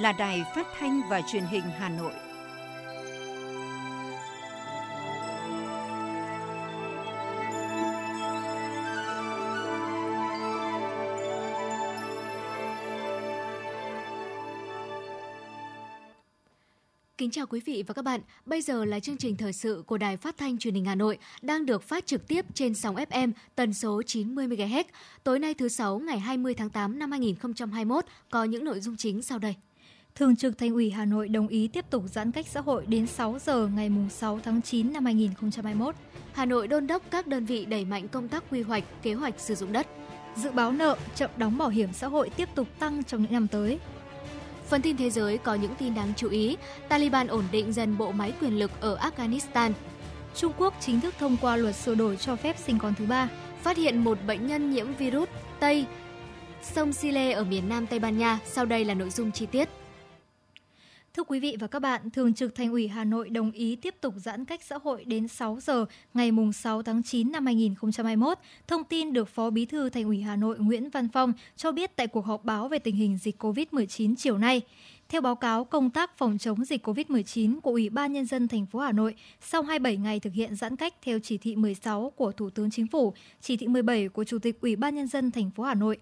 Là 0.00 0.12
đài 0.12 0.44
phát 0.54 0.66
thanh 0.78 1.02
và 1.08 1.22
truyền 1.22 1.44
hình 1.44 1.62
Hà 1.78 1.88
Nội. 1.88 2.12
Kính 17.18 17.30
chào 17.30 17.46
quý 17.46 17.60
vị 17.64 17.84
và 17.86 17.94
các 17.94 18.02
bạn. 18.04 18.20
Bây 18.46 18.62
giờ 18.62 18.84
là 18.84 19.00
chương 19.00 19.16
trình 19.16 19.36
thời 19.36 19.52
sự 19.52 19.82
của 19.86 19.98
Đài 19.98 20.16
Phát 20.16 20.38
thanh 20.38 20.58
Truyền 20.58 20.74
hình 20.74 20.84
Hà 20.84 20.94
Nội 20.94 21.18
đang 21.42 21.66
được 21.66 21.82
phát 21.82 22.06
trực 22.06 22.28
tiếp 22.28 22.44
trên 22.54 22.74
sóng 22.74 22.96
FM 22.96 23.32
tần 23.54 23.74
số 23.74 24.02
90 24.02 24.48
MHz. 24.48 24.84
Tối 25.24 25.38
nay 25.38 25.54
thứ 25.54 25.68
sáu, 25.68 25.98
ngày 25.98 26.18
20 26.18 26.54
tháng 26.54 26.70
8 26.70 26.98
năm 26.98 27.10
2021 27.10 28.04
có 28.30 28.44
những 28.44 28.64
nội 28.64 28.80
dung 28.80 28.96
chính 28.96 29.22
sau 29.22 29.38
đây. 29.38 29.54
Thường 30.14 30.36
trực 30.36 30.58
Thành 30.58 30.72
ủy 30.72 30.90
Hà 30.90 31.04
Nội 31.04 31.28
đồng 31.28 31.48
ý 31.48 31.68
tiếp 31.68 31.84
tục 31.90 32.04
giãn 32.06 32.32
cách 32.32 32.46
xã 32.48 32.60
hội 32.60 32.86
đến 32.86 33.06
6 33.06 33.38
giờ 33.44 33.66
ngày 33.74 33.90
6 34.10 34.40
tháng 34.44 34.62
9 34.62 34.92
năm 34.92 35.04
2021. 35.04 35.94
Hà 36.32 36.44
Nội 36.44 36.68
đôn 36.68 36.86
đốc 36.86 37.02
các 37.10 37.26
đơn 37.26 37.46
vị 37.46 37.64
đẩy 37.64 37.84
mạnh 37.84 38.08
công 38.08 38.28
tác 38.28 38.44
quy 38.50 38.62
hoạch, 38.62 38.84
kế 39.02 39.14
hoạch 39.14 39.40
sử 39.40 39.54
dụng 39.54 39.72
đất. 39.72 39.86
Dự 40.36 40.50
báo 40.50 40.72
nợ, 40.72 40.96
chậm 41.14 41.30
đóng 41.36 41.58
bảo 41.58 41.68
hiểm 41.68 41.92
xã 41.92 42.08
hội 42.08 42.30
tiếp 42.30 42.48
tục 42.54 42.68
tăng 42.78 43.04
trong 43.04 43.22
những 43.22 43.32
năm 43.32 43.48
tới. 43.48 43.78
Phần 44.68 44.82
tin 44.82 44.96
thế 44.96 45.10
giới 45.10 45.38
có 45.38 45.54
những 45.54 45.74
tin 45.78 45.94
đáng 45.94 46.12
chú 46.16 46.28
ý. 46.28 46.56
Taliban 46.88 47.26
ổn 47.26 47.44
định 47.52 47.72
dần 47.72 47.98
bộ 47.98 48.12
máy 48.12 48.32
quyền 48.40 48.58
lực 48.58 48.70
ở 48.80 48.96
Afghanistan. 48.96 49.72
Trung 50.34 50.52
Quốc 50.58 50.74
chính 50.80 51.00
thức 51.00 51.14
thông 51.18 51.36
qua 51.40 51.56
luật 51.56 51.74
sửa 51.74 51.94
đổi 51.94 52.16
cho 52.16 52.36
phép 52.36 52.56
sinh 52.58 52.78
con 52.78 52.94
thứ 52.98 53.06
ba. 53.06 53.28
Phát 53.62 53.76
hiện 53.76 54.04
một 54.04 54.18
bệnh 54.26 54.46
nhân 54.46 54.70
nhiễm 54.70 54.86
virus 54.98 55.28
Tây 55.60 55.86
sông 56.62 56.92
Sile 56.92 57.32
ở 57.32 57.44
miền 57.44 57.68
Nam 57.68 57.86
Tây 57.86 57.98
Ban 57.98 58.18
Nha. 58.18 58.38
Sau 58.44 58.64
đây 58.64 58.84
là 58.84 58.94
nội 58.94 59.10
dung 59.10 59.32
chi 59.32 59.46
tiết. 59.46 59.68
Thưa 61.14 61.22
quý 61.22 61.40
vị 61.40 61.56
và 61.60 61.66
các 61.66 61.78
bạn, 61.78 62.10
Thường 62.10 62.34
trực 62.34 62.54
Thành 62.54 62.70
ủy 62.70 62.88
Hà 62.88 63.04
Nội 63.04 63.30
đồng 63.30 63.50
ý 63.50 63.76
tiếp 63.76 63.94
tục 64.00 64.14
giãn 64.16 64.44
cách 64.44 64.62
xã 64.62 64.78
hội 64.82 65.04
đến 65.04 65.28
6 65.28 65.58
giờ 65.60 65.84
ngày 66.14 66.30
6 66.54 66.82
tháng 66.82 67.02
9 67.02 67.32
năm 67.32 67.46
2021. 67.46 68.38
Thông 68.66 68.84
tin 68.84 69.12
được 69.12 69.28
Phó 69.28 69.50
Bí 69.50 69.66
thư 69.66 69.90
Thành 69.90 70.04
ủy 70.04 70.20
Hà 70.20 70.36
Nội 70.36 70.58
Nguyễn 70.58 70.90
Văn 70.90 71.08
Phong 71.08 71.32
cho 71.56 71.72
biết 71.72 71.96
tại 71.96 72.06
cuộc 72.06 72.24
họp 72.24 72.44
báo 72.44 72.68
về 72.68 72.78
tình 72.78 72.96
hình 72.96 73.18
dịch 73.18 73.42
COVID-19 73.42 74.14
chiều 74.18 74.38
nay. 74.38 74.60
Theo 75.08 75.20
báo 75.20 75.34
cáo 75.34 75.64
công 75.64 75.90
tác 75.90 76.18
phòng 76.18 76.38
chống 76.38 76.64
dịch 76.64 76.86
COVID-19 76.86 77.60
của 77.60 77.70
Ủy 77.70 77.90
ban 77.90 78.12
Nhân 78.12 78.26
dân 78.26 78.48
thành 78.48 78.66
phố 78.66 78.78
Hà 78.78 78.92
Nội, 78.92 79.14
sau 79.40 79.62
27 79.62 79.96
ngày 79.96 80.20
thực 80.20 80.32
hiện 80.32 80.54
giãn 80.56 80.76
cách 80.76 80.94
theo 81.02 81.18
chỉ 81.22 81.38
thị 81.38 81.56
16 81.56 82.12
của 82.16 82.32
Thủ 82.32 82.50
tướng 82.50 82.70
Chính 82.70 82.86
phủ, 82.86 83.14
chỉ 83.40 83.56
thị 83.56 83.66
17 83.66 84.08
của 84.08 84.24
Chủ 84.24 84.38
tịch 84.38 84.60
Ủy 84.60 84.76
ban 84.76 84.94
Nhân 84.94 85.06
dân 85.06 85.30
thành 85.30 85.50
phố 85.50 85.62
Hà 85.62 85.74
Nội, 85.74 85.98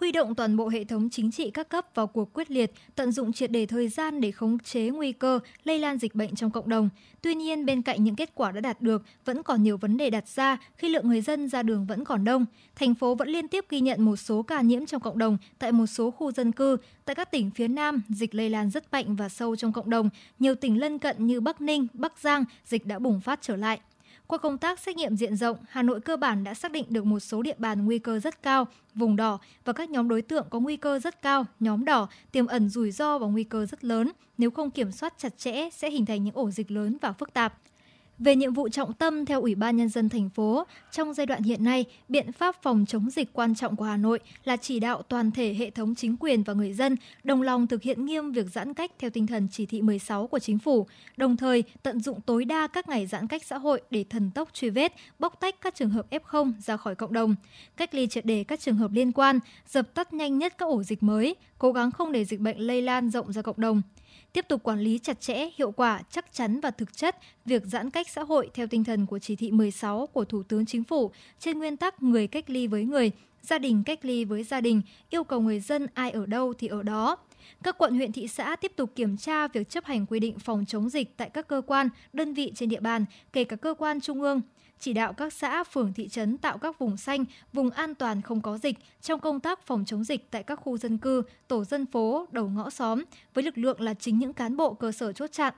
huy 0.00 0.12
động 0.12 0.34
toàn 0.34 0.56
bộ 0.56 0.68
hệ 0.68 0.84
thống 0.84 1.10
chính 1.10 1.30
trị 1.30 1.50
các 1.50 1.68
cấp 1.68 1.86
vào 1.94 2.06
cuộc 2.06 2.32
quyết 2.32 2.50
liệt, 2.50 2.72
tận 2.94 3.12
dụng 3.12 3.32
triệt 3.32 3.50
đề 3.50 3.66
thời 3.66 3.88
gian 3.88 4.20
để 4.20 4.30
khống 4.30 4.58
chế 4.58 4.90
nguy 4.90 5.12
cơ 5.12 5.38
lây 5.64 5.78
lan 5.78 5.98
dịch 5.98 6.14
bệnh 6.14 6.34
trong 6.34 6.50
cộng 6.50 6.68
đồng. 6.68 6.88
Tuy 7.22 7.34
nhiên, 7.34 7.66
bên 7.66 7.82
cạnh 7.82 8.04
những 8.04 8.16
kết 8.16 8.30
quả 8.34 8.52
đã 8.52 8.60
đạt 8.60 8.82
được, 8.82 9.02
vẫn 9.24 9.42
còn 9.42 9.62
nhiều 9.62 9.76
vấn 9.76 9.96
đề 9.96 10.10
đặt 10.10 10.28
ra 10.28 10.58
khi 10.76 10.88
lượng 10.88 11.08
người 11.08 11.20
dân 11.20 11.48
ra 11.48 11.62
đường 11.62 11.86
vẫn 11.86 12.04
còn 12.04 12.24
đông. 12.24 12.46
Thành 12.74 12.94
phố 12.94 13.14
vẫn 13.14 13.28
liên 13.28 13.48
tiếp 13.48 13.64
ghi 13.68 13.80
nhận 13.80 14.02
một 14.02 14.16
số 14.16 14.42
ca 14.42 14.60
nhiễm 14.60 14.86
trong 14.86 15.00
cộng 15.00 15.18
đồng 15.18 15.38
tại 15.58 15.72
một 15.72 15.86
số 15.86 16.10
khu 16.10 16.32
dân 16.32 16.52
cư. 16.52 16.76
Tại 17.04 17.14
các 17.14 17.30
tỉnh 17.30 17.50
phía 17.50 17.68
Nam, 17.68 18.02
dịch 18.08 18.34
lây 18.34 18.50
lan 18.50 18.70
rất 18.70 18.92
mạnh 18.92 19.16
và 19.16 19.28
sâu 19.28 19.56
trong 19.56 19.72
cộng 19.72 19.90
đồng. 19.90 20.10
Nhiều 20.38 20.54
tỉnh 20.54 20.80
lân 20.80 20.98
cận 20.98 21.26
như 21.26 21.40
Bắc 21.40 21.60
Ninh, 21.60 21.86
Bắc 21.92 22.18
Giang, 22.18 22.44
dịch 22.64 22.86
đã 22.86 22.98
bùng 22.98 23.20
phát 23.20 23.38
trở 23.42 23.56
lại. 23.56 23.80
Qua 24.26 24.38
công 24.38 24.58
tác 24.58 24.80
xét 24.80 24.96
nghiệm 24.96 25.16
diện 25.16 25.36
rộng, 25.36 25.56
Hà 25.68 25.82
Nội 25.82 26.00
cơ 26.00 26.16
bản 26.16 26.44
đã 26.44 26.54
xác 26.54 26.72
định 26.72 26.84
được 26.88 27.04
một 27.04 27.20
số 27.20 27.42
địa 27.42 27.54
bàn 27.58 27.84
nguy 27.84 27.98
cơ 27.98 28.18
rất 28.18 28.42
cao, 28.42 28.66
vùng 28.94 29.16
đỏ 29.16 29.38
và 29.64 29.72
các 29.72 29.90
nhóm 29.90 30.08
đối 30.08 30.22
tượng 30.22 30.46
có 30.50 30.60
nguy 30.60 30.76
cơ 30.76 30.98
rất 30.98 31.22
cao, 31.22 31.46
nhóm 31.60 31.84
đỏ, 31.84 32.08
tiềm 32.32 32.46
ẩn 32.46 32.68
rủi 32.68 32.90
ro 32.90 33.18
và 33.18 33.26
nguy 33.26 33.44
cơ 33.44 33.66
rất 33.66 33.84
lớn. 33.84 34.12
Nếu 34.38 34.50
không 34.50 34.70
kiểm 34.70 34.92
soát 34.92 35.14
chặt 35.18 35.38
chẽ 35.38 35.70
sẽ 35.70 35.90
hình 35.90 36.06
thành 36.06 36.24
những 36.24 36.34
ổ 36.34 36.50
dịch 36.50 36.70
lớn 36.70 36.96
và 37.00 37.12
phức 37.12 37.32
tạp. 37.32 37.54
Về 38.18 38.36
nhiệm 38.36 38.52
vụ 38.52 38.68
trọng 38.68 38.92
tâm 38.92 39.24
theo 39.24 39.40
Ủy 39.40 39.54
ban 39.54 39.76
Nhân 39.76 39.88
dân 39.88 40.08
thành 40.08 40.30
phố, 40.30 40.64
trong 40.90 41.14
giai 41.14 41.26
đoạn 41.26 41.42
hiện 41.42 41.64
nay, 41.64 41.84
biện 42.08 42.32
pháp 42.32 42.62
phòng 42.62 42.84
chống 42.88 43.10
dịch 43.10 43.32
quan 43.32 43.54
trọng 43.54 43.76
của 43.76 43.84
Hà 43.84 43.96
Nội 43.96 44.18
là 44.44 44.56
chỉ 44.56 44.80
đạo 44.80 45.02
toàn 45.02 45.30
thể 45.30 45.54
hệ 45.54 45.70
thống 45.70 45.94
chính 45.94 46.16
quyền 46.20 46.42
và 46.42 46.52
người 46.52 46.72
dân 46.72 46.96
đồng 47.24 47.42
lòng 47.42 47.66
thực 47.66 47.82
hiện 47.82 48.04
nghiêm 48.06 48.32
việc 48.32 48.46
giãn 48.52 48.74
cách 48.74 48.92
theo 48.98 49.10
tinh 49.10 49.26
thần 49.26 49.48
chỉ 49.52 49.66
thị 49.66 49.82
16 49.82 50.26
của 50.26 50.38
chính 50.38 50.58
phủ, 50.58 50.86
đồng 51.16 51.36
thời 51.36 51.64
tận 51.82 52.00
dụng 52.00 52.20
tối 52.20 52.44
đa 52.44 52.66
các 52.66 52.88
ngày 52.88 53.06
giãn 53.06 53.26
cách 53.26 53.44
xã 53.44 53.58
hội 53.58 53.82
để 53.90 54.04
thần 54.10 54.30
tốc 54.30 54.48
truy 54.52 54.70
vết, 54.70 54.92
bóc 55.18 55.40
tách 55.40 55.60
các 55.60 55.74
trường 55.74 55.90
hợp 55.90 56.06
F0 56.10 56.52
ra 56.60 56.76
khỏi 56.76 56.94
cộng 56.94 57.12
đồng, 57.12 57.34
cách 57.76 57.94
ly 57.94 58.06
triệt 58.06 58.26
đề 58.26 58.44
các 58.44 58.60
trường 58.60 58.76
hợp 58.76 58.90
liên 58.92 59.12
quan, 59.12 59.38
dập 59.68 59.94
tắt 59.94 60.12
nhanh 60.12 60.38
nhất 60.38 60.54
các 60.58 60.66
ổ 60.66 60.82
dịch 60.82 61.02
mới, 61.02 61.36
cố 61.58 61.72
gắng 61.72 61.90
không 61.90 62.12
để 62.12 62.24
dịch 62.24 62.40
bệnh 62.40 62.58
lây 62.58 62.82
lan 62.82 63.10
rộng 63.10 63.32
ra 63.32 63.42
cộng 63.42 63.60
đồng 63.60 63.82
tiếp 64.32 64.44
tục 64.48 64.62
quản 64.62 64.80
lý 64.80 64.98
chặt 64.98 65.20
chẽ, 65.20 65.48
hiệu 65.56 65.70
quả, 65.70 66.02
chắc 66.10 66.32
chắn 66.32 66.60
và 66.60 66.70
thực 66.70 66.96
chất 66.96 67.16
việc 67.44 67.62
giãn 67.64 67.90
cách 67.90 68.08
xã 68.08 68.22
hội 68.22 68.50
theo 68.54 68.66
tinh 68.66 68.84
thần 68.84 69.06
của 69.06 69.18
chỉ 69.18 69.36
thị 69.36 69.50
16 69.50 70.06
của 70.06 70.24
Thủ 70.24 70.42
tướng 70.42 70.66
Chính 70.66 70.84
phủ 70.84 71.10
trên 71.38 71.58
nguyên 71.58 71.76
tắc 71.76 72.02
người 72.02 72.26
cách 72.26 72.50
ly 72.50 72.66
với 72.66 72.84
người, 72.84 73.10
gia 73.42 73.58
đình 73.58 73.82
cách 73.86 74.04
ly 74.04 74.24
với 74.24 74.42
gia 74.42 74.60
đình, 74.60 74.82
yêu 75.10 75.24
cầu 75.24 75.40
người 75.40 75.60
dân 75.60 75.86
ai 75.94 76.10
ở 76.10 76.26
đâu 76.26 76.54
thì 76.58 76.66
ở 76.66 76.82
đó. 76.82 77.16
Các 77.62 77.78
quận 77.78 77.94
huyện 77.94 78.12
thị 78.12 78.28
xã 78.28 78.56
tiếp 78.56 78.72
tục 78.76 78.90
kiểm 78.96 79.16
tra 79.16 79.48
việc 79.48 79.68
chấp 79.68 79.84
hành 79.84 80.06
quy 80.06 80.20
định 80.20 80.38
phòng 80.38 80.64
chống 80.68 80.88
dịch 80.88 81.16
tại 81.16 81.30
các 81.30 81.48
cơ 81.48 81.62
quan, 81.66 81.88
đơn 82.12 82.34
vị 82.34 82.52
trên 82.54 82.68
địa 82.68 82.80
bàn, 82.80 83.04
kể 83.32 83.44
cả 83.44 83.56
cơ 83.56 83.74
quan 83.78 84.00
trung 84.00 84.22
ương, 84.22 84.40
chỉ 84.80 84.92
đạo 84.92 85.12
các 85.12 85.32
xã, 85.32 85.64
phường, 85.64 85.92
thị 85.92 86.08
trấn 86.08 86.38
tạo 86.38 86.58
các 86.58 86.78
vùng 86.78 86.96
xanh, 86.96 87.24
vùng 87.52 87.70
an 87.70 87.94
toàn 87.94 88.22
không 88.22 88.40
có 88.40 88.58
dịch 88.58 88.76
trong 89.02 89.20
công 89.20 89.40
tác 89.40 89.66
phòng 89.66 89.84
chống 89.84 90.04
dịch 90.04 90.30
tại 90.30 90.42
các 90.42 90.56
khu 90.56 90.78
dân 90.78 90.98
cư, 90.98 91.22
tổ 91.48 91.64
dân 91.64 91.86
phố, 91.86 92.26
đầu 92.32 92.48
ngõ 92.48 92.70
xóm, 92.70 93.04
với 93.34 93.44
lực 93.44 93.58
lượng 93.58 93.80
là 93.80 93.94
chính 93.94 94.18
những 94.18 94.32
cán 94.32 94.56
bộ 94.56 94.74
cơ 94.74 94.92
sở 94.92 95.12
chốt 95.12 95.32
chặn 95.32 95.54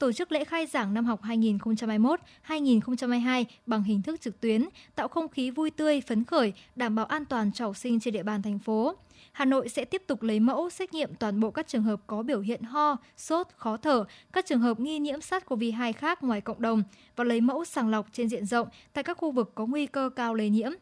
tổ 0.00 0.12
chức 0.12 0.32
lễ 0.32 0.44
khai 0.44 0.66
giảng 0.66 0.94
năm 0.94 1.04
học 1.04 1.22
2021-2022 1.22 3.44
bằng 3.66 3.82
hình 3.82 4.02
thức 4.02 4.20
trực 4.20 4.40
tuyến, 4.40 4.68
tạo 4.94 5.08
không 5.08 5.28
khí 5.28 5.50
vui 5.50 5.70
tươi, 5.70 6.00
phấn 6.00 6.24
khởi, 6.24 6.52
đảm 6.76 6.94
bảo 6.94 7.06
an 7.06 7.24
toàn 7.24 7.52
cho 7.52 7.66
học 7.66 7.76
sinh 7.76 8.00
trên 8.00 8.14
địa 8.14 8.22
bàn 8.22 8.42
thành 8.42 8.58
phố. 8.58 8.94
Hà 9.32 9.44
Nội 9.44 9.68
sẽ 9.68 9.84
tiếp 9.84 10.02
tục 10.06 10.22
lấy 10.22 10.40
mẫu 10.40 10.70
xét 10.70 10.94
nghiệm 10.94 11.14
toàn 11.14 11.40
bộ 11.40 11.50
các 11.50 11.68
trường 11.68 11.82
hợp 11.82 12.00
có 12.06 12.22
biểu 12.22 12.40
hiện 12.40 12.62
ho, 12.62 12.96
sốt, 13.16 13.46
khó 13.56 13.76
thở, 13.76 14.04
các 14.32 14.46
trường 14.46 14.60
hợp 14.60 14.80
nghi 14.80 14.98
nhiễm 14.98 15.18
SARS-CoV-2 15.18 15.92
khác 15.92 16.22
ngoài 16.22 16.40
cộng 16.40 16.62
đồng 16.62 16.82
và 17.16 17.24
lấy 17.24 17.40
mẫu 17.40 17.64
sàng 17.64 17.88
lọc 17.88 18.06
trên 18.12 18.28
diện 18.28 18.46
rộng 18.46 18.68
tại 18.92 19.04
các 19.04 19.18
khu 19.18 19.30
vực 19.30 19.52
có 19.54 19.66
nguy 19.66 19.86
cơ 19.86 20.10
cao 20.16 20.34
lây 20.34 20.50
nhiễm 20.50 20.72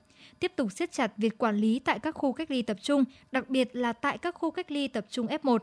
tiếp 0.41 0.53
tục 0.57 0.73
siết 0.73 0.93
chặt 0.93 1.13
việc 1.17 1.39
quản 1.39 1.57
lý 1.57 1.79
tại 1.79 1.99
các 1.99 2.15
khu 2.15 2.33
cách 2.33 2.51
ly 2.51 2.63
tập 2.63 2.77
trung, 2.83 3.05
đặc 3.33 3.49
biệt 3.49 3.69
là 3.73 3.93
tại 3.93 4.19
các 4.19 4.35
khu 4.35 4.51
cách 4.51 4.71
ly 4.71 4.89
tập 4.89 5.07
trung 5.11 5.27
F1. 5.27 5.59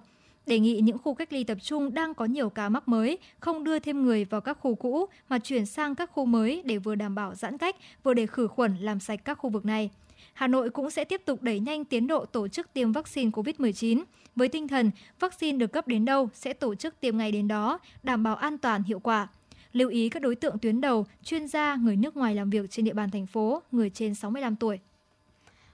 Đề 0.45 0.59
nghị 0.59 0.79
những 0.81 0.97
khu 0.97 1.13
cách 1.13 1.33
ly 1.33 1.43
tập 1.43 1.57
trung 1.61 1.93
đang 1.93 2.13
có 2.13 2.25
nhiều 2.25 2.49
ca 2.49 2.69
mắc 2.69 2.87
mới 2.87 3.17
không 3.39 3.63
đưa 3.63 3.79
thêm 3.79 4.05
người 4.05 4.25
vào 4.25 4.41
các 4.41 4.57
khu 4.61 4.75
cũ 4.75 5.05
mà 5.29 5.39
chuyển 5.39 5.65
sang 5.65 5.95
các 5.95 6.11
khu 6.11 6.25
mới 6.25 6.61
để 6.65 6.77
vừa 6.77 6.95
đảm 6.95 7.15
bảo 7.15 7.35
giãn 7.35 7.57
cách, 7.57 7.75
vừa 8.03 8.13
để 8.13 8.25
khử 8.25 8.47
khuẩn 8.47 8.77
làm 8.77 8.99
sạch 8.99 9.19
các 9.25 9.37
khu 9.37 9.49
vực 9.49 9.65
này. 9.65 9.89
Hà 10.35 10.47
Nội 10.47 10.69
cũng 10.69 10.89
sẽ 10.89 11.03
tiếp 11.03 11.21
tục 11.25 11.43
đẩy 11.43 11.59
nhanh 11.59 11.85
tiến 11.85 12.07
độ 12.07 12.25
tổ 12.25 12.47
chức 12.47 12.73
tiêm 12.73 12.91
vaccine 12.91 13.31
COVID-19 13.31 14.03
với 14.35 14.47
tinh 14.47 14.67
thần 14.67 14.91
vaccine 15.19 15.57
được 15.57 15.67
cấp 15.67 15.87
đến 15.87 16.05
đâu 16.05 16.29
sẽ 16.33 16.53
tổ 16.53 16.75
chức 16.75 16.99
tiêm 16.99 17.17
ngay 17.17 17.31
đến 17.31 17.47
đó, 17.47 17.79
đảm 18.03 18.23
bảo 18.23 18.35
an 18.35 18.57
toàn 18.57 18.83
hiệu 18.83 18.99
quả. 18.99 19.27
Lưu 19.73 19.89
ý 19.89 20.09
các 20.09 20.21
đối 20.21 20.35
tượng 20.35 20.59
tuyến 20.59 20.81
đầu, 20.81 21.05
chuyên 21.23 21.47
gia, 21.47 21.75
người 21.75 21.95
nước 21.95 22.17
ngoài 22.17 22.35
làm 22.35 22.49
việc 22.49 22.71
trên 22.71 22.85
địa 22.85 22.93
bàn 22.93 23.11
thành 23.11 23.25
phố, 23.25 23.61
người 23.71 23.89
trên 23.89 24.15
65 24.15 24.55
tuổi. 24.55 24.79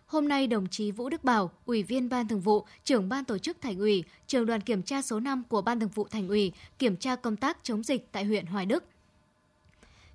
Hôm 0.06 0.28
nay, 0.28 0.48
đồng 0.48 0.68
chí 0.68 0.92
Vũ 0.92 1.10
Đức 1.10 1.24
Bảo, 1.24 1.52
Ủy 1.66 1.84
viên 1.84 2.10
Ban 2.10 2.28
Thường 2.28 2.42
vụ, 2.42 2.66
trưởng 2.84 3.10
Ban 3.10 3.26
Tổ 3.26 3.38
chức 3.38 3.62
Thành 3.62 3.80
ủy, 3.80 4.04
trưởng 4.28 4.46
đoàn 4.46 4.62
kiểm 4.62 4.84
tra 4.84 5.02
số 5.02 5.20
5 5.20 5.44
của 5.50 5.62
Ban 5.62 5.80
Thường 5.80 5.90
vụ 5.96 6.08
Thành 6.12 6.28
ủy, 6.28 6.52
kiểm 6.80 6.98
tra 6.98 7.16
công 7.16 7.36
tác 7.36 7.58
chống 7.64 7.84
dịch 7.84 8.12
tại 8.12 8.26
huyện 8.26 8.46
Hoài 8.46 8.66
Đức. 8.66 8.84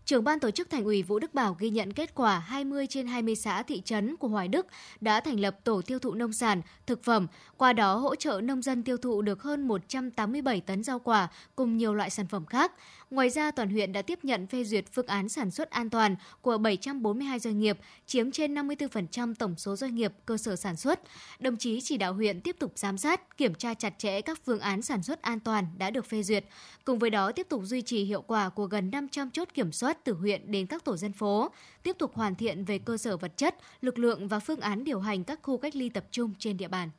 Trưởng 0.06 0.24
ban 0.24 0.40
tổ 0.40 0.50
chức 0.50 0.70
Thành 0.70 0.84
ủy 0.84 1.02
Vũ 1.02 1.18
Đức 1.18 1.34
Bảo 1.34 1.56
ghi 1.58 1.70
nhận 1.70 1.92
kết 1.92 2.14
quả 2.14 2.38
20 2.38 2.86
trên 2.86 3.06
20 3.06 3.36
xã 3.36 3.62
thị 3.62 3.80
trấn 3.84 4.16
của 4.16 4.28
Hoài 4.28 4.48
Đức 4.48 4.66
đã 5.00 5.20
thành 5.20 5.40
lập 5.40 5.56
tổ 5.64 5.82
tiêu 5.82 5.98
thụ 5.98 6.14
nông 6.14 6.32
sản, 6.32 6.60
thực 6.86 7.04
phẩm, 7.04 7.26
qua 7.56 7.72
đó 7.72 7.96
hỗ 7.96 8.14
trợ 8.14 8.40
nông 8.40 8.62
dân 8.62 8.82
tiêu 8.82 8.96
thụ 8.96 9.22
được 9.22 9.42
hơn 9.42 9.68
187 9.68 10.60
tấn 10.60 10.84
rau 10.84 10.98
quả 10.98 11.28
cùng 11.56 11.76
nhiều 11.76 11.94
loại 11.94 12.10
sản 12.10 12.26
phẩm 12.26 12.46
khác. 12.46 12.72
Ngoài 13.10 13.30
ra, 13.30 13.50
toàn 13.50 13.70
huyện 13.70 13.92
đã 13.92 14.02
tiếp 14.02 14.18
nhận 14.22 14.46
phê 14.46 14.64
duyệt 14.64 14.84
phương 14.92 15.06
án 15.06 15.28
sản 15.28 15.50
xuất 15.50 15.70
an 15.70 15.90
toàn 15.90 16.16
của 16.40 16.58
742 16.58 17.38
doanh 17.38 17.58
nghiệp, 17.58 17.78
chiếm 18.06 18.30
trên 18.30 18.54
54% 18.54 19.34
tổng 19.34 19.54
số 19.56 19.76
doanh 19.76 19.94
nghiệp 19.94 20.12
cơ 20.26 20.36
sở 20.36 20.56
sản 20.56 20.76
xuất. 20.76 21.00
Đồng 21.40 21.56
chí 21.56 21.80
chỉ 21.80 21.96
đạo 21.96 22.14
huyện 22.14 22.40
tiếp 22.40 22.56
tục 22.58 22.72
giám 22.74 22.98
sát, 22.98 23.36
kiểm 23.36 23.54
tra 23.54 23.74
chặt 23.74 23.94
chẽ 23.98 24.20
các 24.20 24.40
phương 24.44 24.60
án 24.60 24.82
sản 24.82 25.02
xuất 25.02 25.22
an 25.22 25.40
toàn 25.40 25.66
đã 25.78 25.90
được 25.90 26.06
phê 26.06 26.22
duyệt. 26.22 26.44
Cùng 26.84 26.98
với 26.98 27.10
đó, 27.10 27.32
tiếp 27.32 27.46
tục 27.48 27.62
duy 27.64 27.82
trì 27.82 28.04
hiệu 28.04 28.22
quả 28.22 28.48
của 28.48 28.66
gần 28.66 28.90
500 28.90 29.30
chốt 29.30 29.48
kiểm 29.54 29.72
soát 29.72 30.04
từ 30.04 30.12
huyện 30.12 30.52
đến 30.52 30.66
các 30.66 30.84
tổ 30.84 30.96
dân 30.96 31.12
phố, 31.12 31.50
tiếp 31.82 31.96
tục 31.98 32.14
hoàn 32.14 32.34
thiện 32.34 32.64
về 32.64 32.78
cơ 32.78 32.96
sở 32.96 33.16
vật 33.16 33.36
chất, 33.36 33.54
lực 33.80 33.98
lượng 33.98 34.28
và 34.28 34.38
phương 34.38 34.60
án 34.60 34.84
điều 34.84 35.00
hành 35.00 35.24
các 35.24 35.40
khu 35.42 35.58
cách 35.58 35.76
ly 35.76 35.88
tập 35.88 36.04
trung 36.10 36.32
trên 36.38 36.56
địa 36.56 36.68
bàn. 36.68 36.90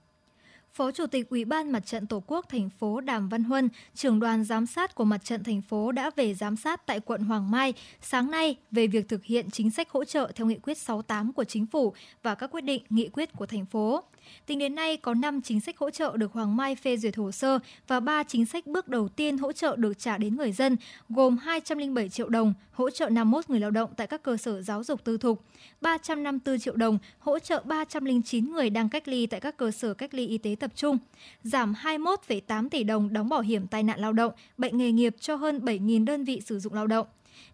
Phó 0.77 0.91
Chủ 0.91 1.07
tịch 1.07 1.29
Ủy 1.29 1.45
ban 1.45 1.71
Mặt 1.71 1.85
trận 1.85 2.07
Tổ 2.07 2.23
quốc 2.27 2.45
thành 2.49 2.69
phố 2.69 3.01
Đàm 3.01 3.29
Văn 3.29 3.43
Huân, 3.43 3.69
trưởng 3.95 4.19
đoàn 4.19 4.43
giám 4.43 4.65
sát 4.65 4.95
của 4.95 5.03
Mặt 5.03 5.25
trận 5.25 5.43
thành 5.43 5.61
phố 5.61 5.91
đã 5.91 6.11
về 6.15 6.33
giám 6.33 6.55
sát 6.55 6.85
tại 6.85 6.99
quận 6.99 7.21
Hoàng 7.21 7.51
Mai 7.51 7.73
sáng 8.01 8.31
nay 8.31 8.55
về 8.71 8.87
việc 8.87 9.09
thực 9.09 9.23
hiện 9.23 9.51
chính 9.51 9.71
sách 9.71 9.89
hỗ 9.89 10.05
trợ 10.05 10.31
theo 10.35 10.47
nghị 10.47 10.55
quyết 10.55 10.77
68 10.77 11.33
của 11.33 11.43
chính 11.43 11.65
phủ 11.65 11.93
và 12.23 12.35
các 12.35 12.51
quyết 12.51 12.61
định 12.61 12.83
nghị 12.89 13.09
quyết 13.09 13.33
của 13.33 13.45
thành 13.45 13.65
phố. 13.65 14.03
Tính 14.45 14.59
đến 14.59 14.75
nay, 14.75 14.97
có 14.97 15.13
5 15.13 15.41
chính 15.41 15.59
sách 15.59 15.77
hỗ 15.77 15.89
trợ 15.89 16.17
được 16.17 16.33
Hoàng 16.33 16.57
Mai 16.57 16.75
phê 16.75 16.97
duyệt 16.97 17.15
hồ 17.15 17.31
sơ 17.31 17.59
và 17.87 17.99
3 17.99 18.23
chính 18.23 18.45
sách 18.45 18.67
bước 18.67 18.87
đầu 18.87 19.07
tiên 19.07 19.37
hỗ 19.37 19.51
trợ 19.51 19.75
được 19.75 19.99
trả 19.99 20.17
đến 20.17 20.35
người 20.35 20.51
dân, 20.51 20.77
gồm 21.09 21.37
207 21.37 22.09
triệu 22.09 22.29
đồng 22.29 22.53
hỗ 22.71 22.89
trợ 22.89 23.09
51 23.09 23.49
người 23.49 23.59
lao 23.59 23.71
động 23.71 23.89
tại 23.97 24.07
các 24.07 24.23
cơ 24.23 24.37
sở 24.37 24.61
giáo 24.61 24.83
dục 24.83 25.03
tư 25.03 25.17
thục, 25.17 25.43
354 25.81 26.59
triệu 26.59 26.75
đồng 26.75 26.97
hỗ 27.19 27.39
trợ 27.39 27.61
309 27.65 28.51
người 28.51 28.69
đang 28.69 28.89
cách 28.89 29.07
ly 29.07 29.25
tại 29.25 29.39
các 29.39 29.57
cơ 29.57 29.71
sở 29.71 29.93
cách 29.93 30.13
ly 30.13 30.27
y 30.27 30.37
tế 30.37 30.55
tập 30.59 30.71
trung, 30.75 30.97
giảm 31.43 31.73
21,8 31.83 32.69
tỷ 32.69 32.83
đồng 32.83 33.13
đóng 33.13 33.29
bảo 33.29 33.41
hiểm 33.41 33.67
tai 33.67 33.83
nạn 33.83 33.99
lao 33.99 34.13
động, 34.13 34.33
bệnh 34.57 34.77
nghề 34.77 34.91
nghiệp 34.91 35.15
cho 35.19 35.35
hơn 35.35 35.59
7.000 35.59 36.05
đơn 36.05 36.23
vị 36.23 36.41
sử 36.45 36.59
dụng 36.59 36.73
lao 36.73 36.87
động 36.87 37.07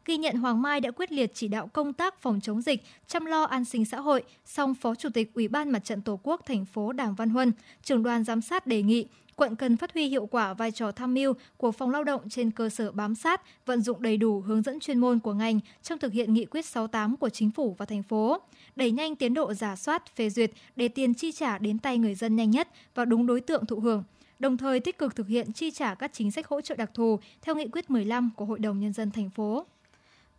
ghi 0.06 0.18
nhận 0.18 0.36
Hoàng 0.36 0.62
Mai 0.62 0.82
đã 0.82 0.92
quyết 0.92 1.12
liệt 1.12 1.32
chỉ 1.34 1.48
đạo 1.48 1.68
công 1.74 1.94
tác 1.94 2.22
phòng 2.22 2.40
chống 2.44 2.62
dịch, 2.62 2.84
chăm 3.08 3.26
lo 3.26 3.44
an 3.44 3.66
sinh 3.66 3.86
xã 3.86 4.00
hội, 4.00 4.24
song 4.46 4.76
Phó 4.76 4.96
Chủ 4.96 5.10
tịch 5.14 5.32
Ủy 5.34 5.48
ban 5.48 5.70
Mặt 5.70 5.86
trận 5.86 6.02
Tổ 6.02 6.20
quốc 6.24 6.42
thành 6.46 6.66
phố 6.66 6.92
Đàm 6.92 7.16
Văn 7.16 7.30
Huân, 7.30 7.52
trưởng 7.84 8.04
đoàn 8.04 8.24
giám 8.24 8.42
sát 8.42 8.68
đề 8.68 8.82
nghị 8.82 9.08
quận 9.36 9.56
cần 9.56 9.78
phát 9.78 9.94
huy 9.94 10.08
hiệu 10.08 10.26
quả 10.26 10.54
vai 10.54 10.72
trò 10.72 10.92
tham 10.92 11.14
mưu 11.14 11.34
của 11.58 11.72
phòng 11.72 11.90
lao 11.90 12.04
động 12.04 12.30
trên 12.30 12.52
cơ 12.52 12.70
sở 12.70 12.92
bám 12.92 13.16
sát, 13.16 13.42
vận 13.66 13.82
dụng 13.82 14.02
đầy 14.02 14.18
đủ 14.18 14.42
hướng 14.42 14.62
dẫn 14.62 14.80
chuyên 14.80 15.00
môn 15.00 15.20
của 15.20 15.34
ngành 15.34 15.60
trong 15.84 16.00
thực 16.00 16.14
hiện 16.14 16.34
nghị 16.34 16.46
quyết 16.46 16.66
68 16.66 17.18
của 17.18 17.30
chính 17.30 17.52
phủ 17.52 17.76
và 17.78 17.86
thành 17.86 18.04
phố, 18.04 18.42
đẩy 18.76 18.92
nhanh 18.92 19.16
tiến 19.16 19.34
độ 19.34 19.54
giả 19.54 19.76
soát, 19.76 20.16
phê 20.16 20.30
duyệt 20.30 20.52
để 20.76 20.88
tiền 20.88 21.14
chi 21.14 21.32
trả 21.32 21.58
đến 21.58 21.80
tay 21.80 21.98
người 21.98 22.16
dân 22.16 22.36
nhanh 22.36 22.52
nhất 22.52 22.68
và 22.96 23.06
đúng 23.06 23.26
đối 23.26 23.42
tượng 23.42 23.66
thụ 23.66 23.80
hưởng 23.80 24.04
đồng 24.40 24.58
thời 24.58 24.80
tích 24.80 24.98
cực 24.98 25.16
thực 25.16 25.28
hiện 25.28 25.54
chi 25.54 25.72
trả 25.72 25.96
các 25.96 26.14
chính 26.14 26.32
sách 26.32 26.48
hỗ 26.48 26.62
trợ 26.62 26.76
đặc 26.76 26.92
thù 26.94 27.20
theo 27.42 27.56
nghị 27.56 27.68
quyết 27.68 27.90
15 27.90 28.30
của 28.36 28.46
Hội 28.46 28.60
đồng 28.60 28.80
Nhân 28.80 28.94
dân 28.94 29.12
thành 29.12 29.30
phố. 29.30 29.66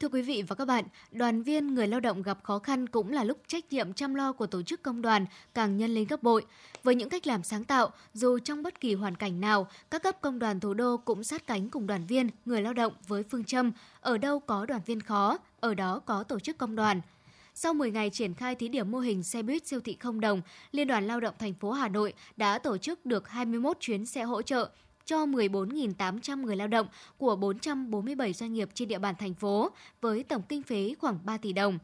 Thưa 0.04 0.08
quý 0.08 0.22
vị 0.22 0.42
và 0.48 0.54
các 0.54 0.64
bạn, 0.64 0.84
đoàn 1.10 1.42
viên 1.42 1.74
người 1.74 1.88
lao 1.88 2.00
động 2.00 2.22
gặp 2.22 2.38
khó 2.42 2.58
khăn 2.58 2.86
cũng 2.86 3.12
là 3.12 3.24
lúc 3.24 3.38
trách 3.46 3.72
nhiệm 3.72 3.92
chăm 3.92 4.14
lo 4.14 4.32
của 4.32 4.46
tổ 4.46 4.62
chức 4.62 4.82
công 4.82 5.02
đoàn 5.02 5.26
càng 5.54 5.76
nhân 5.76 5.94
lên 5.94 6.06
gấp 6.08 6.22
bội. 6.22 6.44
Với 6.82 6.94
những 6.94 7.08
cách 7.08 7.26
làm 7.26 7.42
sáng 7.42 7.64
tạo, 7.64 7.90
dù 8.14 8.38
trong 8.38 8.62
bất 8.62 8.80
kỳ 8.80 8.94
hoàn 8.94 9.16
cảnh 9.16 9.40
nào, 9.40 9.68
các 9.90 10.02
cấp 10.02 10.20
công 10.20 10.38
đoàn 10.38 10.60
thủ 10.60 10.74
đô 10.74 10.96
cũng 10.96 11.24
sát 11.24 11.46
cánh 11.46 11.68
cùng 11.68 11.86
đoàn 11.86 12.06
viên, 12.06 12.28
người 12.44 12.62
lao 12.62 12.72
động 12.72 12.92
với 13.08 13.22
phương 13.22 13.44
châm 13.44 13.72
ở 14.00 14.18
đâu 14.18 14.40
có 14.40 14.66
đoàn 14.66 14.80
viên 14.86 15.00
khó, 15.00 15.38
ở 15.60 15.74
đó 15.74 16.00
có 16.06 16.22
tổ 16.22 16.38
chức 16.38 16.58
công 16.58 16.76
đoàn. 16.76 17.00
Sau 17.54 17.74
10 17.74 17.90
ngày 17.90 18.10
triển 18.10 18.34
khai 18.34 18.54
thí 18.54 18.68
điểm 18.68 18.90
mô 18.90 18.98
hình 18.98 19.22
xe 19.22 19.42
buýt 19.42 19.66
siêu 19.66 19.80
thị 19.80 19.96
không 20.00 20.20
đồng, 20.20 20.42
Liên 20.72 20.86
đoàn 20.86 21.06
Lao 21.06 21.20
động 21.20 21.34
thành 21.38 21.54
phố 21.54 21.70
Hà 21.72 21.88
Nội 21.88 22.12
đã 22.36 22.58
tổ 22.58 22.78
chức 22.78 23.06
được 23.06 23.28
21 23.28 23.76
chuyến 23.80 24.06
xe 24.06 24.22
hỗ 24.22 24.42
trợ 24.42 24.70
cho 25.04 25.26
14.800 25.26 26.42
người 26.42 26.56
lao 26.56 26.68
động 26.68 26.86
của 27.18 27.36
447 27.36 28.32
doanh 28.32 28.52
nghiệp 28.52 28.68
trên 28.74 28.88
địa 28.88 28.98
bàn 28.98 29.14
thành 29.18 29.34
phố 29.34 29.70
với 30.00 30.22
tổng 30.22 30.42
kinh 30.48 30.62
phí 30.62 30.94
khoảng 30.94 31.18
3 31.24 31.36
tỷ 31.36 31.52
đồng. 31.52 31.78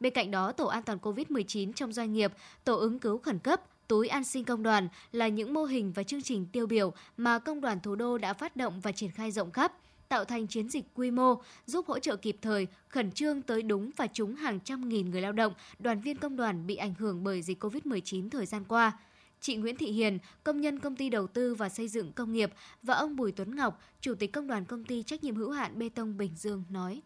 Bên 0.00 0.12
cạnh 0.12 0.30
đó, 0.30 0.52
tổ 0.52 0.66
an 0.66 0.82
toàn 0.82 0.98
COVID-19 1.02 1.72
trong 1.72 1.92
doanh 1.92 2.12
nghiệp, 2.12 2.32
tổ 2.64 2.76
ứng 2.76 2.98
cứu 2.98 3.18
khẩn 3.18 3.38
cấp, 3.38 3.62
túi 3.88 4.08
an 4.08 4.24
sinh 4.24 4.44
công 4.44 4.62
đoàn 4.62 4.88
là 5.12 5.28
những 5.28 5.54
mô 5.54 5.64
hình 5.64 5.92
và 5.92 6.02
chương 6.02 6.22
trình 6.22 6.46
tiêu 6.46 6.66
biểu 6.66 6.92
mà 7.16 7.38
công 7.38 7.60
đoàn 7.60 7.80
thủ 7.80 7.94
đô 7.94 8.18
đã 8.18 8.32
phát 8.32 8.56
động 8.56 8.80
và 8.80 8.92
triển 8.92 9.10
khai 9.10 9.30
rộng 9.30 9.50
khắp, 9.50 9.72
tạo 10.08 10.24
thành 10.24 10.46
chiến 10.46 10.68
dịch 10.68 10.84
quy 10.94 11.10
mô, 11.10 11.34
giúp 11.66 11.86
hỗ 11.86 11.98
trợ 11.98 12.16
kịp 12.16 12.36
thời, 12.42 12.66
khẩn 12.88 13.12
trương 13.12 13.42
tới 13.42 13.62
đúng 13.62 13.90
và 13.96 14.06
trúng 14.06 14.34
hàng 14.34 14.60
trăm 14.60 14.88
nghìn 14.88 15.10
người 15.10 15.20
lao 15.20 15.32
động, 15.32 15.52
đoàn 15.78 16.00
viên 16.00 16.16
công 16.16 16.36
đoàn 16.36 16.66
bị 16.66 16.76
ảnh 16.76 16.94
hưởng 16.98 17.24
bởi 17.24 17.42
dịch 17.42 17.64
COVID-19 17.64 18.30
thời 18.30 18.46
gian 18.46 18.64
qua 18.68 18.92
chị 19.40 19.56
Nguyễn 19.56 19.76
Thị 19.76 19.86
Hiền, 19.86 20.18
công 20.44 20.60
nhân 20.60 20.78
công 20.78 20.96
ty 20.96 21.08
đầu 21.08 21.26
tư 21.26 21.54
và 21.54 21.68
xây 21.68 21.88
dựng 21.88 22.12
công 22.12 22.32
nghiệp 22.32 22.50
và 22.82 22.94
ông 22.94 23.16
Bùi 23.16 23.32
Tuấn 23.32 23.56
Ngọc, 23.56 23.80
chủ 24.00 24.14
tịch 24.14 24.32
công 24.32 24.46
đoàn 24.46 24.64
công 24.64 24.84
ty 24.84 25.02
trách 25.02 25.24
nhiệm 25.24 25.36
hữu 25.36 25.50
hạn 25.50 25.78
bê 25.78 25.88
tông 25.88 26.16
Bình 26.16 26.32
Dương 26.36 26.64
nói: 26.70 27.02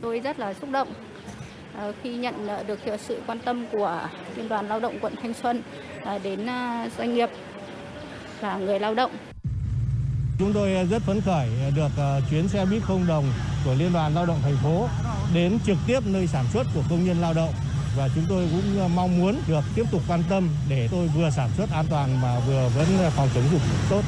Tôi 0.00 0.20
rất 0.20 0.38
là 0.38 0.54
xúc 0.54 0.70
động 0.70 0.94
ờ, 1.74 1.92
khi 2.02 2.16
nhận 2.16 2.46
được 2.66 2.78
sự 2.98 3.20
quan 3.26 3.38
tâm 3.44 3.66
của 3.72 4.08
Liên 4.36 4.48
đoàn 4.48 4.68
Lao 4.68 4.80
động 4.80 4.98
quận 5.00 5.14
Thanh 5.22 5.34
Xuân 5.34 5.62
ờ, 6.02 6.18
đến 6.18 6.46
ờ, 6.46 6.88
doanh 6.98 7.14
nghiệp 7.14 7.28
và 8.40 8.58
người 8.58 8.80
lao 8.80 8.94
động. 8.94 9.10
Chúng 10.38 10.52
tôi 10.54 10.86
rất 10.90 11.02
phấn 11.02 11.20
khởi 11.20 11.48
được 11.76 11.90
chuyến 12.30 12.48
xe 12.48 12.66
buýt 12.70 12.82
không 12.82 13.06
đồng 13.06 13.24
của 13.64 13.74
Liên 13.74 13.92
đoàn 13.92 14.14
Lao 14.14 14.26
động 14.26 14.38
thành 14.42 14.56
phố 14.62 14.88
đến 15.34 15.58
trực 15.66 15.76
tiếp 15.86 16.00
nơi 16.06 16.26
sản 16.26 16.44
xuất 16.52 16.66
của 16.74 16.82
công 16.90 17.04
nhân 17.04 17.16
lao 17.20 17.34
động 17.34 17.54
và 18.00 18.08
chúng 18.14 18.24
tôi 18.28 18.48
cũng 18.50 18.78
ờ, 18.78 18.88
mong 18.88 19.18
muốn 19.18 19.36
được 19.48 19.60
tiếp 19.74 19.84
tục 19.92 20.02
quan 20.08 20.22
tâm 20.30 20.48
để 20.68 20.88
tôi 20.90 21.08
vừa 21.16 21.30
sản 21.30 21.50
xuất 21.56 21.70
an 21.70 21.86
toàn 21.90 22.20
mà 22.22 22.40
vừa 22.46 22.68
vẫn 22.76 22.86
ờ, 22.98 23.10
phòng 23.10 23.28
chống 23.34 23.44
dịch 23.52 23.60
tốt. 23.90 24.02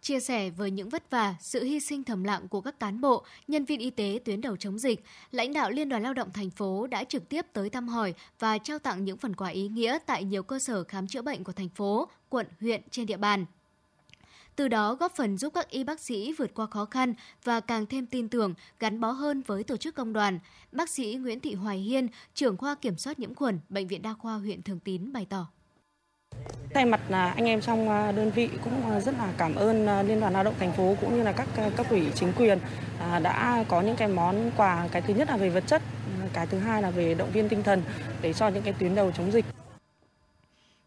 Chia 0.00 0.20
sẻ 0.20 0.50
với 0.50 0.70
những 0.70 0.88
vất 0.88 1.10
vả, 1.10 1.34
sự 1.40 1.64
hy 1.64 1.80
sinh 1.80 2.04
thầm 2.04 2.24
lặng 2.24 2.48
của 2.48 2.60
các 2.60 2.80
cán 2.80 3.00
bộ, 3.00 3.24
nhân 3.48 3.64
viên 3.64 3.80
y 3.80 3.90
tế 3.90 4.18
tuyến 4.24 4.40
đầu 4.40 4.56
chống 4.56 4.78
dịch, 4.78 5.04
lãnh 5.30 5.52
đạo 5.52 5.70
Liên 5.70 5.88
đoàn 5.88 6.02
Lao 6.02 6.14
động 6.14 6.28
thành 6.34 6.50
phố 6.50 6.86
đã 6.86 7.04
trực 7.04 7.28
tiếp 7.28 7.46
tới 7.52 7.70
thăm 7.70 7.88
hỏi 7.88 8.14
và 8.38 8.58
trao 8.58 8.78
tặng 8.78 9.04
những 9.04 9.16
phần 9.16 9.36
quà 9.36 9.48
ý 9.48 9.68
nghĩa 9.68 9.98
tại 10.06 10.24
nhiều 10.24 10.42
cơ 10.42 10.58
sở 10.58 10.84
khám 10.84 11.06
chữa 11.06 11.22
bệnh 11.22 11.44
của 11.44 11.52
thành 11.52 11.68
phố, 11.68 12.08
quận, 12.28 12.46
huyện 12.60 12.82
trên 12.90 13.06
địa 13.06 13.16
bàn 13.16 13.44
từ 14.56 14.68
đó 14.68 14.94
góp 14.94 15.12
phần 15.16 15.38
giúp 15.38 15.54
các 15.54 15.68
y 15.70 15.84
bác 15.84 16.00
sĩ 16.00 16.32
vượt 16.38 16.54
qua 16.54 16.66
khó 16.66 16.84
khăn 16.84 17.14
và 17.44 17.60
càng 17.60 17.86
thêm 17.86 18.06
tin 18.06 18.28
tưởng, 18.28 18.54
gắn 18.80 19.00
bó 19.00 19.10
hơn 19.10 19.42
với 19.46 19.64
tổ 19.64 19.76
chức 19.76 19.94
công 19.94 20.12
đoàn. 20.12 20.38
Bác 20.72 20.88
sĩ 20.88 21.14
Nguyễn 21.14 21.40
Thị 21.40 21.54
Hoài 21.54 21.78
Hiên, 21.78 22.08
trưởng 22.34 22.56
khoa 22.56 22.74
kiểm 22.74 22.96
soát 22.96 23.18
nhiễm 23.18 23.34
khuẩn, 23.34 23.58
Bệnh 23.68 23.86
viện 23.86 24.02
Đa 24.02 24.14
khoa 24.14 24.34
huyện 24.34 24.62
Thường 24.62 24.80
Tín 24.80 25.12
bày 25.12 25.26
tỏ. 25.30 25.46
Thay 26.74 26.84
mặt 26.84 27.00
à, 27.10 27.34
anh 27.36 27.46
em 27.46 27.60
trong 27.60 27.88
à, 27.88 28.12
đơn 28.12 28.30
vị 28.30 28.50
cũng 28.64 28.90
à, 28.90 29.00
rất 29.00 29.14
là 29.18 29.32
cảm 29.38 29.54
ơn 29.54 30.06
Liên 30.08 30.20
đoàn 30.20 30.32
Lao 30.32 30.44
động 30.44 30.54
thành 30.58 30.72
phố 30.72 30.96
cũng 31.00 31.16
như 31.16 31.22
là 31.22 31.32
các 31.32 31.48
cấp 31.76 31.86
ủy 31.90 32.06
chính 32.14 32.32
quyền 32.36 32.58
đã 33.22 33.64
có 33.68 33.80
những 33.80 33.96
cái 33.96 34.08
món 34.08 34.50
quà. 34.56 34.88
Cái 34.92 35.02
thứ 35.02 35.14
nhất 35.14 35.28
là 35.28 35.36
về 35.36 35.48
vật 35.48 35.64
chất, 35.66 35.82
cái 36.32 36.46
thứ 36.46 36.58
hai 36.58 36.82
là 36.82 36.90
về 36.90 37.14
động 37.14 37.30
viên 37.32 37.48
tinh 37.48 37.62
thần 37.62 37.82
để 38.22 38.32
cho 38.32 38.48
những 38.48 38.62
cái 38.62 38.72
tuyến 38.72 38.94
đầu 38.94 39.12
chống 39.16 39.32
dịch. 39.32 39.44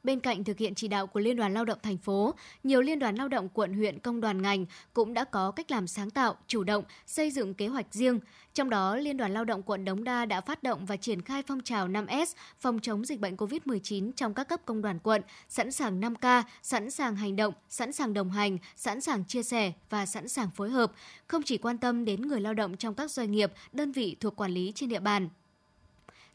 Bên 0.03 0.19
cạnh 0.19 0.43
thực 0.43 0.57
hiện 0.57 0.75
chỉ 0.75 0.87
đạo 0.87 1.07
của 1.07 1.19
Liên 1.19 1.35
đoàn 1.35 1.53
Lao 1.53 1.65
động 1.65 1.79
thành 1.83 1.97
phố, 1.97 2.33
nhiều 2.63 2.81
liên 2.81 2.99
đoàn 2.99 3.15
lao 3.15 3.27
động 3.27 3.49
quận 3.49 3.73
huyện 3.73 3.99
công 3.99 4.21
đoàn 4.21 4.41
ngành 4.41 4.65
cũng 4.93 5.13
đã 5.13 5.23
có 5.23 5.51
cách 5.51 5.71
làm 5.71 5.87
sáng 5.87 6.09
tạo, 6.09 6.35
chủ 6.47 6.63
động, 6.63 6.83
xây 7.05 7.31
dựng 7.31 7.53
kế 7.53 7.67
hoạch 7.67 7.85
riêng. 7.91 8.19
Trong 8.53 8.69
đó, 8.69 8.95
Liên 8.95 9.17
đoàn 9.17 9.33
Lao 9.33 9.45
động 9.45 9.63
quận 9.63 9.85
Đống 9.85 10.03
Đa 10.03 10.25
đã 10.25 10.41
phát 10.41 10.63
động 10.63 10.85
và 10.85 10.97
triển 10.97 11.21
khai 11.21 11.43
phong 11.47 11.61
trào 11.61 11.87
5S 11.87 12.25
phòng 12.59 12.79
chống 12.79 13.05
dịch 13.05 13.19
bệnh 13.19 13.35
COVID-19 13.35 14.11
trong 14.11 14.33
các 14.33 14.43
cấp 14.43 14.61
công 14.65 14.81
đoàn 14.81 14.99
quận, 14.99 15.21
sẵn 15.49 15.71
sàng 15.71 16.01
5K, 16.01 16.43
sẵn 16.61 16.91
sàng 16.91 17.15
hành 17.15 17.35
động, 17.35 17.53
sẵn 17.69 17.91
sàng 17.93 18.13
đồng 18.13 18.31
hành, 18.31 18.57
sẵn 18.75 19.01
sàng 19.01 19.25
chia 19.25 19.43
sẻ 19.43 19.71
và 19.89 20.05
sẵn 20.05 20.27
sàng 20.27 20.49
phối 20.55 20.69
hợp, 20.69 20.91
không 21.27 21.43
chỉ 21.43 21.57
quan 21.57 21.77
tâm 21.77 22.05
đến 22.05 22.21
người 22.21 22.41
lao 22.41 22.53
động 22.53 22.77
trong 22.77 22.93
các 22.93 23.11
doanh 23.11 23.31
nghiệp, 23.31 23.51
đơn 23.71 23.91
vị 23.91 24.15
thuộc 24.19 24.35
quản 24.35 24.51
lý 24.51 24.71
trên 24.75 24.89
địa 24.89 24.99
bàn 24.99 25.29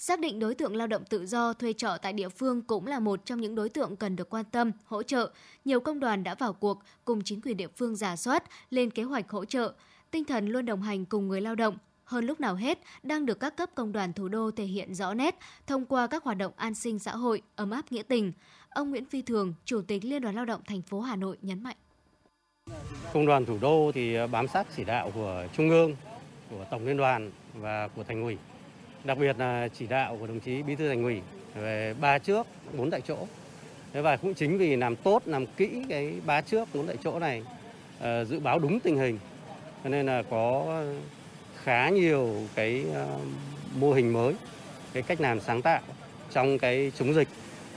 Xác 0.01 0.21
định 0.21 0.39
đối 0.39 0.55
tượng 0.55 0.77
lao 0.77 0.87
động 0.87 1.05
tự 1.05 1.27
do 1.27 1.53
thuê 1.53 1.73
trọ 1.73 1.97
tại 2.03 2.13
địa 2.13 2.29
phương 2.29 2.63
cũng 2.63 2.87
là 2.87 2.99
một 2.99 3.21
trong 3.25 3.41
những 3.41 3.55
đối 3.55 3.69
tượng 3.69 3.97
cần 3.97 4.17
được 4.17 4.31
quan 4.31 4.45
tâm, 4.45 4.73
hỗ 4.85 5.03
trợ. 5.03 5.31
Nhiều 5.65 5.81
công 5.81 6.01
đoàn 6.01 6.25
đã 6.25 6.35
vào 6.35 6.53
cuộc 6.53 6.79
cùng 7.05 7.23
chính 7.25 7.41
quyền 7.41 7.57
địa 7.57 7.69
phương 7.77 7.97
giả 7.97 8.17
soát, 8.17 8.45
lên 8.71 8.91
kế 8.91 9.03
hoạch 9.03 9.31
hỗ 9.31 9.45
trợ. 9.45 9.73
Tinh 10.11 10.25
thần 10.25 10.47
luôn 10.49 10.67
đồng 10.67 10.83
hành 10.83 11.05
cùng 11.05 11.29
người 11.29 11.41
lao 11.41 11.55
động, 11.55 11.77
hơn 12.05 12.27
lúc 12.27 12.41
nào 12.41 12.55
hết 12.55 12.79
đang 13.03 13.27
được 13.27 13.41
các 13.41 13.57
cấp 13.57 13.71
công 13.75 13.93
đoàn 13.93 14.13
thủ 14.13 14.29
đô 14.29 14.51
thể 14.51 14.65
hiện 14.65 14.95
rõ 14.95 15.15
nét 15.15 15.39
thông 15.67 15.87
qua 15.87 16.07
các 16.07 16.25
hoạt 16.25 16.39
động 16.39 16.53
an 16.57 16.75
sinh 16.75 16.99
xã 16.99 17.13
hội, 17.13 17.43
ấm 17.57 17.71
áp 17.71 17.93
nghĩa 17.93 18.03
tình. 18.03 18.33
Ông 18.69 18.91
Nguyễn 18.91 19.05
Phi 19.05 19.23
Thường, 19.23 19.55
Chủ 19.65 19.83
tịch 19.83 20.05
Liên 20.05 20.23
đoàn 20.23 20.35
Lao 20.35 20.45
động 20.45 20.61
thành 20.67 20.83
phố 20.83 21.01
Hà 21.01 21.17
Nội 21.17 21.37
nhấn 21.43 21.63
mạnh. 21.63 21.77
Công 23.13 23.27
đoàn 23.27 23.47
thủ 23.47 23.59
đô 23.61 23.93
thì 23.95 24.17
bám 24.33 24.49
sát 24.49 24.67
chỉ 24.77 24.85
đạo 24.85 25.11
của 25.15 25.47
Trung 25.57 25.71
ương, 25.71 25.97
của 26.51 26.65
Tổng 26.71 26.87
Liên 26.87 26.97
đoàn 26.97 27.31
và 27.55 27.89
của 27.89 28.05
Thành 28.05 28.23
ủy 28.23 28.37
đặc 29.05 29.19
biệt 29.19 29.39
là 29.39 29.69
chỉ 29.79 29.87
đạo 29.87 30.17
của 30.21 30.27
đồng 30.27 30.41
chí 30.41 30.63
Bí 30.63 30.75
thư 30.75 30.89
Thành 30.89 31.03
ủy 31.03 31.21
về 31.55 31.95
ba 32.01 32.19
trước 32.19 32.47
bốn 32.77 32.91
tại 32.91 33.01
chỗ. 33.01 33.17
Thế 33.93 34.03
và 34.03 34.17
cũng 34.17 34.35
chính 34.35 34.59
vì 34.59 34.77
làm 34.77 34.97
tốt, 34.97 35.23
làm 35.27 35.47
kỹ 35.47 35.83
cái 35.89 36.15
ba 36.27 36.41
trước 36.41 36.69
bốn 36.75 36.87
tại 36.87 36.97
chỗ 37.05 37.19
này, 37.19 37.43
ờ, 38.01 38.25
dự 38.25 38.41
báo 38.41 38.59
đúng 38.59 38.81
tình 38.81 38.97
hình, 38.97 39.19
cho 39.85 39.91
nên 39.91 40.07
là 40.07 40.23
có 40.31 40.81
khá 41.63 41.89
nhiều 41.89 42.35
cái 42.55 42.85
ờ, 42.95 43.19
mô 43.75 43.93
hình 43.93 44.13
mới, 44.13 44.35
cái 44.93 45.03
cách 45.03 45.21
làm 45.21 45.41
sáng 45.41 45.63
tạo 45.63 45.81
trong 46.31 46.59
cái 46.59 46.93
chống 46.99 47.15
dịch 47.15 47.29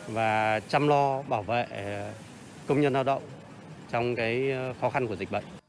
và 0.07 0.59
chăm 0.59 0.87
lo 0.87 1.21
bảo 1.21 1.43
vệ 1.43 1.65
công 2.67 2.81
nhân 2.81 2.93
lao 2.93 3.03
động 3.03 3.21
trong 3.91 4.15
cái 4.15 4.51
ờ, 4.51 4.73
khó 4.81 4.89
khăn 4.89 5.07
của 5.07 5.15
dịch 5.15 5.31
bệnh. 5.31 5.60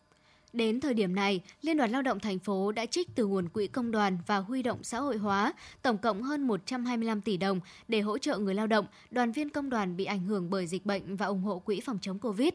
Đến 0.52 0.80
thời 0.80 0.94
điểm 0.94 1.14
này, 1.14 1.40
Liên 1.62 1.76
đoàn 1.76 1.90
Lao 1.90 2.02
động 2.02 2.20
thành 2.20 2.38
phố 2.38 2.72
đã 2.72 2.86
trích 2.86 3.08
từ 3.14 3.26
nguồn 3.26 3.48
quỹ 3.48 3.66
công 3.66 3.90
đoàn 3.90 4.18
và 4.26 4.38
huy 4.38 4.62
động 4.62 4.84
xã 4.84 5.00
hội 5.00 5.16
hóa 5.16 5.52
tổng 5.82 5.98
cộng 5.98 6.22
hơn 6.22 6.46
125 6.46 7.20
tỷ 7.20 7.36
đồng 7.36 7.60
để 7.88 8.00
hỗ 8.00 8.18
trợ 8.18 8.38
người 8.38 8.54
lao 8.54 8.66
động, 8.66 8.86
đoàn 9.10 9.32
viên 9.32 9.50
công 9.50 9.70
đoàn 9.70 9.96
bị 9.96 10.04
ảnh 10.04 10.24
hưởng 10.24 10.50
bởi 10.50 10.66
dịch 10.66 10.86
bệnh 10.86 11.16
và 11.16 11.26
ủng 11.26 11.42
hộ 11.42 11.58
quỹ 11.58 11.80
phòng 11.80 11.98
chống 12.02 12.18
Covid. 12.18 12.48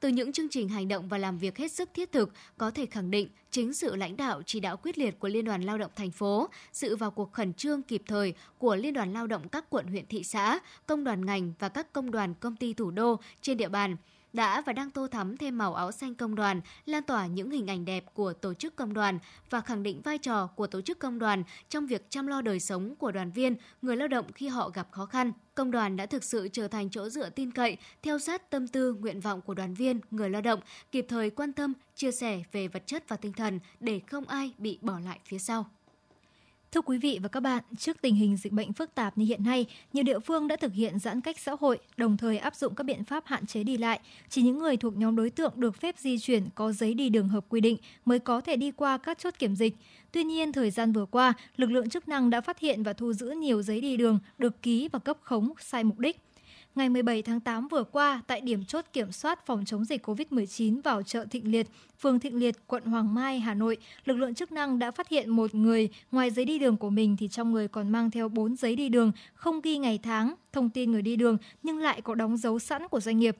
Từ 0.00 0.08
những 0.08 0.32
chương 0.32 0.48
trình 0.48 0.68
hành 0.68 0.88
động 0.88 1.08
và 1.08 1.18
làm 1.18 1.38
việc 1.38 1.58
hết 1.58 1.72
sức 1.72 1.90
thiết 1.94 2.12
thực, 2.12 2.32
có 2.58 2.70
thể 2.70 2.86
khẳng 2.86 3.10
định 3.10 3.28
chính 3.50 3.74
sự 3.74 3.96
lãnh 3.96 4.16
đạo 4.16 4.42
chỉ 4.46 4.60
đạo 4.60 4.76
quyết 4.76 4.98
liệt 4.98 5.20
của 5.20 5.28
Liên 5.28 5.44
đoàn 5.44 5.62
Lao 5.62 5.78
động 5.78 5.90
thành 5.96 6.10
phố, 6.10 6.48
sự 6.72 6.96
vào 6.96 7.10
cuộc 7.10 7.32
khẩn 7.32 7.52
trương 7.54 7.82
kịp 7.82 8.02
thời 8.06 8.34
của 8.58 8.76
Liên 8.76 8.94
đoàn 8.94 9.12
Lao 9.12 9.26
động 9.26 9.48
các 9.48 9.70
quận 9.70 9.86
huyện 9.86 10.06
thị 10.06 10.24
xã, 10.24 10.58
công 10.86 11.04
đoàn 11.04 11.26
ngành 11.26 11.52
và 11.58 11.68
các 11.68 11.92
công 11.92 12.10
đoàn 12.10 12.34
công 12.34 12.56
ty 12.56 12.74
thủ 12.74 12.90
đô 12.90 13.20
trên 13.40 13.56
địa 13.56 13.68
bàn 13.68 13.96
đã 14.32 14.60
và 14.60 14.72
đang 14.72 14.90
tô 14.90 15.06
thắm 15.06 15.36
thêm 15.36 15.58
màu 15.58 15.74
áo 15.74 15.92
xanh 15.92 16.14
công 16.14 16.34
đoàn, 16.34 16.60
lan 16.86 17.02
tỏa 17.02 17.26
những 17.26 17.50
hình 17.50 17.66
ảnh 17.66 17.84
đẹp 17.84 18.04
của 18.14 18.32
tổ 18.32 18.54
chức 18.54 18.76
công 18.76 18.94
đoàn 18.94 19.18
và 19.50 19.60
khẳng 19.60 19.82
định 19.82 20.00
vai 20.04 20.18
trò 20.18 20.46
của 20.46 20.66
tổ 20.66 20.80
chức 20.80 20.98
công 20.98 21.18
đoàn 21.18 21.44
trong 21.68 21.86
việc 21.86 22.10
chăm 22.10 22.26
lo 22.26 22.42
đời 22.42 22.60
sống 22.60 22.94
của 22.96 23.12
đoàn 23.12 23.30
viên, 23.30 23.56
người 23.82 23.96
lao 23.96 24.08
động 24.08 24.32
khi 24.32 24.48
họ 24.48 24.70
gặp 24.70 24.88
khó 24.90 25.06
khăn. 25.06 25.32
Công 25.54 25.70
đoàn 25.70 25.96
đã 25.96 26.06
thực 26.06 26.24
sự 26.24 26.48
trở 26.52 26.68
thành 26.68 26.90
chỗ 26.90 27.08
dựa 27.08 27.30
tin 27.30 27.50
cậy, 27.50 27.76
theo 28.02 28.18
sát 28.18 28.50
tâm 28.50 28.68
tư, 28.68 28.94
nguyện 28.94 29.20
vọng 29.20 29.40
của 29.40 29.54
đoàn 29.54 29.74
viên, 29.74 30.00
người 30.10 30.30
lao 30.30 30.42
động, 30.42 30.60
kịp 30.92 31.06
thời 31.08 31.30
quan 31.30 31.52
tâm, 31.52 31.72
chia 31.94 32.12
sẻ 32.12 32.42
về 32.52 32.68
vật 32.68 32.82
chất 32.86 33.08
và 33.08 33.16
tinh 33.16 33.32
thần 33.32 33.60
để 33.80 34.00
không 34.06 34.28
ai 34.28 34.52
bị 34.58 34.78
bỏ 34.82 34.98
lại 34.98 35.20
phía 35.24 35.38
sau. 35.38 35.66
Thưa 36.72 36.80
quý 36.80 36.98
vị 36.98 37.18
và 37.22 37.28
các 37.28 37.40
bạn, 37.40 37.62
trước 37.78 38.00
tình 38.00 38.14
hình 38.14 38.36
dịch 38.36 38.52
bệnh 38.52 38.72
phức 38.72 38.94
tạp 38.94 39.18
như 39.18 39.24
hiện 39.24 39.44
nay, 39.44 39.66
nhiều 39.92 40.04
địa 40.04 40.18
phương 40.18 40.48
đã 40.48 40.56
thực 40.56 40.72
hiện 40.72 40.98
giãn 40.98 41.20
cách 41.20 41.38
xã 41.38 41.56
hội, 41.60 41.78
đồng 41.96 42.16
thời 42.16 42.38
áp 42.38 42.54
dụng 42.54 42.74
các 42.74 42.84
biện 42.84 43.04
pháp 43.04 43.24
hạn 43.26 43.46
chế 43.46 43.62
đi 43.62 43.76
lại. 43.76 44.00
Chỉ 44.28 44.42
những 44.42 44.58
người 44.58 44.76
thuộc 44.76 44.96
nhóm 44.96 45.16
đối 45.16 45.30
tượng 45.30 45.52
được 45.56 45.76
phép 45.76 45.98
di 45.98 46.18
chuyển 46.18 46.46
có 46.54 46.72
giấy 46.72 46.94
đi 46.94 47.08
đường 47.08 47.28
hợp 47.28 47.44
quy 47.48 47.60
định 47.60 47.76
mới 48.04 48.18
có 48.18 48.40
thể 48.40 48.56
đi 48.56 48.70
qua 48.70 48.98
các 48.98 49.18
chốt 49.18 49.34
kiểm 49.38 49.56
dịch. 49.56 49.74
Tuy 50.12 50.24
nhiên, 50.24 50.52
thời 50.52 50.70
gian 50.70 50.92
vừa 50.92 51.06
qua, 51.06 51.34
lực 51.56 51.70
lượng 51.70 51.88
chức 51.88 52.08
năng 52.08 52.30
đã 52.30 52.40
phát 52.40 52.58
hiện 52.58 52.82
và 52.82 52.92
thu 52.92 53.12
giữ 53.12 53.30
nhiều 53.30 53.62
giấy 53.62 53.80
đi 53.80 53.96
đường 53.96 54.18
được 54.38 54.62
ký 54.62 54.88
và 54.92 54.98
cấp 54.98 55.18
khống 55.22 55.52
sai 55.60 55.84
mục 55.84 55.98
đích. 55.98 56.20
Ngày 56.74 56.88
17 56.88 57.22
tháng 57.22 57.40
8 57.40 57.68
vừa 57.68 57.84
qua, 57.84 58.22
tại 58.26 58.40
điểm 58.40 58.64
chốt 58.64 58.84
kiểm 58.92 59.12
soát 59.12 59.46
phòng 59.46 59.64
chống 59.64 59.84
dịch 59.84 60.06
COVID-19 60.06 60.82
vào 60.82 61.02
chợ 61.02 61.24
Thịnh 61.30 61.50
Liệt, 61.50 61.66
phường 62.00 62.20
Thịnh 62.20 62.36
Liệt, 62.38 62.56
quận 62.66 62.84
Hoàng 62.84 63.14
Mai, 63.14 63.40
Hà 63.40 63.54
Nội, 63.54 63.76
lực 64.04 64.14
lượng 64.14 64.34
chức 64.34 64.52
năng 64.52 64.78
đã 64.78 64.90
phát 64.90 65.08
hiện 65.08 65.30
một 65.30 65.54
người 65.54 65.88
ngoài 66.12 66.30
giấy 66.30 66.44
đi 66.44 66.58
đường 66.58 66.76
của 66.76 66.90
mình 66.90 67.16
thì 67.16 67.28
trong 67.28 67.52
người 67.52 67.68
còn 67.68 67.88
mang 67.88 68.10
theo 68.10 68.28
4 68.28 68.56
giấy 68.56 68.76
đi 68.76 68.88
đường, 68.88 69.12
không 69.34 69.60
ghi 69.60 69.78
ngày 69.78 69.98
tháng, 70.02 70.34
thông 70.52 70.70
tin 70.70 70.92
người 70.92 71.02
đi 71.02 71.16
đường 71.16 71.36
nhưng 71.62 71.78
lại 71.78 72.00
có 72.00 72.14
đóng 72.14 72.36
dấu 72.36 72.58
sẵn 72.58 72.88
của 72.88 73.00
doanh 73.00 73.18
nghiệp. 73.18 73.36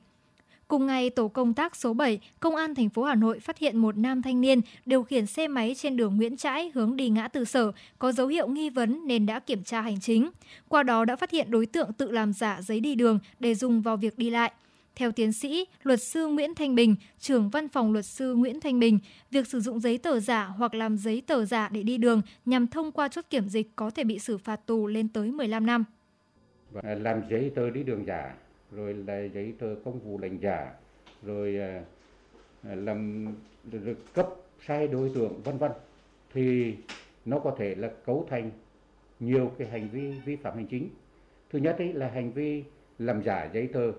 Cùng 0.73 0.85
ngày, 0.85 1.09
tổ 1.09 1.27
công 1.27 1.53
tác 1.53 1.75
số 1.75 1.93
7, 1.93 2.19
Công 2.39 2.55
an 2.55 2.75
thành 2.75 2.89
phố 2.89 3.03
Hà 3.03 3.15
Nội 3.15 3.39
phát 3.39 3.57
hiện 3.57 3.77
một 3.77 3.97
nam 3.97 4.21
thanh 4.21 4.41
niên 4.41 4.61
điều 4.85 5.03
khiển 5.03 5.25
xe 5.25 5.47
máy 5.47 5.75
trên 5.77 5.97
đường 5.97 6.17
Nguyễn 6.17 6.37
Trãi 6.37 6.71
hướng 6.73 6.95
đi 6.95 7.09
ngã 7.09 7.27
tư 7.27 7.45
sở 7.45 7.71
có 7.99 8.11
dấu 8.11 8.27
hiệu 8.27 8.47
nghi 8.47 8.69
vấn 8.69 9.07
nên 9.07 9.25
đã 9.25 9.39
kiểm 9.39 9.63
tra 9.63 9.81
hành 9.81 9.99
chính. 9.99 10.29
Qua 10.67 10.83
đó 10.83 11.05
đã 11.05 11.15
phát 11.15 11.31
hiện 11.31 11.51
đối 11.51 11.65
tượng 11.65 11.93
tự 11.93 12.11
làm 12.11 12.33
giả 12.33 12.61
giấy 12.61 12.79
đi 12.79 12.95
đường 12.95 13.19
để 13.39 13.55
dùng 13.55 13.81
vào 13.81 13.97
việc 13.97 14.17
đi 14.17 14.29
lại. 14.29 14.51
Theo 14.95 15.11
tiến 15.11 15.33
sĩ, 15.33 15.65
luật 15.83 16.01
sư 16.01 16.27
Nguyễn 16.27 16.55
Thanh 16.55 16.75
Bình, 16.75 16.95
trưởng 17.19 17.49
văn 17.49 17.69
phòng 17.69 17.93
luật 17.93 18.05
sư 18.05 18.35
Nguyễn 18.35 18.59
Thanh 18.59 18.79
Bình, 18.79 18.99
việc 19.31 19.47
sử 19.47 19.59
dụng 19.59 19.79
giấy 19.79 19.97
tờ 19.97 20.19
giả 20.19 20.45
hoặc 20.45 20.73
làm 20.73 20.97
giấy 20.97 21.21
tờ 21.27 21.45
giả 21.45 21.69
để 21.69 21.83
đi 21.83 21.97
đường 21.97 22.21
nhằm 22.45 22.67
thông 22.67 22.91
qua 22.91 23.07
chốt 23.07 23.25
kiểm 23.29 23.49
dịch 23.49 23.75
có 23.75 23.89
thể 23.89 24.03
bị 24.03 24.19
xử 24.19 24.37
phạt 24.37 24.65
tù 24.65 24.87
lên 24.87 25.07
tới 25.07 25.31
15 25.31 25.65
năm. 25.65 25.85
Làm 26.83 27.21
giấy 27.29 27.51
tờ 27.55 27.69
đi 27.69 27.83
đường 27.83 28.03
giả 28.07 28.33
rồi 28.75 28.93
là 28.93 29.19
giấy 29.19 29.53
tờ 29.59 29.75
công 29.85 29.99
vụ 29.99 30.17
đánh 30.17 30.37
giả, 30.37 30.73
rồi 31.23 31.59
à, 31.59 31.83
à, 32.63 32.75
làm 32.75 33.27
rồi 33.71 33.95
cấp 34.13 34.29
sai 34.67 34.87
đối 34.87 35.11
tượng, 35.15 35.41
vân 35.43 35.57
vân. 35.57 35.71
Thì 36.33 36.75
nó 37.25 37.39
có 37.39 37.55
thể 37.57 37.75
là 37.75 37.91
cấu 38.05 38.27
thành 38.29 38.51
nhiều 39.19 39.51
cái 39.57 39.67
hành 39.67 39.89
vi 39.89 40.19
vi 40.25 40.35
phạm 40.35 40.55
hành 40.55 40.67
chính. 40.67 40.89
Thứ 41.51 41.59
nhất 41.59 41.75
ấy 41.77 41.93
là 41.93 42.07
hành 42.07 42.31
vi 42.31 42.63
làm 42.99 43.23
giả 43.23 43.49
giấy 43.53 43.69
tờ 43.73 43.91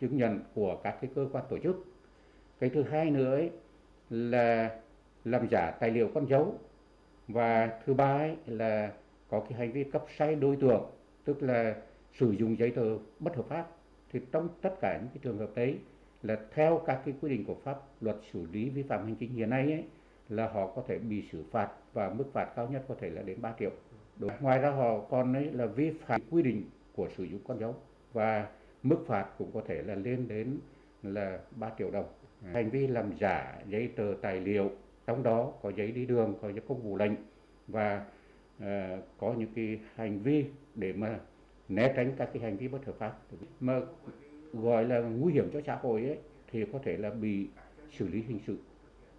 chứng 0.00 0.16
nhận 0.16 0.40
của 0.54 0.76
các 0.84 0.98
cái 1.00 1.10
cơ 1.14 1.28
quan 1.32 1.44
tổ 1.48 1.58
chức. 1.58 1.84
Cái 2.58 2.70
thứ 2.70 2.82
hai 2.82 3.10
nữa 3.10 3.34
ấy 3.34 3.50
là 4.10 4.80
làm 5.24 5.48
giả 5.50 5.70
tài 5.70 5.90
liệu 5.90 6.10
con 6.14 6.26
dấu. 6.28 6.58
Và 7.28 7.80
thứ 7.86 7.94
ba 7.94 8.18
ấy 8.18 8.36
là 8.46 8.92
có 9.28 9.40
cái 9.40 9.58
hành 9.58 9.72
vi 9.72 9.84
cấp 9.84 10.04
sai 10.18 10.34
đối 10.34 10.56
tượng, 10.56 10.84
tức 11.24 11.42
là 11.42 11.76
sử 12.18 12.30
dụng 12.30 12.58
giấy 12.58 12.70
tờ 12.70 12.98
bất 13.18 13.36
hợp 13.36 13.44
pháp 13.48 13.75
thì 14.12 14.20
trong 14.32 14.48
tất 14.62 14.74
cả 14.80 14.98
những 15.00 15.08
cái 15.14 15.18
trường 15.22 15.38
hợp 15.38 15.50
đấy 15.54 15.78
là 16.22 16.36
theo 16.54 16.82
các 16.86 17.00
cái 17.04 17.14
quy 17.20 17.30
định 17.30 17.44
của 17.44 17.56
pháp 17.64 17.78
luật 18.00 18.16
xử 18.32 18.46
lý 18.52 18.68
vi 18.68 18.82
phạm 18.82 19.04
hành 19.04 19.14
chính 19.14 19.32
hiện 19.32 19.50
nay 19.50 19.72
ấy, 19.72 19.84
là 20.28 20.48
họ 20.48 20.66
có 20.66 20.82
thể 20.88 20.98
bị 20.98 21.24
xử 21.32 21.44
phạt 21.50 21.68
và 21.92 22.10
mức 22.10 22.24
phạt 22.32 22.44
cao 22.56 22.68
nhất 22.68 22.84
có 22.88 22.94
thể 23.00 23.10
là 23.10 23.22
đến 23.22 23.42
3 23.42 23.54
triệu. 23.58 23.70
Đúng. 24.16 24.30
Ngoài 24.40 24.58
ra 24.58 24.70
họ 24.70 25.00
còn 25.00 25.32
ấy 25.32 25.44
là 25.52 25.66
vi 25.66 25.90
phạm 25.90 26.20
quy 26.30 26.42
định 26.42 26.64
của 26.94 27.08
sử 27.16 27.24
dụng 27.24 27.40
con 27.48 27.58
dấu 27.60 27.74
và 28.12 28.48
mức 28.82 28.98
phạt 29.06 29.26
cũng 29.38 29.50
có 29.54 29.62
thể 29.66 29.82
là 29.82 29.94
lên 29.94 30.28
đến 30.28 30.58
là 31.02 31.38
3 31.50 31.70
triệu 31.78 31.90
đồng. 31.90 32.06
Hành 32.52 32.70
vi 32.70 32.86
làm 32.86 33.12
giả 33.20 33.62
giấy 33.68 33.90
tờ 33.96 34.14
tài 34.22 34.40
liệu, 34.40 34.70
trong 35.06 35.22
đó 35.22 35.52
có 35.62 35.72
giấy 35.76 35.92
đi 35.92 36.06
đường, 36.06 36.34
có 36.42 36.48
giấy 36.48 36.60
công 36.68 36.82
vụ 36.82 36.96
lệnh 36.96 37.12
và 37.68 38.04
uh, 38.62 38.64
có 39.18 39.34
những 39.38 39.50
cái 39.54 39.80
hành 39.94 40.18
vi 40.18 40.44
để 40.74 40.92
mà 40.92 41.18
né 41.68 41.92
tránh 41.96 42.12
các 42.18 42.30
cái 42.32 42.42
hành 42.42 42.56
vi 42.56 42.68
bất 42.68 42.86
hợp 42.86 42.94
pháp. 42.98 43.18
Mà 43.60 43.80
gọi 44.52 44.84
là 44.84 45.00
nguy 45.00 45.32
hiểm 45.32 45.50
cho 45.52 45.60
xã 45.66 45.76
hội 45.76 46.02
ấy, 46.02 46.18
thì 46.52 46.64
có 46.72 46.78
thể 46.84 46.96
là 46.96 47.10
bị 47.10 47.46
xử 47.90 48.08
lý 48.08 48.22
hình 48.22 48.38
sự. 48.46 48.56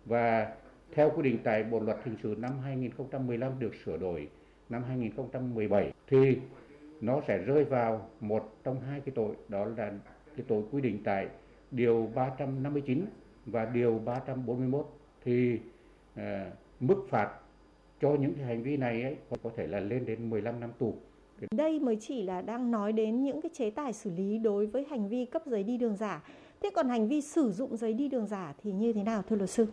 Và 0.05 0.55
theo 0.91 1.11
quy 1.15 1.21
định 1.21 1.37
tại 1.43 1.63
bộ 1.63 1.79
luật 1.79 1.97
hình 2.03 2.15
sự 2.23 2.35
năm 2.37 2.51
2015 2.63 3.59
được 3.59 3.75
sửa 3.85 3.97
đổi 3.97 4.29
năm 4.69 4.83
2017 4.83 5.93
thì 6.07 6.37
nó 7.01 7.21
sẽ 7.27 7.37
rơi 7.37 7.63
vào 7.63 8.09
một 8.19 8.53
trong 8.63 8.81
hai 8.81 9.01
cái 9.01 9.11
tội 9.15 9.35
đó 9.47 9.65
là 9.65 9.91
cái 10.35 10.45
tội 10.47 10.63
quy 10.71 10.81
định 10.81 10.99
tại 11.03 11.27
điều 11.71 12.09
359 12.15 13.05
và 13.45 13.65
điều 13.65 13.99
341 14.05 14.87
thì 15.25 15.59
uh, 16.19 16.21
mức 16.79 17.05
phạt 17.09 17.29
cho 18.01 18.09
những 18.09 18.33
cái 18.33 18.45
hành 18.45 18.63
vi 18.63 18.77
này 18.77 19.03
ấy 19.03 19.15
có 19.43 19.49
thể 19.55 19.67
là 19.67 19.79
lên 19.79 20.05
đến 20.05 20.29
15 20.29 20.59
năm 20.59 20.71
tù. 20.79 20.95
Đây 21.51 21.79
mới 21.79 21.97
chỉ 22.01 22.23
là 22.23 22.41
đang 22.41 22.71
nói 22.71 22.93
đến 22.93 23.23
những 23.23 23.41
cái 23.41 23.49
chế 23.53 23.69
tài 23.69 23.93
xử 23.93 24.11
lý 24.11 24.37
đối 24.37 24.65
với 24.65 24.85
hành 24.89 25.09
vi 25.09 25.25
cấp 25.25 25.41
giấy 25.45 25.63
đi 25.63 25.77
đường 25.77 25.95
giả. 25.95 26.23
Thế 26.61 26.69
còn 26.75 26.89
hành 26.89 27.07
vi 27.07 27.21
sử 27.21 27.51
dụng 27.51 27.77
giấy 27.77 27.93
đi 27.93 28.07
đường 28.07 28.25
giả 28.25 28.53
thì 28.63 28.71
như 28.71 28.93
thế 28.93 29.03
nào 29.03 29.21
thưa 29.21 29.35
luật 29.35 29.49
sư? 29.49 29.67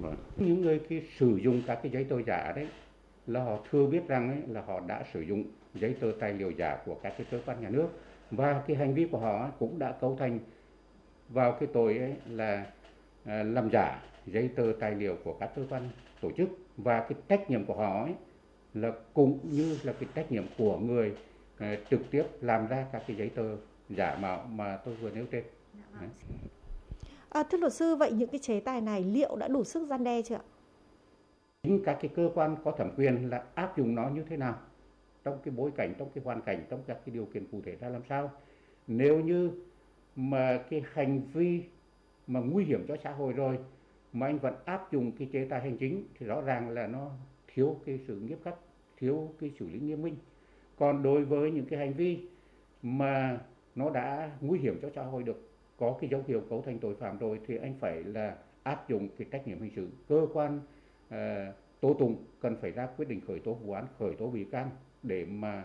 Vâng. 0.00 0.16
Những 0.36 0.60
người 0.60 0.80
khi 0.88 1.02
sử 1.18 1.40
dụng 1.44 1.62
các 1.66 1.78
cái 1.82 1.92
giấy 1.92 2.04
tờ 2.04 2.22
giả 2.26 2.52
đấy 2.56 2.68
là 3.26 3.44
họ 3.44 3.58
thừa 3.70 3.86
biết 3.86 4.08
rằng 4.08 4.28
ấy, 4.28 4.38
là 4.48 4.62
họ 4.66 4.80
đã 4.80 5.04
sử 5.12 5.20
dụng 5.20 5.44
giấy 5.74 5.94
tờ 6.00 6.12
tài 6.20 6.32
liệu 6.32 6.50
giả 6.50 6.78
của 6.86 6.94
các 6.94 7.14
cái 7.18 7.26
cơ 7.30 7.40
quan 7.46 7.62
nhà 7.62 7.70
nước 7.70 7.88
và 8.30 8.62
cái 8.66 8.76
hành 8.76 8.94
vi 8.94 9.06
của 9.10 9.18
họ 9.18 9.50
cũng 9.58 9.78
đã 9.78 9.92
cấu 9.92 10.16
thành 10.16 10.38
vào 11.28 11.52
cái 11.52 11.68
tội 11.72 11.98
ấy 11.98 12.14
là 12.30 12.66
à, 13.24 13.42
làm 13.42 13.70
giả 13.72 14.02
giấy 14.26 14.50
tờ 14.56 14.72
tài 14.80 14.94
liệu 14.94 15.16
của 15.24 15.32
các 15.40 15.50
cơ 15.56 15.62
quan 15.70 15.88
tổ 16.20 16.30
chức 16.36 16.48
và 16.76 17.00
cái 17.00 17.18
trách 17.28 17.50
nhiệm 17.50 17.64
của 17.64 17.74
họ 17.74 18.04
ấy 18.04 18.14
là 18.74 18.92
cũng 19.14 19.38
như 19.42 19.78
là 19.82 19.92
cái 19.92 20.08
trách 20.14 20.32
nhiệm 20.32 20.44
của 20.58 20.78
người 20.78 21.16
uh, 21.56 21.64
trực 21.90 22.00
tiếp 22.10 22.24
làm 22.40 22.66
ra 22.66 22.86
các 22.92 23.02
cái 23.06 23.16
giấy 23.16 23.28
tờ 23.28 23.56
giả 23.90 24.18
mạo 24.20 24.46
mà 24.50 24.76
tôi 24.76 24.94
vừa 24.94 25.10
nêu 25.10 25.26
trên. 25.30 25.44
À, 27.28 27.42
thưa 27.42 27.58
luật 27.58 27.72
sư, 27.72 27.96
vậy 27.96 28.12
những 28.12 28.28
cái 28.28 28.38
chế 28.38 28.60
tài 28.60 28.80
này 28.80 29.04
liệu 29.04 29.36
đã 29.36 29.48
đủ 29.48 29.64
sức 29.64 29.86
gian 29.86 30.04
đe 30.04 30.22
chưa 30.22 30.34
ạ? 30.34 30.42
Chính 31.62 31.82
các 31.84 31.98
cái 32.00 32.10
cơ 32.16 32.30
quan 32.34 32.56
có 32.64 32.70
thẩm 32.70 32.90
quyền 32.96 33.30
là 33.30 33.44
áp 33.54 33.76
dụng 33.76 33.94
nó 33.94 34.08
như 34.08 34.24
thế 34.28 34.36
nào? 34.36 34.58
Trong 35.24 35.38
cái 35.44 35.54
bối 35.56 35.70
cảnh, 35.76 35.94
trong 35.98 36.08
cái 36.14 36.24
hoàn 36.24 36.40
cảnh, 36.40 36.66
trong 36.70 36.80
các 36.86 36.98
cái 37.06 37.14
điều 37.14 37.24
kiện 37.24 37.46
cụ 37.52 37.60
thể 37.64 37.76
ra 37.80 37.88
làm 37.88 38.02
sao? 38.08 38.30
Nếu 38.86 39.20
như 39.20 39.50
mà 40.16 40.62
cái 40.70 40.82
hành 40.92 41.20
vi 41.32 41.62
mà 42.26 42.40
nguy 42.40 42.64
hiểm 42.64 42.84
cho 42.88 42.96
xã 43.04 43.10
hội 43.10 43.32
rồi 43.32 43.58
mà 44.12 44.26
anh 44.26 44.38
vẫn 44.38 44.54
áp 44.64 44.92
dụng 44.92 45.12
cái 45.12 45.28
chế 45.32 45.46
tài 45.50 45.60
hành 45.60 45.76
chính 45.78 46.04
thì 46.18 46.26
rõ 46.26 46.40
ràng 46.40 46.70
là 46.70 46.86
nó 46.86 47.10
thiếu 47.54 47.80
cái 47.86 48.00
sự 48.06 48.20
nghiêm 48.20 48.38
khắc 48.44 48.54
thiếu 48.96 49.32
cái 49.40 49.50
xử 49.58 49.68
lý 49.68 49.80
nghiêm 49.80 50.02
minh. 50.02 50.16
Còn 50.78 51.02
đối 51.02 51.24
với 51.24 51.50
những 51.50 51.66
cái 51.66 51.78
hành 51.78 51.92
vi 51.92 52.18
mà 52.82 53.40
nó 53.74 53.90
đã 53.90 54.30
nguy 54.40 54.58
hiểm 54.58 54.78
cho 54.82 54.90
xã 54.94 55.02
hội 55.02 55.22
được 55.22 55.50
có 55.76 55.98
cái 56.00 56.10
dấu 56.10 56.22
hiệu 56.26 56.42
cấu 56.50 56.62
thành 56.62 56.78
tội 56.78 56.94
phạm 56.94 57.18
rồi 57.18 57.40
thì 57.46 57.56
anh 57.56 57.74
phải 57.80 58.04
là 58.04 58.36
áp 58.62 58.88
dụng 58.88 59.08
cái 59.18 59.28
trách 59.30 59.46
nhiệm 59.46 59.60
hình 59.60 59.72
sự. 59.76 59.88
Cơ 60.08 60.26
quan 60.32 60.60
uh, 61.08 61.14
tố 61.80 61.94
tụng 61.94 62.24
cần 62.40 62.56
phải 62.60 62.70
ra 62.70 62.86
quyết 62.96 63.08
định 63.08 63.20
khởi 63.26 63.38
tố 63.38 63.54
vụ 63.54 63.72
án 63.72 63.86
khởi 63.98 64.14
tố 64.14 64.26
bị 64.26 64.44
can 64.44 64.70
để 65.02 65.24
mà 65.24 65.64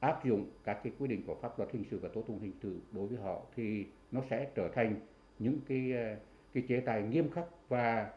áp 0.00 0.24
dụng 0.24 0.50
các 0.64 0.80
cái 0.84 0.92
quy 0.98 1.06
định 1.06 1.22
của 1.26 1.34
pháp 1.34 1.58
luật 1.58 1.72
hình 1.72 1.84
sự 1.90 1.98
và 2.02 2.08
tố 2.08 2.22
tụng 2.22 2.38
hình 2.38 2.52
sự 2.62 2.80
đối 2.92 3.06
với 3.06 3.18
họ 3.18 3.42
thì 3.56 3.86
nó 4.12 4.22
sẽ 4.30 4.48
trở 4.54 4.68
thành 4.74 4.94
những 5.38 5.60
cái 5.68 5.92
ờ, 5.92 6.16
cái 6.52 6.62
chế 6.68 6.80
tài 6.80 7.02
nghiêm 7.02 7.30
khắc 7.30 7.44
và 7.68 8.10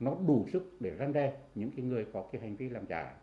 nó 0.00 0.14
đủ 0.26 0.46
sức 0.52 0.76
để 0.80 0.92
răn 0.98 1.12
đe 1.12 1.32
những 1.54 1.70
cái 1.76 1.84
người 1.84 2.06
có 2.12 2.24
cái 2.32 2.40
hành 2.40 2.56
vi 2.56 2.68
làm 2.68 2.84
giả. 2.88 3.14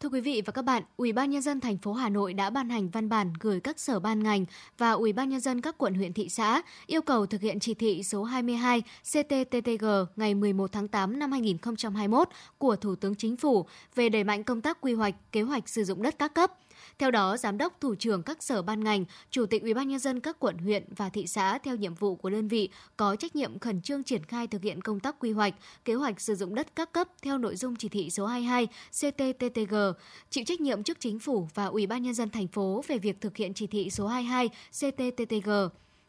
Thưa 0.00 0.08
quý 0.08 0.20
vị 0.20 0.42
và 0.46 0.52
các 0.52 0.62
bạn, 0.62 0.82
Ủy 0.96 1.12
ban 1.12 1.30
nhân 1.30 1.42
dân 1.42 1.60
thành 1.60 1.78
phố 1.78 1.92
Hà 1.92 2.08
Nội 2.08 2.34
đã 2.34 2.50
ban 2.50 2.68
hành 2.68 2.88
văn 2.88 3.08
bản 3.08 3.32
gửi 3.40 3.60
các 3.60 3.80
sở 3.80 4.00
ban 4.00 4.22
ngành 4.22 4.44
và 4.78 4.90
Ủy 4.92 5.12
ban 5.12 5.28
nhân 5.28 5.40
dân 5.40 5.60
các 5.60 5.78
quận 5.78 5.94
huyện 5.94 6.12
thị 6.12 6.28
xã 6.28 6.62
yêu 6.86 7.02
cầu 7.02 7.26
thực 7.26 7.40
hiện 7.40 7.60
chỉ 7.60 7.74
thị 7.74 8.02
số 8.02 8.24
22 8.24 8.82
CTTTG 9.02 9.84
ngày 10.16 10.34
11 10.34 10.72
tháng 10.72 10.88
8 10.88 11.18
năm 11.18 11.32
2021 11.32 12.28
của 12.58 12.76
Thủ 12.76 12.94
tướng 12.96 13.14
Chính 13.14 13.36
phủ 13.36 13.66
về 13.94 14.08
đẩy 14.08 14.24
mạnh 14.24 14.44
công 14.44 14.60
tác 14.60 14.80
quy 14.80 14.94
hoạch, 14.94 15.14
kế 15.32 15.42
hoạch 15.42 15.68
sử 15.68 15.84
dụng 15.84 16.02
đất 16.02 16.18
các 16.18 16.34
cấp 16.34 16.52
theo 17.00 17.10
đó, 17.10 17.36
giám 17.36 17.58
đốc, 17.58 17.80
thủ 17.80 17.94
trưởng 17.94 18.22
các 18.22 18.42
sở 18.42 18.62
ban 18.62 18.84
ngành, 18.84 19.04
chủ 19.30 19.46
tịch 19.46 19.62
Ủy 19.62 19.74
ban 19.74 19.88
nhân 19.88 19.98
dân 19.98 20.20
các 20.20 20.36
quận 20.38 20.58
huyện 20.58 20.84
và 20.96 21.08
thị 21.08 21.26
xã 21.26 21.58
theo 21.58 21.76
nhiệm 21.76 21.94
vụ 21.94 22.16
của 22.16 22.30
đơn 22.30 22.48
vị 22.48 22.68
có 22.96 23.16
trách 23.16 23.36
nhiệm 23.36 23.58
khẩn 23.58 23.80
trương 23.80 24.02
triển 24.02 24.24
khai 24.24 24.46
thực 24.46 24.62
hiện 24.62 24.80
công 24.80 25.00
tác 25.00 25.16
quy 25.18 25.32
hoạch, 25.32 25.54
kế 25.84 25.94
hoạch 25.94 26.20
sử 26.20 26.34
dụng 26.34 26.54
đất 26.54 26.76
các 26.76 26.92
cấp 26.92 27.08
theo 27.22 27.38
nội 27.38 27.56
dung 27.56 27.76
chỉ 27.76 27.88
thị 27.88 28.10
số 28.10 28.26
22 28.26 28.66
CTTTG, 28.90 29.74
chịu 30.30 30.44
trách 30.44 30.60
nhiệm 30.60 30.82
trước 30.82 31.00
chính 31.00 31.18
phủ 31.18 31.48
và 31.54 31.66
Ủy 31.66 31.86
ban 31.86 32.02
nhân 32.02 32.14
dân 32.14 32.30
thành 32.30 32.48
phố 32.48 32.84
về 32.88 32.98
việc 32.98 33.20
thực 33.20 33.36
hiện 33.36 33.54
chỉ 33.54 33.66
thị 33.66 33.90
số 33.90 34.06
22 34.06 34.48
CTTTG 34.70 35.50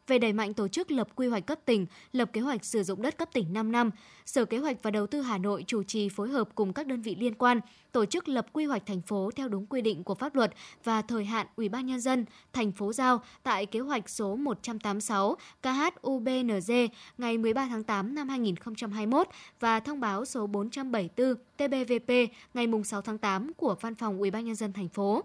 về 0.07 0.19
đẩy 0.19 0.33
mạnh 0.33 0.53
tổ 0.53 0.67
chức 0.67 0.91
lập 0.91 1.07
quy 1.15 1.27
hoạch 1.27 1.45
cấp 1.45 1.59
tỉnh, 1.65 1.85
lập 2.13 2.29
kế 2.33 2.41
hoạch 2.41 2.65
sử 2.65 2.83
dụng 2.83 3.01
đất 3.01 3.17
cấp 3.17 3.29
tỉnh 3.33 3.53
5 3.53 3.71
năm. 3.71 3.91
Sở 4.25 4.45
Kế 4.45 4.57
hoạch 4.57 4.77
và 4.83 4.91
Đầu 4.91 5.07
tư 5.07 5.21
Hà 5.21 5.37
Nội 5.37 5.63
chủ 5.67 5.83
trì 5.83 6.09
phối 6.09 6.29
hợp 6.29 6.49
cùng 6.55 6.73
các 6.73 6.87
đơn 6.87 7.01
vị 7.01 7.15
liên 7.15 7.35
quan 7.35 7.59
tổ 7.91 8.05
chức 8.05 8.27
lập 8.27 8.47
quy 8.53 8.65
hoạch 8.65 8.85
thành 8.85 9.01
phố 9.01 9.31
theo 9.35 9.47
đúng 9.47 9.65
quy 9.65 9.81
định 9.81 10.03
của 10.03 10.15
pháp 10.15 10.35
luật 10.35 10.53
và 10.83 11.01
thời 11.01 11.25
hạn 11.25 11.47
Ủy 11.55 11.69
ban 11.69 11.85
nhân 11.85 11.99
dân 11.99 12.25
thành 12.53 12.71
phố 12.71 12.93
giao 12.93 13.21
tại 13.43 13.65
kế 13.65 13.79
hoạch 13.79 14.09
số 14.09 14.35
186 14.35 15.37
KHUBNZ 15.63 16.87
ngày 17.17 17.37
13 17.37 17.67
tháng 17.67 17.83
8 17.83 18.15
năm 18.15 18.29
2021 18.29 19.27
và 19.59 19.79
thông 19.79 19.99
báo 19.99 20.25
số 20.25 20.47
474 20.47 21.35
TBVP 21.57 22.11
ngày 22.53 22.67
6 22.85 23.01
tháng 23.01 23.17
8 23.17 23.53
của 23.53 23.75
Văn 23.81 23.95
phòng 23.95 24.19
Ủy 24.19 24.31
ban 24.31 24.45
nhân 24.45 24.55
dân 24.55 24.73
thành 24.73 24.89
phố. 24.89 25.23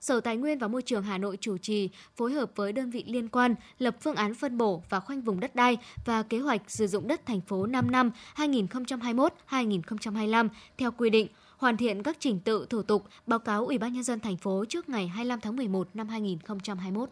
Sở 0.00 0.20
Tài 0.20 0.36
nguyên 0.36 0.58
và 0.58 0.68
Môi 0.68 0.82
trường 0.82 1.02
Hà 1.02 1.18
Nội 1.18 1.38
chủ 1.40 1.58
trì, 1.58 1.90
phối 2.16 2.32
hợp 2.32 2.50
với 2.54 2.72
đơn 2.72 2.90
vị 2.90 3.04
liên 3.06 3.28
quan 3.28 3.54
lập 3.78 3.96
phương 4.00 4.16
án 4.16 4.34
phân 4.34 4.58
bổ 4.58 4.82
và 4.88 5.00
khoanh 5.00 5.20
vùng 5.20 5.40
đất 5.40 5.54
đai 5.54 5.78
và 6.04 6.22
kế 6.22 6.38
hoạch 6.38 6.62
sử 6.66 6.86
dụng 6.86 7.08
đất 7.08 7.26
thành 7.26 7.40
phố 7.40 7.66
5 7.66 7.90
năm 7.90 8.10
2021-2025 8.36 10.48
theo 10.78 10.90
quy 10.90 11.10
định, 11.10 11.28
hoàn 11.56 11.76
thiện 11.76 12.02
các 12.02 12.16
trình 12.20 12.40
tự 12.40 12.66
thủ 12.70 12.82
tục, 12.82 13.04
báo 13.26 13.38
cáo 13.38 13.66
Ủy 13.66 13.78
ban 13.78 13.92
nhân 13.92 14.02
dân 14.02 14.20
thành 14.20 14.36
phố 14.36 14.64
trước 14.68 14.88
ngày 14.88 15.08
25 15.08 15.40
tháng 15.40 15.56
11 15.56 15.88
năm 15.94 16.08
2021. 16.08 17.10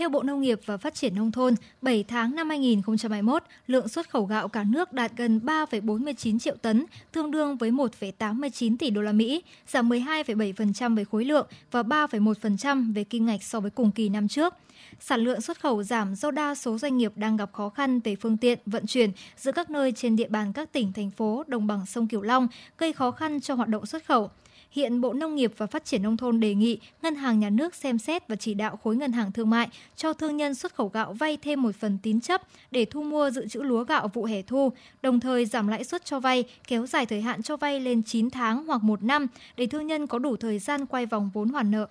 Theo 0.00 0.08
Bộ 0.08 0.22
Nông 0.22 0.40
nghiệp 0.40 0.60
và 0.66 0.76
Phát 0.76 0.94
triển 0.94 1.14
Nông 1.14 1.32
thôn, 1.32 1.54
7 1.82 2.04
tháng 2.08 2.34
năm 2.34 2.48
2021, 2.48 3.42
lượng 3.66 3.88
xuất 3.88 4.10
khẩu 4.10 4.24
gạo 4.24 4.48
cả 4.48 4.64
nước 4.64 4.92
đạt 4.92 5.12
gần 5.16 5.40
3,49 5.44 6.38
triệu 6.38 6.56
tấn, 6.56 6.86
tương 7.12 7.30
đương 7.30 7.56
với 7.56 7.70
1,89 7.70 8.76
tỷ 8.76 8.90
đô 8.90 9.02
la 9.02 9.12
Mỹ, 9.12 9.42
giảm 9.66 9.88
12,7% 9.88 10.96
về 10.96 11.04
khối 11.04 11.24
lượng 11.24 11.46
và 11.70 11.82
3,1% 11.82 12.94
về 12.94 13.04
kim 13.04 13.26
ngạch 13.26 13.42
so 13.42 13.60
với 13.60 13.70
cùng 13.70 13.92
kỳ 13.92 14.08
năm 14.08 14.28
trước. 14.28 14.54
Sản 15.00 15.20
lượng 15.20 15.40
xuất 15.40 15.60
khẩu 15.60 15.82
giảm 15.82 16.14
do 16.14 16.30
đa 16.30 16.54
số 16.54 16.78
doanh 16.78 16.96
nghiệp 16.96 17.12
đang 17.16 17.36
gặp 17.36 17.52
khó 17.52 17.68
khăn 17.68 18.00
về 18.00 18.16
phương 18.16 18.36
tiện 18.36 18.58
vận 18.66 18.86
chuyển 18.86 19.10
giữa 19.36 19.52
các 19.52 19.70
nơi 19.70 19.92
trên 19.92 20.16
địa 20.16 20.28
bàn 20.28 20.52
các 20.52 20.72
tỉnh, 20.72 20.92
thành 20.92 21.10
phố, 21.10 21.44
đồng 21.46 21.66
bằng 21.66 21.86
sông 21.86 22.08
Cửu 22.08 22.22
Long, 22.22 22.48
gây 22.78 22.92
khó 22.92 23.10
khăn 23.10 23.40
cho 23.40 23.54
hoạt 23.54 23.68
động 23.68 23.86
xuất 23.86 24.06
khẩu. 24.06 24.30
Hiện 24.70 25.00
Bộ 25.00 25.12
Nông 25.12 25.34
nghiệp 25.34 25.52
và 25.56 25.66
Phát 25.66 25.84
triển 25.84 26.02
Nông 26.02 26.16
thôn 26.16 26.40
đề 26.40 26.54
nghị 26.54 26.78
Ngân 27.02 27.14
hàng 27.14 27.40
Nhà 27.40 27.50
nước 27.50 27.74
xem 27.74 27.98
xét 27.98 28.28
và 28.28 28.36
chỉ 28.36 28.54
đạo 28.54 28.78
khối 28.82 28.96
ngân 28.96 29.12
hàng 29.12 29.32
thương 29.32 29.50
mại 29.50 29.68
cho 29.96 30.12
thương 30.12 30.36
nhân 30.36 30.54
xuất 30.54 30.74
khẩu 30.74 30.88
gạo 30.88 31.12
vay 31.12 31.36
thêm 31.36 31.62
một 31.62 31.76
phần 31.76 31.98
tín 32.02 32.20
chấp 32.20 32.42
để 32.70 32.84
thu 32.84 33.02
mua 33.02 33.30
dự 33.30 33.48
trữ 33.48 33.62
lúa 33.62 33.84
gạo 33.84 34.08
vụ 34.08 34.24
hè 34.24 34.42
thu, 34.42 34.72
đồng 35.02 35.20
thời 35.20 35.46
giảm 35.46 35.68
lãi 35.68 35.84
suất 35.84 36.04
cho 36.04 36.20
vay, 36.20 36.44
kéo 36.68 36.86
dài 36.86 37.06
thời 37.06 37.20
hạn 37.20 37.42
cho 37.42 37.56
vay 37.56 37.80
lên 37.80 38.02
9 38.02 38.30
tháng 38.30 38.64
hoặc 38.66 38.82
1 38.82 39.02
năm 39.02 39.26
để 39.56 39.66
thương 39.66 39.86
nhân 39.86 40.06
có 40.06 40.18
đủ 40.18 40.36
thời 40.36 40.58
gian 40.58 40.86
quay 40.86 41.06
vòng 41.06 41.30
vốn 41.34 41.48
hoàn 41.48 41.70
nợ. 41.70 41.88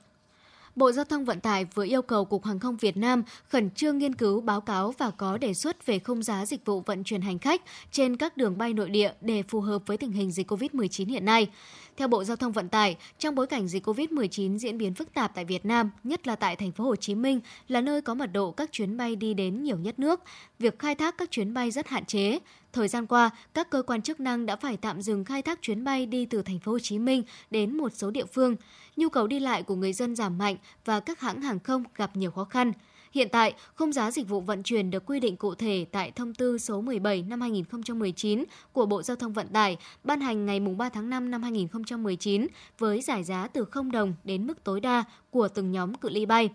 Bộ 0.79 0.91
Giao 0.91 1.05
thông 1.05 1.25
Vận 1.25 1.39
tải 1.39 1.65
vừa 1.65 1.85
yêu 1.85 2.01
cầu 2.01 2.25
Cục 2.25 2.45
Hàng 2.45 2.59
không 2.59 2.77
Việt 2.77 2.97
Nam 2.97 3.23
khẩn 3.47 3.69
trương 3.71 3.97
nghiên 3.97 4.15
cứu 4.15 4.41
báo 4.41 4.61
cáo 4.61 4.93
và 4.97 5.11
có 5.11 5.37
đề 5.37 5.53
xuất 5.53 5.85
về 5.85 5.99
khung 5.99 6.23
giá 6.23 6.45
dịch 6.45 6.65
vụ 6.65 6.81
vận 6.81 7.03
chuyển 7.03 7.21
hành 7.21 7.39
khách 7.39 7.61
trên 7.91 8.17
các 8.17 8.37
đường 8.37 8.57
bay 8.57 8.73
nội 8.73 8.89
địa 8.89 9.11
để 9.21 9.43
phù 9.43 9.61
hợp 9.61 9.81
với 9.85 9.97
tình 9.97 10.11
hình 10.11 10.31
dịch 10.31 10.51
COVID-19 10.51 11.07
hiện 11.07 11.25
nay. 11.25 11.47
Theo 11.97 12.07
Bộ 12.07 12.23
Giao 12.23 12.37
thông 12.37 12.51
Vận 12.51 12.69
tải, 12.69 12.97
trong 13.19 13.35
bối 13.35 13.47
cảnh 13.47 13.67
dịch 13.67 13.87
COVID-19 13.87 14.57
diễn 14.57 14.77
biến 14.77 14.93
phức 14.93 15.13
tạp 15.13 15.31
tại 15.35 15.45
Việt 15.45 15.65
Nam, 15.65 15.91
nhất 16.03 16.27
là 16.27 16.35
tại 16.35 16.55
thành 16.55 16.71
phố 16.71 16.83
Hồ 16.83 16.95
Chí 16.95 17.15
Minh 17.15 17.39
là 17.67 17.81
nơi 17.81 18.01
có 18.01 18.13
mật 18.13 18.29
độ 18.33 18.51
các 18.51 18.71
chuyến 18.71 18.97
bay 18.97 19.15
đi 19.15 19.33
đến 19.33 19.63
nhiều 19.63 19.77
nhất 19.77 19.99
nước, 19.99 20.21
việc 20.59 20.79
khai 20.79 20.95
thác 20.95 21.17
các 21.17 21.31
chuyến 21.31 21.53
bay 21.53 21.71
rất 21.71 21.87
hạn 21.87 22.05
chế. 22.05 22.39
Thời 22.73 22.87
gian 22.87 23.07
qua, 23.07 23.29
các 23.53 23.69
cơ 23.69 23.81
quan 23.81 24.01
chức 24.01 24.19
năng 24.19 24.45
đã 24.45 24.55
phải 24.55 24.77
tạm 24.77 25.01
dừng 25.01 25.25
khai 25.25 25.41
thác 25.41 25.61
chuyến 25.61 25.83
bay 25.83 26.05
đi 26.05 26.25
từ 26.25 26.41
thành 26.41 26.59
phố 26.59 26.71
Hồ 26.71 26.79
Chí 26.79 26.99
Minh 26.99 27.23
đến 27.51 27.77
một 27.77 27.93
số 27.93 28.11
địa 28.11 28.25
phương. 28.25 28.55
Nhu 28.95 29.09
cầu 29.09 29.27
đi 29.27 29.39
lại 29.39 29.63
của 29.63 29.75
người 29.75 29.93
dân 29.93 30.15
giảm 30.15 30.37
mạnh 30.37 30.55
và 30.85 30.99
các 30.99 31.19
hãng 31.19 31.41
hàng 31.41 31.59
không 31.59 31.83
gặp 31.95 32.15
nhiều 32.15 32.31
khó 32.31 32.43
khăn. 32.43 32.73
Hiện 33.11 33.27
tại, 33.31 33.53
khung 33.75 33.93
giá 33.93 34.11
dịch 34.11 34.27
vụ 34.27 34.41
vận 34.41 34.63
chuyển 34.63 34.91
được 34.91 35.05
quy 35.05 35.19
định 35.19 35.37
cụ 35.37 35.55
thể 35.55 35.85
tại 35.91 36.11
thông 36.11 36.33
tư 36.33 36.57
số 36.57 36.81
17 36.81 37.21
năm 37.21 37.41
2019 37.41 38.43
của 38.73 38.85
Bộ 38.85 39.03
Giao 39.03 39.17
thông 39.17 39.33
Vận 39.33 39.47
tải 39.47 39.77
ban 40.03 40.21
hành 40.21 40.45
ngày 40.45 40.59
3 40.59 40.89
tháng 40.89 41.09
5 41.09 41.31
năm 41.31 41.43
2019 41.43 42.47
với 42.79 43.01
giải 43.01 43.23
giá 43.23 43.47
từ 43.47 43.65
0 43.65 43.91
đồng 43.91 44.13
đến 44.23 44.47
mức 44.47 44.63
tối 44.63 44.79
đa 44.79 45.03
của 45.29 45.47
từng 45.47 45.71
nhóm 45.71 45.93
cự 45.93 46.09
ly 46.09 46.25
bay. 46.25 46.49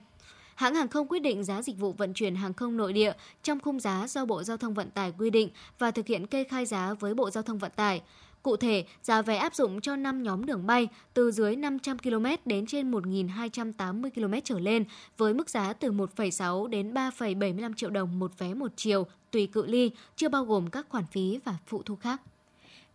Hãng 0.55 0.75
hàng 0.75 0.89
không 0.89 1.09
quyết 1.09 1.19
định 1.19 1.45
giá 1.45 1.63
dịch 1.63 1.79
vụ 1.79 1.93
vận 1.93 2.15
chuyển 2.15 2.35
hàng 2.35 2.55
không 2.55 2.77
nội 2.77 2.93
địa 2.93 3.13
trong 3.43 3.61
khung 3.61 3.81
giá 3.81 4.07
do 4.09 4.25
Bộ 4.25 4.43
Giao 4.43 4.57
thông 4.57 4.75
Vận 4.75 4.91
tải 4.91 5.13
quy 5.19 5.31
định 5.31 5.49
và 5.79 5.91
thực 5.91 6.07
hiện 6.07 6.27
kê 6.27 6.45
khai 6.45 6.67
giá 6.67 6.95
với 6.95 7.15
Bộ 7.15 7.31
Giao 7.31 7.43
thông 7.43 7.59
Vận 7.59 7.73
tải. 7.77 8.03
Cụ 8.43 8.57
thể, 8.57 8.85
giá 9.03 9.23
vé 9.23 9.37
áp 9.37 9.55
dụng 9.55 9.81
cho 9.81 9.97
5 9.97 10.23
nhóm 10.23 10.47
đường 10.47 10.67
bay 10.67 10.89
từ 11.15 11.31
dưới 11.31 11.57
500 11.57 11.99
km 11.99 12.27
đến 12.45 12.67
trên 12.67 12.91
1.280 12.91 14.11
km 14.11 14.35
trở 14.45 14.59
lên 14.59 14.85
với 15.17 15.35
mức 15.35 15.51
giá 15.51 15.73
từ 15.73 15.93
1,6 15.93 16.67
đến 16.67 16.95
3,75 16.95 17.75
triệu 17.75 17.91
đồng 17.91 18.19
một 18.19 18.39
vé 18.39 18.55
một 18.55 18.73
chiều 18.77 19.07
tùy 19.31 19.47
cự 19.47 19.67
ly, 19.67 19.91
chưa 20.17 20.29
bao 20.29 20.45
gồm 20.45 20.71
các 20.71 20.87
khoản 20.89 21.05
phí 21.07 21.39
và 21.45 21.57
phụ 21.67 21.83
thu 21.83 21.97
khác. 21.97 22.21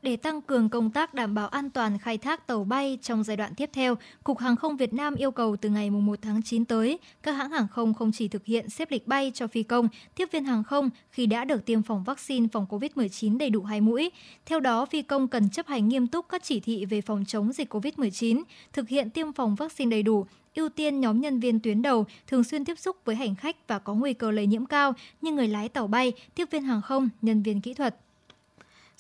Để 0.02 0.16
tăng 0.16 0.42
cường 0.42 0.70
công 0.70 0.92
tác 0.92 1.14
đảm 1.14 1.34
bảo 1.34 1.48
an 1.48 1.70
toàn 1.70 1.98
khai 1.98 2.18
thác 2.18 2.48
tàu 2.48 2.64
bay 2.64 2.98
trong 3.02 3.24
giai 3.24 3.38
đoạn 3.38 3.56
tiếp 3.56 3.70
theo, 3.74 3.96
Cục 4.24 4.40
Hàng 4.40 4.56
không 4.56 4.78
Việt 4.78 4.94
Nam 4.94 5.16
yêu 5.16 5.32
cầu 5.32 5.56
từ 5.62 5.70
ngày 5.70 5.90
1 5.90 6.20
tháng 6.22 6.42
9 6.42 6.66
tới, 6.66 7.00
các 7.24 7.32
hãng 7.32 7.52
hàng 7.52 7.68
không 7.68 7.94
không 7.94 8.12
chỉ 8.12 8.28
thực 8.28 8.46
hiện 8.46 8.70
xếp 8.70 8.92
lịch 8.92 9.08
bay 9.08 9.32
cho 9.34 9.48
phi 9.48 9.64
công, 9.64 9.88
tiếp 10.16 10.30
viên 10.32 10.44
hàng 10.44 10.64
không 10.64 10.90
khi 11.10 11.26
đã 11.26 11.46
được 11.46 11.66
tiêm 11.66 11.82
phòng 11.82 12.04
vaccine 12.04 12.48
phòng 12.52 12.66
COVID-19 12.70 13.38
đầy 13.38 13.50
đủ 13.50 13.64
hai 13.64 13.82
mũi. 13.82 14.12
Theo 14.46 14.60
đó, 14.60 14.86
phi 14.86 15.02
công 15.02 15.28
cần 15.28 15.50
chấp 15.50 15.68
hành 15.68 15.88
nghiêm 15.88 16.08
túc 16.08 16.26
các 16.30 16.44
chỉ 16.44 16.60
thị 16.60 16.86
về 16.86 17.02
phòng 17.02 17.26
chống 17.28 17.54
dịch 17.54 17.74
COVID-19, 17.74 18.44
thực 18.74 18.90
hiện 18.90 19.10
tiêm 19.10 19.34
phòng 19.34 19.56
vaccine 19.56 19.92
đầy 19.92 20.04
đủ, 20.04 20.26
ưu 20.56 20.70
tiên 20.70 21.00
nhóm 21.00 21.22
nhân 21.22 21.40
viên 21.40 21.60
tuyến 21.60 21.82
đầu 21.82 22.06
thường 22.28 22.44
xuyên 22.44 22.66
tiếp 22.66 22.80
xúc 22.80 22.98
với 23.06 23.16
hành 23.16 23.36
khách 23.36 23.68
và 23.68 23.80
có 23.80 23.94
nguy 23.94 24.14
cơ 24.14 24.32
lây 24.32 24.48
nhiễm 24.48 24.66
cao 24.66 24.94
như 25.22 25.32
người 25.32 25.48
lái 25.48 25.70
tàu 25.70 25.88
bay, 25.88 26.14
tiếp 26.36 26.48
viên 26.52 26.64
hàng 26.64 26.82
không, 26.82 27.10
nhân 27.22 27.44
viên 27.44 27.62
kỹ 27.62 27.74
thuật. 27.74 27.96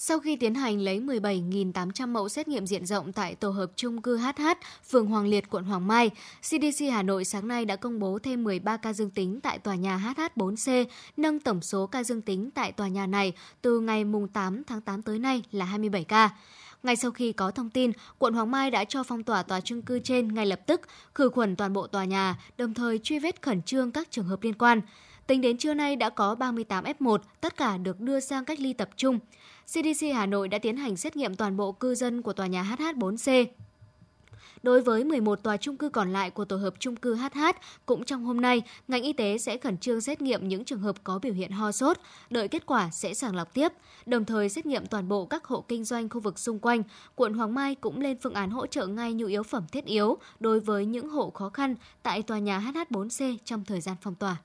Sau 0.01 0.19
khi 0.19 0.35
tiến 0.35 0.55
hành 0.55 0.81
lấy 0.81 0.99
17.800 0.99 2.07
mẫu 2.07 2.29
xét 2.29 2.47
nghiệm 2.47 2.67
diện 2.67 2.85
rộng 2.85 3.13
tại 3.13 3.35
tổ 3.35 3.49
hợp 3.49 3.71
chung 3.75 4.01
cư 4.01 4.17
HH, 4.17 4.41
phường 4.89 5.05
Hoàng 5.05 5.27
Liệt, 5.27 5.49
quận 5.49 5.63
Hoàng 5.63 5.88
Mai, 5.88 6.09
CDC 6.41 6.85
Hà 6.91 7.03
Nội 7.03 7.25
sáng 7.25 7.47
nay 7.47 7.65
đã 7.65 7.75
công 7.75 7.99
bố 7.99 8.19
thêm 8.19 8.43
13 8.43 8.77
ca 8.77 8.93
dương 8.93 9.09
tính 9.09 9.39
tại 9.41 9.59
tòa 9.59 9.75
nhà 9.75 10.13
HH4C, 10.15 10.85
nâng 11.17 11.39
tổng 11.39 11.62
số 11.62 11.88
ca 11.88 12.03
dương 12.03 12.21
tính 12.21 12.51
tại 12.51 12.71
tòa 12.71 12.88
nhà 12.88 13.07
này 13.07 13.33
từ 13.62 13.79
ngày 13.79 14.03
8 14.33 14.63
tháng 14.63 14.81
8 14.81 15.01
tới 15.01 15.19
nay 15.19 15.43
là 15.51 15.65
27 15.65 16.03
ca. 16.03 16.29
Ngay 16.83 16.95
sau 16.95 17.12
khi 17.12 17.31
có 17.31 17.51
thông 17.51 17.69
tin, 17.69 17.91
quận 18.17 18.33
Hoàng 18.33 18.51
Mai 18.51 18.71
đã 18.71 18.83
cho 18.83 19.03
phong 19.03 19.23
tỏa 19.23 19.43
tòa 19.43 19.62
chung 19.62 19.81
cư 19.81 19.99
trên 19.99 20.33
ngay 20.33 20.45
lập 20.45 20.59
tức, 20.67 20.81
khử 21.15 21.29
khuẩn 21.29 21.55
toàn 21.55 21.73
bộ 21.73 21.88
tòa 21.88 22.05
nhà, 22.05 22.38
đồng 22.57 22.73
thời 22.73 22.99
truy 22.99 23.19
vết 23.19 23.41
khẩn 23.41 23.62
trương 23.62 23.91
các 23.91 24.12
trường 24.12 24.25
hợp 24.25 24.43
liên 24.43 24.53
quan. 24.53 24.81
Tính 25.29 25.41
đến 25.41 25.57
trưa 25.57 25.73
nay 25.73 25.95
đã 25.95 26.09
có 26.09 26.35
38 26.35 26.83
F1, 26.83 27.17
tất 27.41 27.57
cả 27.57 27.77
được 27.77 27.99
đưa 27.99 28.19
sang 28.19 28.45
cách 28.45 28.59
ly 28.59 28.73
tập 28.73 28.89
trung. 28.95 29.19
CDC 29.65 30.05
Hà 30.13 30.25
Nội 30.25 30.47
đã 30.47 30.57
tiến 30.57 30.77
hành 30.77 30.97
xét 30.97 31.15
nghiệm 31.15 31.35
toàn 31.35 31.57
bộ 31.57 31.71
cư 31.71 31.95
dân 31.95 32.21
của 32.21 32.33
tòa 32.33 32.47
nhà 32.47 32.75
HH4C. 32.77 33.45
Đối 34.63 34.81
với 34.81 35.03
11 35.03 35.43
tòa 35.43 35.57
trung 35.57 35.77
cư 35.77 35.89
còn 35.89 36.13
lại 36.13 36.29
của 36.29 36.45
tổ 36.45 36.57
hợp 36.57 36.73
trung 36.79 36.95
cư 36.95 37.15
HH, 37.15 37.39
cũng 37.85 38.05
trong 38.05 38.23
hôm 38.23 38.41
nay, 38.41 38.61
ngành 38.87 39.03
y 39.03 39.13
tế 39.13 39.37
sẽ 39.37 39.57
khẩn 39.57 39.77
trương 39.77 40.01
xét 40.01 40.21
nghiệm 40.21 40.47
những 40.47 40.65
trường 40.65 40.81
hợp 40.81 40.95
có 41.03 41.19
biểu 41.19 41.33
hiện 41.33 41.51
ho 41.51 41.71
sốt, 41.71 41.97
đợi 42.29 42.47
kết 42.47 42.65
quả 42.65 42.89
sẽ 42.91 43.13
sàng 43.13 43.35
lọc 43.35 43.53
tiếp, 43.53 43.71
đồng 44.05 44.25
thời 44.25 44.49
xét 44.49 44.65
nghiệm 44.65 44.85
toàn 44.85 45.07
bộ 45.07 45.25
các 45.25 45.45
hộ 45.45 45.65
kinh 45.67 45.83
doanh 45.83 46.09
khu 46.09 46.19
vực 46.19 46.39
xung 46.39 46.59
quanh. 46.59 46.83
Quận 47.15 47.33
Hoàng 47.33 47.53
Mai 47.55 47.75
cũng 47.75 48.01
lên 48.01 48.17
phương 48.21 48.33
án 48.33 48.49
hỗ 48.49 48.67
trợ 48.67 48.87
ngay 48.87 49.13
nhu 49.13 49.27
yếu 49.27 49.43
phẩm 49.43 49.63
thiết 49.71 49.85
yếu 49.85 50.17
đối 50.39 50.59
với 50.59 50.85
những 50.85 51.09
hộ 51.09 51.29
khó 51.29 51.49
khăn 51.49 51.75
tại 52.03 52.23
tòa 52.23 52.39
nhà 52.39 52.59
HH4C 52.59 53.37
trong 53.45 53.65
thời 53.65 53.81
gian 53.81 53.95
phong 54.01 54.15
tỏa. 54.15 54.37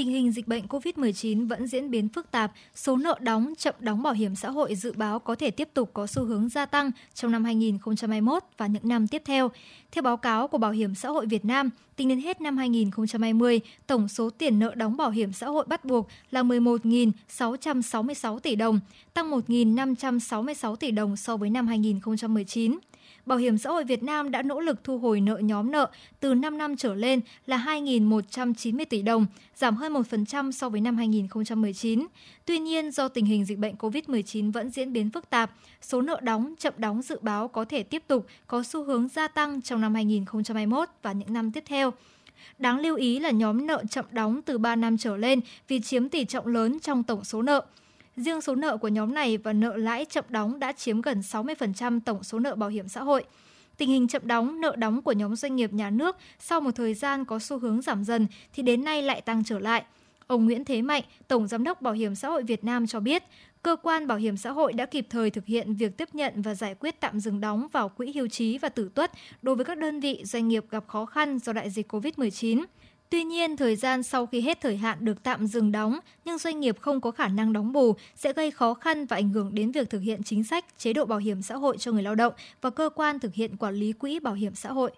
Tình 0.00 0.10
hình 0.10 0.32
dịch 0.32 0.48
bệnh 0.48 0.66
COVID-19 0.66 1.48
vẫn 1.48 1.66
diễn 1.66 1.90
biến 1.90 2.08
phức 2.08 2.30
tạp, 2.30 2.52
số 2.74 2.96
nợ 2.96 3.18
đóng, 3.20 3.54
chậm 3.58 3.74
đóng 3.80 4.02
bảo 4.02 4.12
hiểm 4.12 4.36
xã 4.36 4.50
hội 4.50 4.74
dự 4.74 4.92
báo 4.92 5.18
có 5.18 5.34
thể 5.34 5.50
tiếp 5.50 5.68
tục 5.74 5.90
có 5.92 6.06
xu 6.06 6.24
hướng 6.24 6.48
gia 6.48 6.66
tăng 6.66 6.90
trong 7.14 7.32
năm 7.32 7.44
2021 7.44 8.42
và 8.56 8.66
những 8.66 8.88
năm 8.88 9.06
tiếp 9.06 9.22
theo. 9.24 9.50
Theo 9.92 10.02
báo 10.02 10.16
cáo 10.16 10.48
của 10.48 10.58
Bảo 10.58 10.70
hiểm 10.70 10.94
xã 10.94 11.08
hội 11.08 11.26
Việt 11.26 11.44
Nam, 11.44 11.70
tính 11.96 12.08
đến 12.08 12.20
hết 12.20 12.40
năm 12.40 12.56
2020, 12.56 13.60
tổng 13.86 14.08
số 14.08 14.30
tiền 14.30 14.58
nợ 14.58 14.74
đóng 14.74 14.96
bảo 14.96 15.10
hiểm 15.10 15.32
xã 15.32 15.46
hội 15.46 15.64
bắt 15.68 15.84
buộc 15.84 16.08
là 16.30 16.42
11.666 16.42 18.38
tỷ 18.38 18.56
đồng, 18.56 18.80
tăng 19.14 19.30
1.566 19.30 20.76
tỷ 20.76 20.90
đồng 20.90 21.16
so 21.16 21.36
với 21.36 21.50
năm 21.50 21.66
2019. 21.66 22.78
Bảo 23.26 23.38
hiểm 23.38 23.58
xã 23.58 23.70
hội 23.70 23.84
Việt 23.84 24.02
Nam 24.02 24.30
đã 24.30 24.42
nỗ 24.42 24.60
lực 24.60 24.84
thu 24.84 24.98
hồi 24.98 25.20
nợ 25.20 25.36
nhóm 25.36 25.70
nợ 25.70 25.90
từ 26.20 26.34
5 26.34 26.58
năm 26.58 26.76
trở 26.76 26.94
lên 26.94 27.20
là 27.46 27.64
2.190 27.66 28.84
tỷ 28.84 29.02
đồng, 29.02 29.26
giảm 29.54 29.76
hơn 29.76 29.92
1% 29.92 30.50
so 30.52 30.68
với 30.68 30.80
năm 30.80 30.96
2019. 30.96 32.06
Tuy 32.44 32.58
nhiên, 32.58 32.90
do 32.90 33.08
tình 33.08 33.24
hình 33.24 33.44
dịch 33.44 33.58
bệnh 33.58 33.74
COVID-19 33.74 34.52
vẫn 34.52 34.70
diễn 34.70 34.92
biến 34.92 35.10
phức 35.10 35.30
tạp, 35.30 35.50
số 35.82 36.02
nợ 36.02 36.20
đóng, 36.22 36.54
chậm 36.58 36.74
đóng 36.76 37.02
dự 37.02 37.18
báo 37.20 37.48
có 37.48 37.64
thể 37.64 37.82
tiếp 37.82 38.02
tục 38.06 38.26
có 38.46 38.62
xu 38.62 38.84
hướng 38.84 39.08
gia 39.08 39.28
tăng 39.28 39.62
trong 39.62 39.80
năm 39.80 39.94
2021 39.94 40.88
và 41.02 41.12
những 41.12 41.32
năm 41.32 41.52
tiếp 41.52 41.64
theo. 41.66 41.92
Đáng 42.58 42.80
lưu 42.80 42.96
ý 42.96 43.18
là 43.18 43.30
nhóm 43.30 43.66
nợ 43.66 43.82
chậm 43.90 44.04
đóng 44.10 44.42
từ 44.42 44.58
3 44.58 44.76
năm 44.76 44.98
trở 44.98 45.16
lên 45.16 45.40
vì 45.68 45.80
chiếm 45.80 46.08
tỷ 46.08 46.24
trọng 46.24 46.46
lớn 46.46 46.78
trong 46.80 47.02
tổng 47.02 47.24
số 47.24 47.42
nợ. 47.42 47.64
Riêng 48.16 48.40
số 48.40 48.54
nợ 48.54 48.76
của 48.76 48.88
nhóm 48.88 49.14
này 49.14 49.36
và 49.36 49.52
nợ 49.52 49.76
lãi 49.76 50.04
chậm 50.04 50.24
đóng 50.28 50.58
đã 50.58 50.72
chiếm 50.72 51.00
gần 51.00 51.20
60% 51.20 52.00
tổng 52.04 52.22
số 52.22 52.38
nợ 52.38 52.54
bảo 52.54 52.68
hiểm 52.68 52.88
xã 52.88 53.02
hội. 53.02 53.24
Tình 53.76 53.88
hình 53.88 54.08
chậm 54.08 54.22
đóng, 54.24 54.60
nợ 54.60 54.76
đóng 54.76 55.02
của 55.02 55.12
nhóm 55.12 55.36
doanh 55.36 55.56
nghiệp 55.56 55.72
nhà 55.72 55.90
nước 55.90 56.16
sau 56.38 56.60
một 56.60 56.70
thời 56.74 56.94
gian 56.94 57.24
có 57.24 57.38
xu 57.38 57.58
hướng 57.58 57.82
giảm 57.82 58.04
dần 58.04 58.26
thì 58.52 58.62
đến 58.62 58.84
nay 58.84 59.02
lại 59.02 59.20
tăng 59.20 59.44
trở 59.44 59.58
lại. 59.58 59.84
Ông 60.26 60.44
Nguyễn 60.44 60.64
Thế 60.64 60.82
Mạnh, 60.82 61.02
Tổng 61.28 61.48
Giám 61.48 61.64
đốc 61.64 61.82
Bảo 61.82 61.94
hiểm 61.94 62.14
xã 62.14 62.28
hội 62.28 62.42
Việt 62.42 62.64
Nam 62.64 62.86
cho 62.86 63.00
biết, 63.00 63.22
cơ 63.62 63.76
quan 63.82 64.06
bảo 64.06 64.18
hiểm 64.18 64.36
xã 64.36 64.50
hội 64.50 64.72
đã 64.72 64.86
kịp 64.86 65.06
thời 65.10 65.30
thực 65.30 65.46
hiện 65.46 65.74
việc 65.74 65.96
tiếp 65.96 66.08
nhận 66.12 66.42
và 66.42 66.54
giải 66.54 66.74
quyết 66.74 67.00
tạm 67.00 67.20
dừng 67.20 67.40
đóng 67.40 67.68
vào 67.72 67.88
quỹ 67.88 68.12
hưu 68.12 68.28
trí 68.28 68.58
và 68.58 68.68
tử 68.68 68.90
tuất 68.94 69.12
đối 69.42 69.56
với 69.56 69.64
các 69.64 69.78
đơn 69.78 70.00
vị 70.00 70.22
doanh 70.24 70.48
nghiệp 70.48 70.64
gặp 70.70 70.84
khó 70.88 71.06
khăn 71.06 71.38
do 71.38 71.52
đại 71.52 71.70
dịch 71.70 71.92
COVID-19. 71.92 72.64
Tuy 73.10 73.24
nhiên, 73.24 73.56
thời 73.56 73.76
gian 73.76 74.02
sau 74.02 74.26
khi 74.26 74.40
hết 74.40 74.60
thời 74.60 74.76
hạn 74.76 75.04
được 75.04 75.22
tạm 75.22 75.46
dừng 75.46 75.72
đóng, 75.72 75.98
nhưng 76.24 76.38
doanh 76.38 76.60
nghiệp 76.60 76.76
không 76.80 77.00
có 77.00 77.10
khả 77.10 77.28
năng 77.28 77.52
đóng 77.52 77.72
bù 77.72 77.94
sẽ 78.16 78.32
gây 78.32 78.50
khó 78.50 78.74
khăn 78.74 79.06
và 79.06 79.16
ảnh 79.16 79.28
hưởng 79.28 79.54
đến 79.54 79.72
việc 79.72 79.90
thực 79.90 79.98
hiện 79.98 80.22
chính 80.22 80.44
sách, 80.44 80.64
chế 80.78 80.92
độ 80.92 81.04
bảo 81.04 81.18
hiểm 81.18 81.42
xã 81.42 81.56
hội 81.56 81.78
cho 81.78 81.92
người 81.92 82.02
lao 82.02 82.14
động 82.14 82.32
và 82.60 82.70
cơ 82.70 82.90
quan 82.94 83.18
thực 83.18 83.34
hiện 83.34 83.56
quản 83.56 83.74
lý 83.74 83.92
quỹ 83.92 84.20
bảo 84.20 84.34
hiểm 84.34 84.54
xã 84.54 84.72
hội. 84.72 84.90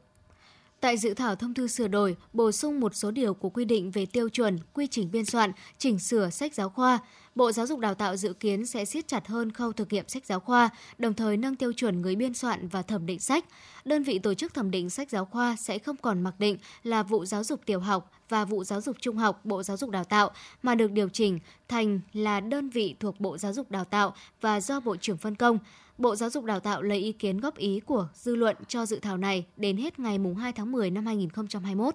Tại 0.80 0.96
dự 0.96 1.14
thảo 1.14 1.36
thông 1.36 1.54
tư 1.54 1.68
sửa 1.68 1.88
đổi, 1.88 2.16
bổ 2.32 2.52
sung 2.52 2.80
một 2.80 2.94
số 2.94 3.10
điều 3.10 3.34
của 3.34 3.48
quy 3.48 3.64
định 3.64 3.90
về 3.90 4.06
tiêu 4.06 4.28
chuẩn, 4.28 4.58
quy 4.72 4.86
trình 4.86 5.08
biên 5.12 5.24
soạn, 5.24 5.52
chỉnh 5.78 5.98
sửa 5.98 6.30
sách 6.30 6.54
giáo 6.54 6.68
khoa, 6.68 6.98
Bộ 7.34 7.52
Giáo 7.52 7.66
dục 7.66 7.78
Đào 7.78 7.94
tạo 7.94 8.16
dự 8.16 8.32
kiến 8.32 8.66
sẽ 8.66 8.84
siết 8.84 9.08
chặt 9.08 9.28
hơn 9.28 9.52
khâu 9.52 9.72
thực 9.72 9.92
nghiệm 9.92 10.08
sách 10.08 10.26
giáo 10.26 10.40
khoa, 10.40 10.70
đồng 10.98 11.14
thời 11.14 11.36
nâng 11.36 11.56
tiêu 11.56 11.72
chuẩn 11.72 12.02
người 12.02 12.16
biên 12.16 12.34
soạn 12.34 12.68
và 12.68 12.82
thẩm 12.82 13.06
định 13.06 13.20
sách. 13.20 13.44
Đơn 13.84 14.02
vị 14.02 14.18
tổ 14.18 14.34
chức 14.34 14.54
thẩm 14.54 14.70
định 14.70 14.90
sách 14.90 15.10
giáo 15.10 15.24
khoa 15.24 15.56
sẽ 15.56 15.78
không 15.78 15.96
còn 15.96 16.22
mặc 16.22 16.34
định 16.38 16.58
là 16.82 17.02
vụ 17.02 17.24
giáo 17.24 17.44
dục 17.44 17.60
tiểu 17.66 17.80
học 17.80 18.10
và 18.28 18.44
vụ 18.44 18.64
giáo 18.64 18.80
dục 18.80 18.96
trung 19.00 19.16
học 19.16 19.44
Bộ 19.44 19.62
Giáo 19.62 19.76
dục 19.76 19.90
Đào 19.90 20.04
tạo 20.04 20.30
mà 20.62 20.74
được 20.74 20.92
điều 20.92 21.08
chỉnh 21.08 21.38
thành 21.68 22.00
là 22.12 22.40
đơn 22.40 22.70
vị 22.70 22.94
thuộc 23.00 23.20
Bộ 23.20 23.38
Giáo 23.38 23.52
dục 23.52 23.70
Đào 23.70 23.84
tạo 23.84 24.14
và 24.40 24.60
do 24.60 24.80
Bộ 24.80 24.96
trưởng 24.96 25.18
phân 25.18 25.34
công. 25.34 25.58
Bộ 25.98 26.16
Giáo 26.16 26.30
dục 26.30 26.44
Đào 26.44 26.60
tạo 26.60 26.82
lấy 26.82 26.98
ý 26.98 27.12
kiến 27.12 27.40
góp 27.40 27.56
ý 27.56 27.80
của 27.80 28.08
dư 28.14 28.34
luận 28.36 28.56
cho 28.68 28.86
dự 28.86 28.98
thảo 28.98 29.16
này 29.16 29.46
đến 29.56 29.76
hết 29.76 29.98
ngày 29.98 30.18
2 30.38 30.52
tháng 30.52 30.72
10 30.72 30.90
năm 30.90 31.06
2021. 31.06 31.94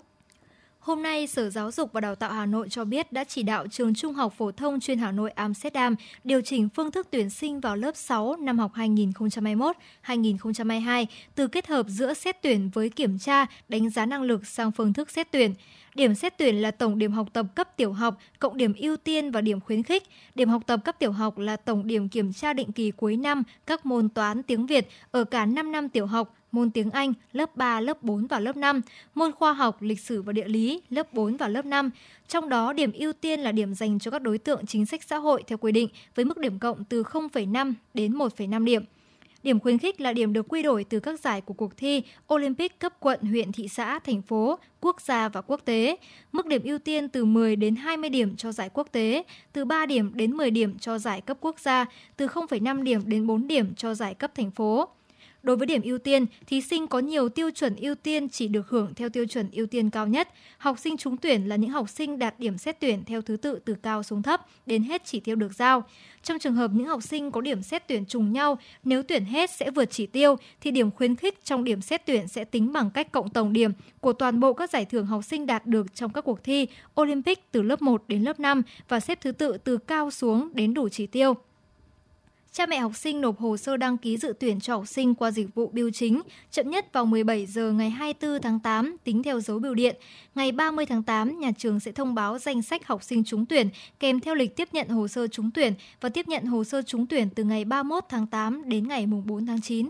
Hôm 0.80 1.04
nay, 1.04 1.28
Sở 1.28 1.50
Giáo 1.50 1.72
dục 1.72 1.94
và 1.94 2.02
Đào 2.02 2.16
tạo 2.16 2.32
Hà 2.32 2.46
Nội 2.46 2.70
cho 2.70 2.86
biết 2.86 3.12
đã 3.12 3.24
chỉ 3.24 3.44
đạo 3.44 3.68
trường 3.68 3.96
Trung 3.96 4.14
học 4.14 4.34
phổ 4.38 4.52
thông 4.52 4.80
chuyên 4.80 4.98
Hà 5.00 5.12
Nội 5.12 5.32
Amsterdam 5.32 5.96
điều 6.24 6.42
chỉnh 6.42 6.70
phương 6.70 6.92
thức 6.92 7.08
tuyển 7.12 7.30
sinh 7.30 7.60
vào 7.60 7.76
lớp 7.76 7.96
6 7.96 8.36
năm 8.36 8.60
học 8.60 8.72
2021-2022 10.06 11.06
từ 11.36 11.48
kết 11.48 11.68
hợp 11.68 11.86
giữa 11.90 12.14
xét 12.14 12.42
tuyển 12.42 12.70
với 12.74 12.90
kiểm 12.90 13.20
tra, 13.20 13.46
đánh 13.70 13.90
giá 13.90 14.06
năng 14.06 14.22
lực 14.22 14.48
sang 14.48 14.72
phương 14.72 14.94
thức 14.94 15.12
xét 15.12 15.32
tuyển. 15.32 15.54
Điểm 15.96 16.16
xét 16.16 16.38
tuyển 16.38 16.62
là 16.62 16.72
tổng 16.72 16.98
điểm 16.98 17.12
học 17.12 17.28
tập 17.34 17.46
cấp 17.56 17.78
tiểu 17.78 17.94
học, 17.94 18.18
cộng 18.40 18.58
điểm 18.58 18.74
ưu 18.74 18.98
tiên 18.98 19.32
và 19.32 19.42
điểm 19.42 19.60
khuyến 19.60 19.84
khích. 19.84 20.04
Điểm 20.36 20.50
học 20.50 20.62
tập 20.68 20.80
cấp 20.86 20.96
tiểu 21.00 21.12
học 21.12 21.38
là 21.38 21.56
tổng 21.56 21.88
điểm 21.88 22.10
kiểm 22.10 22.34
tra 22.34 22.54
định 22.54 22.72
kỳ 22.72 22.92
cuối 22.92 23.18
năm 23.18 23.44
các 23.66 23.86
môn 23.86 24.10
toán 24.10 24.44
tiếng 24.44 24.66
Việt 24.66 24.88
ở 25.12 25.24
cả 25.24 25.46
5 25.46 25.72
năm 25.72 25.90
tiểu 25.90 26.06
học, 26.06 26.37
môn 26.52 26.72
tiếng 26.72 26.92
Anh 26.92 27.14
lớp 27.32 27.56
3, 27.56 27.80
lớp 27.80 28.04
4 28.04 28.28
và 28.28 28.40
lớp 28.40 28.58
5, 28.58 28.82
môn 29.16 29.32
khoa 29.32 29.54
học, 29.54 29.82
lịch 29.82 30.00
sử 30.00 30.22
và 30.22 30.34
địa 30.34 30.48
lý 30.48 30.82
lớp 30.90 31.14
4 31.14 31.38
và 31.38 31.48
lớp 31.48 31.66
5. 31.66 31.90
Trong 32.28 32.50
đó, 32.50 32.74
điểm 32.74 32.92
ưu 32.92 33.14
tiên 33.14 33.40
là 33.40 33.52
điểm 33.52 33.74
dành 33.74 34.00
cho 34.00 34.12
các 34.12 34.22
đối 34.22 34.38
tượng 34.38 34.66
chính 34.66 34.86
sách 34.86 35.04
xã 35.04 35.18
hội 35.18 35.44
theo 35.48 35.58
quy 35.58 35.72
định 35.72 35.90
với 36.16 36.26
mức 36.26 36.38
điểm 36.38 36.60
cộng 36.60 36.84
từ 36.84 37.04
0,5 37.04 37.74
đến 37.94 38.14
1,5 38.14 38.64
điểm. 38.64 38.84
Điểm 39.44 39.60
khuyến 39.60 39.78
khích 39.78 40.02
là 40.02 40.14
điểm 40.14 40.34
được 40.34 40.46
quy 40.50 40.64
đổi 40.64 40.84
từ 40.84 41.00
các 41.00 41.20
giải 41.20 41.42
của 41.42 41.54
cuộc 41.54 41.78
thi 41.78 42.04
Olympic 42.34 42.80
cấp 42.80 42.94
quận, 43.00 43.22
huyện, 43.22 43.52
thị 43.52 43.68
xã, 43.68 44.00
thành 44.00 44.22
phố, 44.22 44.60
quốc 44.82 45.02
gia 45.02 45.30
và 45.30 45.42
quốc 45.42 45.62
tế. 45.66 45.98
Mức 46.32 46.46
điểm 46.46 46.64
ưu 46.64 46.80
tiên 46.80 47.10
từ 47.10 47.26
10 47.26 47.56
đến 47.56 47.76
20 47.76 48.10
điểm 48.10 48.36
cho 48.36 48.52
giải 48.52 48.70
quốc 48.74 48.88
tế, 48.92 49.24
từ 49.54 49.66
3 49.66 49.86
điểm 49.86 50.12
đến 50.14 50.32
10 50.32 50.52
điểm 50.52 50.80
cho 50.80 50.98
giải 50.98 51.22
cấp 51.22 51.38
quốc 51.42 51.60
gia, 51.60 51.86
từ 52.18 52.28
0,5 52.28 52.84
điểm 52.84 53.02
đến 53.06 53.28
4 53.28 53.48
điểm 53.48 53.76
cho 53.76 53.94
giải 53.94 54.14
cấp 54.14 54.32
thành 54.36 54.52
phố. 54.52 54.90
Đối 55.48 55.58
với 55.58 55.68
điểm 55.68 55.82
ưu 55.82 55.98
tiên, 55.98 56.26
thí 56.48 56.62
sinh 56.62 56.88
có 56.88 57.00
nhiều 57.00 57.30
tiêu 57.30 57.52
chuẩn 57.52 57.76
ưu 57.76 57.96
tiên 57.96 58.30
chỉ 58.30 58.48
được 58.48 58.70
hưởng 58.70 58.94
theo 58.94 59.10
tiêu 59.10 59.26
chuẩn 59.26 59.50
ưu 59.52 59.66
tiên 59.66 59.90
cao 59.90 60.08
nhất. 60.08 60.30
Học 60.58 60.80
sinh 60.80 60.98
trúng 60.98 61.18
tuyển 61.18 61.50
là 61.50 61.56
những 61.56 61.70
học 61.70 61.90
sinh 61.90 62.20
đạt 62.20 62.40
điểm 62.40 62.58
xét 62.58 62.80
tuyển 62.80 63.04
theo 63.06 63.22
thứ 63.22 63.38
tự 63.38 63.60
từ 63.66 63.74
cao 63.74 64.04
xuống 64.04 64.24
thấp 64.24 64.42
đến 64.66 64.84
hết 64.84 65.02
chỉ 65.06 65.20
tiêu 65.20 65.36
được 65.36 65.54
giao. 65.54 65.84
Trong 66.24 66.40
trường 66.40 66.54
hợp 66.54 66.72
những 66.74 66.88
học 66.88 67.04
sinh 67.04 67.32
có 67.32 67.42
điểm 67.42 67.62
xét 67.62 67.88
tuyển 67.88 68.06
trùng 68.06 68.34
nhau, 68.34 68.58
nếu 68.84 69.04
tuyển 69.04 69.26
hết 69.26 69.50
sẽ 69.50 69.72
vượt 69.72 69.92
chỉ 69.92 70.06
tiêu 70.06 70.36
thì 70.62 70.72
điểm 70.72 70.92
khuyến 70.92 71.16
khích 71.16 71.46
trong 71.46 71.64
điểm 71.64 71.82
xét 71.82 72.06
tuyển 72.06 72.28
sẽ 72.28 72.44
tính 72.44 72.74
bằng 72.74 72.90
cách 72.92 73.12
cộng 73.12 73.30
tổng 73.30 73.54
điểm 73.54 73.72
của 74.00 74.14
toàn 74.14 74.40
bộ 74.40 74.54
các 74.54 74.70
giải 74.70 74.86
thưởng 74.86 75.06
học 75.06 75.24
sinh 75.24 75.46
đạt 75.46 75.66
được 75.66 75.96
trong 75.96 76.14
các 76.14 76.22
cuộc 76.22 76.44
thi 76.44 76.68
Olympic 77.02 77.52
từ 77.52 77.62
lớp 77.62 77.82
1 77.82 78.04
đến 78.08 78.24
lớp 78.24 78.40
5 78.40 78.62
và 78.88 79.00
xếp 79.00 79.22
thứ 79.22 79.32
tự 79.32 79.58
từ 79.58 79.78
cao 79.78 80.12
xuống 80.12 80.50
đến 80.54 80.74
đủ 80.74 80.90
chỉ 80.90 81.08
tiêu. 81.08 81.36
Cha 82.58 82.66
mẹ 82.66 82.80
học 82.80 82.96
sinh 82.96 83.22
nộp 83.22 83.40
hồ 83.40 83.58
sơ 83.58 83.78
đăng 83.78 83.98
ký 83.98 84.18
dự 84.18 84.34
tuyển 84.40 84.60
cho 84.60 84.76
học 84.76 84.88
sinh 84.88 85.16
qua 85.16 85.32
dịch 85.32 85.56
vụ 85.56 85.68
biêu 85.68 85.90
chính 85.92 86.22
chậm 86.52 86.70
nhất 86.70 86.94
vào 86.94 87.06
17 87.06 87.46
giờ 87.46 87.72
ngày 87.72 87.90
24 87.90 88.42
tháng 88.42 88.60
8 88.60 88.98
tính 89.04 89.24
theo 89.24 89.40
dấu 89.40 89.60
biểu 89.60 89.74
điện. 89.74 89.96
Ngày 90.36 90.52
30 90.52 90.86
tháng 90.86 91.04
8, 91.04 91.40
nhà 91.40 91.52
trường 91.58 91.80
sẽ 91.80 91.92
thông 91.92 92.16
báo 92.16 92.40
danh 92.40 92.62
sách 92.62 92.88
học 92.88 93.04
sinh 93.04 93.24
trúng 93.24 93.46
tuyển 93.46 93.70
kèm 94.00 94.20
theo 94.20 94.36
lịch 94.36 94.56
tiếp 94.56 94.68
nhận 94.72 94.88
hồ 94.88 95.08
sơ 95.08 95.28
trúng 95.28 95.52
tuyển 95.52 95.74
và 96.02 96.10
tiếp 96.10 96.28
nhận 96.28 96.46
hồ 96.46 96.64
sơ 96.64 96.82
trúng 96.82 97.08
tuyển 97.08 97.30
từ 97.30 97.44
ngày 97.44 97.66
31 97.66 98.04
tháng 98.10 98.28
8 98.28 98.70
đến 98.70 98.88
ngày 98.88 99.06
4 99.06 99.46
tháng 99.46 99.62
9. 99.62 99.90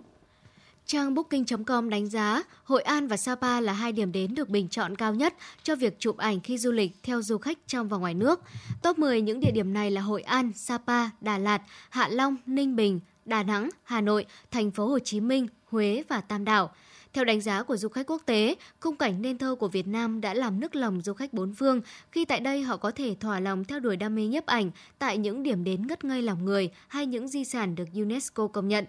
Trang 0.87 1.13
Booking.com 1.13 1.89
đánh 1.89 2.09
giá 2.09 2.43
Hội 2.63 2.81
An 2.81 3.07
và 3.07 3.17
Sapa 3.17 3.61
là 3.61 3.73
hai 3.73 3.91
điểm 3.91 4.11
đến 4.11 4.35
được 4.35 4.49
bình 4.49 4.67
chọn 4.69 4.95
cao 4.95 5.15
nhất 5.15 5.33
cho 5.63 5.75
việc 5.75 5.99
chụp 5.99 6.17
ảnh 6.17 6.39
khi 6.39 6.57
du 6.57 6.71
lịch 6.71 6.91
theo 7.03 7.21
du 7.21 7.37
khách 7.37 7.57
trong 7.67 7.89
và 7.89 7.97
ngoài 7.97 8.13
nước. 8.13 8.41
Top 8.81 8.99
10 8.99 9.21
những 9.21 9.39
địa 9.39 9.51
điểm 9.51 9.73
này 9.73 9.91
là 9.91 10.01
Hội 10.01 10.21
An, 10.21 10.51
Sapa, 10.55 11.09
Đà 11.21 11.37
Lạt, 11.37 11.61
Hạ 11.89 12.07
Long, 12.07 12.37
Ninh 12.45 12.75
Bình, 12.75 12.99
Đà 13.25 13.43
Nẵng, 13.43 13.69
Hà 13.83 14.01
Nội, 14.01 14.25
thành 14.51 14.71
phố 14.71 14.87
Hồ 14.87 14.99
Chí 14.99 15.19
Minh, 15.19 15.47
Huế 15.65 16.03
và 16.07 16.21
Tam 16.21 16.45
Đảo. 16.45 16.71
Theo 17.13 17.25
đánh 17.25 17.41
giá 17.41 17.63
của 17.63 17.77
du 17.77 17.89
khách 17.89 18.07
quốc 18.07 18.21
tế, 18.25 18.55
khung 18.79 18.95
cảnh 18.95 19.21
nên 19.21 19.37
thơ 19.37 19.55
của 19.55 19.67
Việt 19.67 19.87
Nam 19.87 20.21
đã 20.21 20.33
làm 20.33 20.59
nức 20.59 20.75
lòng 20.75 21.01
du 21.01 21.13
khách 21.13 21.33
bốn 21.33 21.53
phương 21.53 21.81
khi 22.11 22.25
tại 22.25 22.39
đây 22.39 22.61
họ 22.61 22.77
có 22.77 22.91
thể 22.91 23.15
thỏa 23.19 23.39
lòng 23.39 23.63
theo 23.63 23.79
đuổi 23.79 23.97
đam 23.97 24.15
mê 24.15 24.25
nhấp 24.25 24.45
ảnh 24.45 24.71
tại 24.99 25.17
những 25.17 25.43
điểm 25.43 25.63
đến 25.63 25.87
ngất 25.87 26.03
ngây 26.03 26.21
lòng 26.21 26.45
người 26.45 26.69
hay 26.87 27.05
những 27.05 27.27
di 27.27 27.43
sản 27.43 27.75
được 27.75 27.87
UNESCO 27.93 28.47
công 28.47 28.67
nhận. 28.67 28.85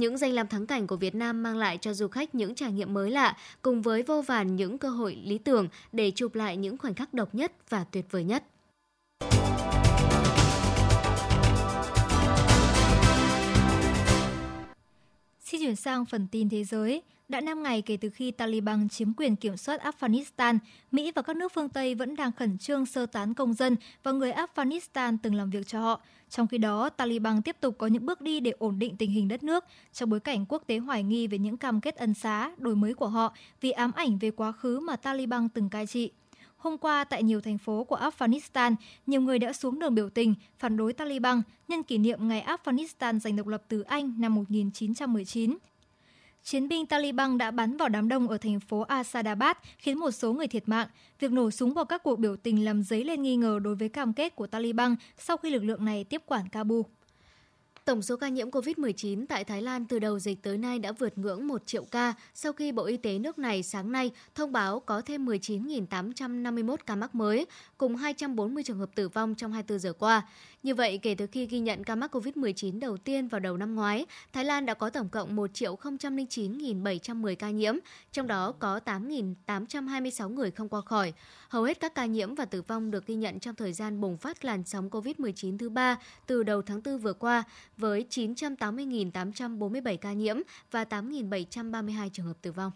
Những 0.00 0.18
danh 0.18 0.32
lam 0.32 0.48
thắng 0.48 0.66
cảnh 0.66 0.86
của 0.86 0.96
Việt 0.96 1.14
Nam 1.14 1.42
mang 1.42 1.56
lại 1.56 1.78
cho 1.80 1.94
du 1.94 2.08
khách 2.08 2.34
những 2.34 2.54
trải 2.54 2.72
nghiệm 2.72 2.94
mới 2.94 3.10
lạ, 3.10 3.36
cùng 3.62 3.82
với 3.82 4.02
vô 4.02 4.22
vàn 4.22 4.56
những 4.56 4.78
cơ 4.78 4.88
hội 4.90 5.18
lý 5.24 5.38
tưởng 5.38 5.68
để 5.92 6.10
chụp 6.14 6.34
lại 6.34 6.56
những 6.56 6.78
khoảnh 6.78 6.94
khắc 6.94 7.14
độc 7.14 7.34
nhất 7.34 7.52
và 7.68 7.84
tuyệt 7.84 8.04
vời 8.10 8.24
nhất. 8.24 8.44
Xin 15.40 15.60
chuyển 15.60 15.76
sang 15.76 16.04
phần 16.06 16.26
tin 16.32 16.48
thế 16.48 16.64
giới. 16.64 17.02
Đã 17.30 17.40
5 17.40 17.62
ngày 17.62 17.82
kể 17.82 17.96
từ 17.96 18.10
khi 18.10 18.30
Taliban 18.30 18.88
chiếm 18.88 19.12
quyền 19.12 19.36
kiểm 19.36 19.56
soát 19.56 19.80
Afghanistan, 19.82 20.58
Mỹ 20.92 21.12
và 21.14 21.22
các 21.22 21.36
nước 21.36 21.52
phương 21.54 21.68
Tây 21.68 21.94
vẫn 21.94 22.16
đang 22.16 22.32
khẩn 22.32 22.58
trương 22.58 22.86
sơ 22.86 23.06
tán 23.06 23.34
công 23.34 23.54
dân 23.54 23.76
và 24.02 24.12
người 24.12 24.32
Afghanistan 24.32 25.16
từng 25.22 25.34
làm 25.34 25.50
việc 25.50 25.66
cho 25.66 25.80
họ. 25.80 26.00
Trong 26.30 26.46
khi 26.46 26.58
đó, 26.58 26.88
Taliban 26.88 27.42
tiếp 27.42 27.56
tục 27.60 27.74
có 27.78 27.86
những 27.86 28.06
bước 28.06 28.20
đi 28.20 28.40
để 28.40 28.50
ổn 28.58 28.78
định 28.78 28.96
tình 28.96 29.10
hình 29.10 29.28
đất 29.28 29.42
nước 29.42 29.64
trong 29.92 30.10
bối 30.10 30.20
cảnh 30.20 30.46
quốc 30.48 30.62
tế 30.66 30.78
hoài 30.78 31.02
nghi 31.02 31.26
về 31.26 31.38
những 31.38 31.56
cam 31.56 31.80
kết 31.80 31.96
ân 31.96 32.14
xá, 32.14 32.52
đổi 32.58 32.76
mới 32.76 32.94
của 32.94 33.08
họ 33.08 33.34
vì 33.60 33.70
ám 33.70 33.92
ảnh 33.92 34.18
về 34.18 34.30
quá 34.30 34.52
khứ 34.52 34.80
mà 34.80 34.96
Taliban 34.96 35.48
từng 35.48 35.68
cai 35.68 35.86
trị. 35.86 36.10
Hôm 36.56 36.78
qua, 36.78 37.04
tại 37.04 37.22
nhiều 37.22 37.40
thành 37.40 37.58
phố 37.58 37.84
của 37.84 37.96
Afghanistan, 37.96 38.74
nhiều 39.06 39.20
người 39.20 39.38
đã 39.38 39.52
xuống 39.52 39.78
đường 39.78 39.94
biểu 39.94 40.10
tình 40.10 40.34
phản 40.58 40.76
đối 40.76 40.92
Taliban 40.92 41.42
nhân 41.68 41.82
kỷ 41.82 41.98
niệm 41.98 42.28
ngày 42.28 42.46
Afghanistan 42.46 43.18
giành 43.18 43.36
độc 43.36 43.46
lập 43.46 43.62
từ 43.68 43.80
Anh 43.80 44.14
năm 44.18 44.34
1919. 44.34 45.58
Chiến 46.42 46.68
binh 46.68 46.86
Taliban 46.86 47.38
đã 47.38 47.50
bắn 47.50 47.76
vào 47.76 47.88
đám 47.88 48.08
đông 48.08 48.28
ở 48.28 48.38
thành 48.38 48.60
phố 48.60 48.80
Asadabad, 48.80 49.56
khiến 49.78 49.98
một 49.98 50.10
số 50.10 50.32
người 50.32 50.46
thiệt 50.48 50.68
mạng. 50.68 50.88
Việc 51.18 51.32
nổ 51.32 51.50
súng 51.50 51.74
vào 51.74 51.84
các 51.84 52.02
cuộc 52.02 52.16
biểu 52.16 52.36
tình 52.36 52.64
làm 52.64 52.82
dấy 52.82 53.04
lên 53.04 53.22
nghi 53.22 53.36
ngờ 53.36 53.58
đối 53.62 53.74
với 53.74 53.88
cam 53.88 54.12
kết 54.12 54.36
của 54.36 54.46
Taliban 54.46 54.96
sau 55.18 55.36
khi 55.36 55.50
lực 55.50 55.64
lượng 55.64 55.84
này 55.84 56.04
tiếp 56.04 56.22
quản 56.26 56.48
Kabul. 56.48 56.82
Tổng 57.84 58.02
số 58.02 58.16
ca 58.16 58.28
nhiễm 58.28 58.50
COVID-19 58.50 59.26
tại 59.28 59.44
Thái 59.44 59.62
Lan 59.62 59.84
từ 59.86 59.98
đầu 59.98 60.18
dịch 60.18 60.42
tới 60.42 60.58
nay 60.58 60.78
đã 60.78 60.92
vượt 60.92 61.18
ngưỡng 61.18 61.46
1 61.46 61.66
triệu 61.66 61.84
ca 61.84 62.14
sau 62.34 62.52
khi 62.52 62.72
Bộ 62.72 62.84
Y 62.84 62.96
tế 62.96 63.18
nước 63.18 63.38
này 63.38 63.62
sáng 63.62 63.92
nay 63.92 64.10
thông 64.34 64.52
báo 64.52 64.80
có 64.80 65.00
thêm 65.00 65.26
19.851 65.26 66.76
ca 66.86 66.96
mắc 66.96 67.14
mới, 67.14 67.46
cùng 67.78 67.96
240 67.96 68.62
trường 68.62 68.78
hợp 68.78 68.90
tử 68.94 69.08
vong 69.08 69.34
trong 69.34 69.52
24 69.52 69.78
giờ 69.78 69.92
qua. 69.92 70.22
Như 70.62 70.74
vậy, 70.74 70.98
kể 71.02 71.14
từ 71.14 71.26
khi 71.26 71.46
ghi 71.46 71.58
nhận 71.58 71.84
ca 71.84 71.94
mắc 71.94 72.14
COVID-19 72.14 72.80
đầu 72.80 72.96
tiên 72.96 73.28
vào 73.28 73.40
đầu 73.40 73.56
năm 73.56 73.74
ngoái, 73.74 74.06
Thái 74.32 74.44
Lan 74.44 74.66
đã 74.66 74.74
có 74.74 74.90
tổng 74.90 75.08
cộng 75.08 75.36
1.009.710 75.36 77.34
ca 77.34 77.50
nhiễm, 77.50 77.74
trong 78.12 78.26
đó 78.26 78.52
có 78.58 78.80
8.826 78.84 80.28
người 80.28 80.50
không 80.50 80.68
qua 80.68 80.80
khỏi. 80.80 81.12
Hầu 81.48 81.62
hết 81.62 81.80
các 81.80 81.94
ca 81.94 82.06
nhiễm 82.06 82.34
và 82.34 82.44
tử 82.44 82.62
vong 82.62 82.90
được 82.90 83.06
ghi 83.06 83.14
nhận 83.14 83.40
trong 83.40 83.54
thời 83.54 83.72
gian 83.72 84.00
bùng 84.00 84.16
phát 84.16 84.44
làn 84.44 84.64
sóng 84.64 84.90
COVID-19 84.90 85.58
thứ 85.58 85.68
ba 85.68 85.96
từ 86.26 86.42
đầu 86.42 86.62
tháng 86.62 86.80
4 86.84 86.98
vừa 86.98 87.12
qua, 87.12 87.44
với 87.80 88.04
980.847 88.10 89.96
ca 89.96 90.12
nhiễm 90.12 90.36
và 90.70 90.84
8.732 90.84 92.08
trường 92.12 92.26
hợp 92.26 92.36
tử 92.42 92.52
vong 92.52 92.72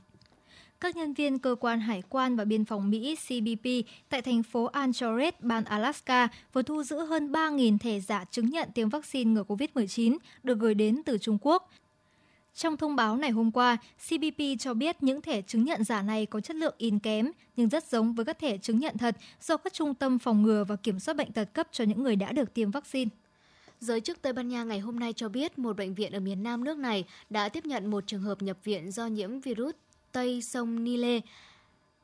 các 0.84 0.96
nhân 0.96 1.14
viên 1.14 1.38
cơ 1.38 1.56
quan 1.60 1.80
hải 1.80 2.02
quan 2.08 2.36
và 2.36 2.44
biên 2.44 2.64
phòng 2.64 2.90
Mỹ 2.90 3.16
CBP 3.16 3.68
tại 4.08 4.22
thành 4.22 4.42
phố 4.42 4.64
Anchorage, 4.64 5.36
bang 5.40 5.64
Alaska 5.64 6.28
vừa 6.52 6.62
thu 6.62 6.82
giữ 6.82 6.98
hơn 6.98 7.32
3.000 7.32 7.78
thẻ 7.78 8.00
giả 8.00 8.24
chứng 8.30 8.50
nhận 8.50 8.68
tiêm 8.74 8.88
vaccine 8.88 9.30
ngừa 9.30 9.42
COVID-19 9.42 10.16
được 10.42 10.58
gửi 10.58 10.74
đến 10.74 11.02
từ 11.06 11.18
Trung 11.18 11.38
Quốc. 11.40 11.70
Trong 12.54 12.76
thông 12.76 12.96
báo 12.96 13.16
này 13.16 13.30
hôm 13.30 13.50
qua, 13.50 13.76
CBP 14.08 14.42
cho 14.58 14.74
biết 14.74 15.02
những 15.02 15.20
thẻ 15.20 15.42
chứng 15.42 15.64
nhận 15.64 15.84
giả 15.84 16.02
này 16.02 16.26
có 16.26 16.40
chất 16.40 16.56
lượng 16.56 16.74
in 16.78 16.98
kém 16.98 17.30
nhưng 17.56 17.68
rất 17.68 17.84
giống 17.84 18.14
với 18.14 18.24
các 18.24 18.38
thẻ 18.38 18.58
chứng 18.58 18.78
nhận 18.78 18.98
thật 18.98 19.16
do 19.40 19.56
các 19.56 19.72
trung 19.72 19.94
tâm 19.94 20.18
phòng 20.18 20.42
ngừa 20.42 20.64
và 20.64 20.76
kiểm 20.76 20.98
soát 21.00 21.14
bệnh 21.14 21.32
tật 21.32 21.48
cấp 21.52 21.68
cho 21.72 21.84
những 21.84 22.02
người 22.02 22.16
đã 22.16 22.32
được 22.32 22.54
tiêm 22.54 22.70
vaccine. 22.70 23.10
Giới 23.84 24.00
chức 24.00 24.22
Tây 24.22 24.32
Ban 24.32 24.48
Nha 24.48 24.64
ngày 24.64 24.80
hôm 24.80 24.98
nay 24.98 25.12
cho 25.12 25.28
biết 25.28 25.58
một 25.58 25.76
bệnh 25.76 25.94
viện 25.94 26.12
ở 26.12 26.20
miền 26.20 26.42
nam 26.42 26.64
nước 26.64 26.78
này 26.78 27.04
đã 27.30 27.48
tiếp 27.48 27.66
nhận 27.66 27.90
một 27.90 28.04
trường 28.06 28.22
hợp 28.22 28.42
nhập 28.42 28.58
viện 28.64 28.90
do 28.90 29.06
nhiễm 29.06 29.40
virus 29.40 29.74
Tây 30.12 30.42
sông 30.42 30.84
Nile. 30.84 31.20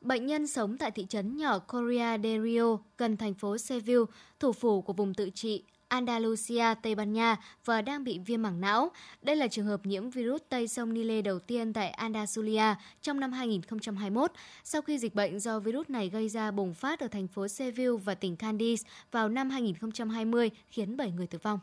Bệnh 0.01 0.25
nhân 0.25 0.47
sống 0.47 0.77
tại 0.77 0.91
thị 0.91 1.05
trấn 1.09 1.37
nhỏ 1.37 1.59
Correa 1.59 2.17
de 2.17 2.39
Rio, 2.39 2.77
gần 2.97 3.17
thành 3.17 3.33
phố 3.33 3.57
Seville, 3.57 4.05
thủ 4.39 4.51
phủ 4.51 4.81
của 4.81 4.93
vùng 4.93 5.13
tự 5.13 5.29
trị 5.29 5.63
Andalusia, 5.87 6.65
Tây 6.81 6.95
Ban 6.95 7.13
Nha 7.13 7.37
và 7.65 7.81
đang 7.81 8.03
bị 8.03 8.19
viêm 8.19 8.41
mảng 8.41 8.61
não. 8.61 8.91
Đây 9.21 9.35
là 9.35 9.47
trường 9.47 9.65
hợp 9.65 9.85
nhiễm 9.85 10.09
virus 10.09 10.41
Tây 10.49 10.67
sông 10.67 10.93
Nile 10.93 11.21
đầu 11.21 11.39
tiên 11.39 11.73
tại 11.73 11.89
Andalusia 11.89 12.75
trong 13.01 13.19
năm 13.19 13.31
2021, 13.31 14.31
sau 14.63 14.81
khi 14.81 14.97
dịch 14.97 15.15
bệnh 15.15 15.39
do 15.39 15.59
virus 15.59 15.89
này 15.89 16.09
gây 16.09 16.29
ra 16.29 16.51
bùng 16.51 16.73
phát 16.73 16.99
ở 16.99 17.07
thành 17.07 17.27
phố 17.27 17.47
Seville 17.47 17.97
và 18.03 18.15
tỉnh 18.15 18.35
Cadiz 18.35 18.77
vào 19.11 19.29
năm 19.29 19.49
2020, 19.49 20.49
khiến 20.69 20.97
7 20.97 21.11
người 21.11 21.27
tử 21.27 21.37
vong. 21.43 21.59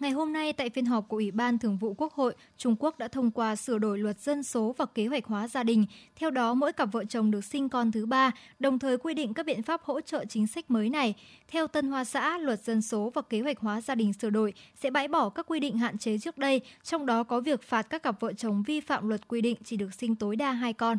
Ngày 0.00 0.10
hôm 0.10 0.32
nay, 0.32 0.52
tại 0.52 0.70
phiên 0.70 0.86
họp 0.86 1.08
của 1.08 1.16
Ủy 1.16 1.30
ban 1.30 1.58
Thường 1.58 1.76
vụ 1.76 1.94
Quốc 1.94 2.12
hội, 2.12 2.34
Trung 2.56 2.76
Quốc 2.78 2.98
đã 2.98 3.08
thông 3.08 3.30
qua 3.30 3.56
sửa 3.56 3.78
đổi 3.78 3.98
luật 3.98 4.20
dân 4.20 4.42
số 4.42 4.74
và 4.78 4.86
kế 4.86 5.06
hoạch 5.06 5.24
hóa 5.24 5.48
gia 5.48 5.62
đình. 5.62 5.86
Theo 6.16 6.30
đó, 6.30 6.54
mỗi 6.54 6.72
cặp 6.72 6.92
vợ 6.92 7.04
chồng 7.04 7.30
được 7.30 7.44
sinh 7.44 7.68
con 7.68 7.92
thứ 7.92 8.06
ba, 8.06 8.30
đồng 8.58 8.78
thời 8.78 8.98
quy 8.98 9.14
định 9.14 9.34
các 9.34 9.46
biện 9.46 9.62
pháp 9.62 9.82
hỗ 9.82 10.00
trợ 10.00 10.24
chính 10.28 10.46
sách 10.46 10.70
mới 10.70 10.90
này. 10.90 11.14
Theo 11.48 11.66
Tân 11.66 11.88
Hoa 11.88 12.04
Xã, 12.04 12.38
luật 12.38 12.64
dân 12.64 12.82
số 12.82 13.10
và 13.14 13.22
kế 13.22 13.40
hoạch 13.40 13.58
hóa 13.58 13.80
gia 13.80 13.94
đình 13.94 14.12
sửa 14.12 14.30
đổi 14.30 14.54
sẽ 14.74 14.90
bãi 14.90 15.08
bỏ 15.08 15.28
các 15.28 15.46
quy 15.48 15.60
định 15.60 15.78
hạn 15.78 15.98
chế 15.98 16.18
trước 16.18 16.38
đây, 16.38 16.60
trong 16.82 17.06
đó 17.06 17.22
có 17.22 17.40
việc 17.40 17.62
phạt 17.62 17.82
các 17.82 18.02
cặp 18.02 18.20
vợ 18.20 18.32
chồng 18.32 18.62
vi 18.62 18.80
phạm 18.80 19.08
luật 19.08 19.28
quy 19.28 19.40
định 19.40 19.56
chỉ 19.64 19.76
được 19.76 19.94
sinh 19.94 20.16
tối 20.16 20.36
đa 20.36 20.52
hai 20.52 20.72
con. 20.72 20.98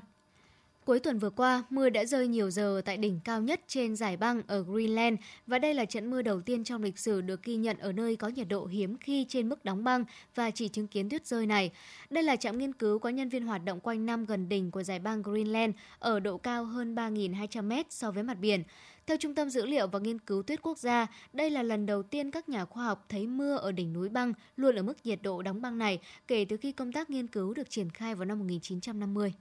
Cuối 0.85 0.99
tuần 0.99 1.19
vừa 1.19 1.29
qua, 1.29 1.63
mưa 1.69 1.89
đã 1.89 2.05
rơi 2.05 2.27
nhiều 2.27 2.49
giờ 2.49 2.81
tại 2.85 2.97
đỉnh 2.97 3.19
cao 3.23 3.41
nhất 3.41 3.61
trên 3.67 3.95
giải 3.95 4.17
băng 4.17 4.41
ở 4.47 4.63
Greenland 4.63 5.19
và 5.47 5.59
đây 5.59 5.73
là 5.73 5.85
trận 5.85 6.09
mưa 6.09 6.21
đầu 6.21 6.41
tiên 6.41 6.63
trong 6.63 6.83
lịch 6.83 6.99
sử 6.99 7.21
được 7.21 7.43
ghi 7.43 7.55
nhận 7.55 7.77
ở 7.77 7.91
nơi 7.91 8.15
có 8.15 8.27
nhiệt 8.27 8.47
độ 8.47 8.65
hiếm 8.65 8.97
khi 8.97 9.25
trên 9.29 9.49
mức 9.49 9.65
đóng 9.65 9.83
băng 9.83 10.05
và 10.35 10.51
chỉ 10.51 10.67
chứng 10.67 10.87
kiến 10.87 11.09
tuyết 11.09 11.27
rơi 11.27 11.45
này. 11.45 11.71
Đây 12.09 12.23
là 12.23 12.35
trạm 12.35 12.57
nghiên 12.57 12.73
cứu 12.73 12.99
có 12.99 13.09
nhân 13.09 13.29
viên 13.29 13.45
hoạt 13.45 13.65
động 13.65 13.79
quanh 13.79 14.05
năm 14.05 14.25
gần 14.25 14.49
đỉnh 14.49 14.71
của 14.71 14.83
giải 14.83 14.99
băng 14.99 15.21
Greenland 15.21 15.73
ở 15.99 16.19
độ 16.19 16.37
cao 16.37 16.65
hơn 16.65 16.95
3.200 16.95 17.63
mét 17.63 17.91
so 17.91 18.11
với 18.11 18.23
mặt 18.23 18.37
biển. 18.39 18.63
Theo 19.07 19.17
Trung 19.17 19.35
tâm 19.35 19.49
Dữ 19.49 19.65
liệu 19.65 19.87
và 19.87 19.99
Nghiên 19.99 20.19
cứu 20.19 20.43
Tuyết 20.43 20.61
Quốc 20.61 20.77
gia, 20.77 21.07
đây 21.33 21.49
là 21.49 21.63
lần 21.63 21.85
đầu 21.85 22.03
tiên 22.03 22.31
các 22.31 22.49
nhà 22.49 22.65
khoa 22.65 22.85
học 22.85 23.05
thấy 23.09 23.27
mưa 23.27 23.55
ở 23.55 23.71
đỉnh 23.71 23.93
núi 23.93 24.09
băng 24.09 24.33
luôn 24.55 24.75
ở 24.75 24.83
mức 24.83 24.97
nhiệt 25.03 25.21
độ 25.21 25.41
đóng 25.41 25.61
băng 25.61 25.77
này 25.77 25.99
kể 26.27 26.45
từ 26.49 26.57
khi 26.57 26.71
công 26.71 26.91
tác 26.91 27.09
nghiên 27.09 27.27
cứu 27.27 27.53
được 27.53 27.69
triển 27.69 27.89
khai 27.89 28.15
vào 28.15 28.25
năm 28.25 28.39
1950. 28.39 29.33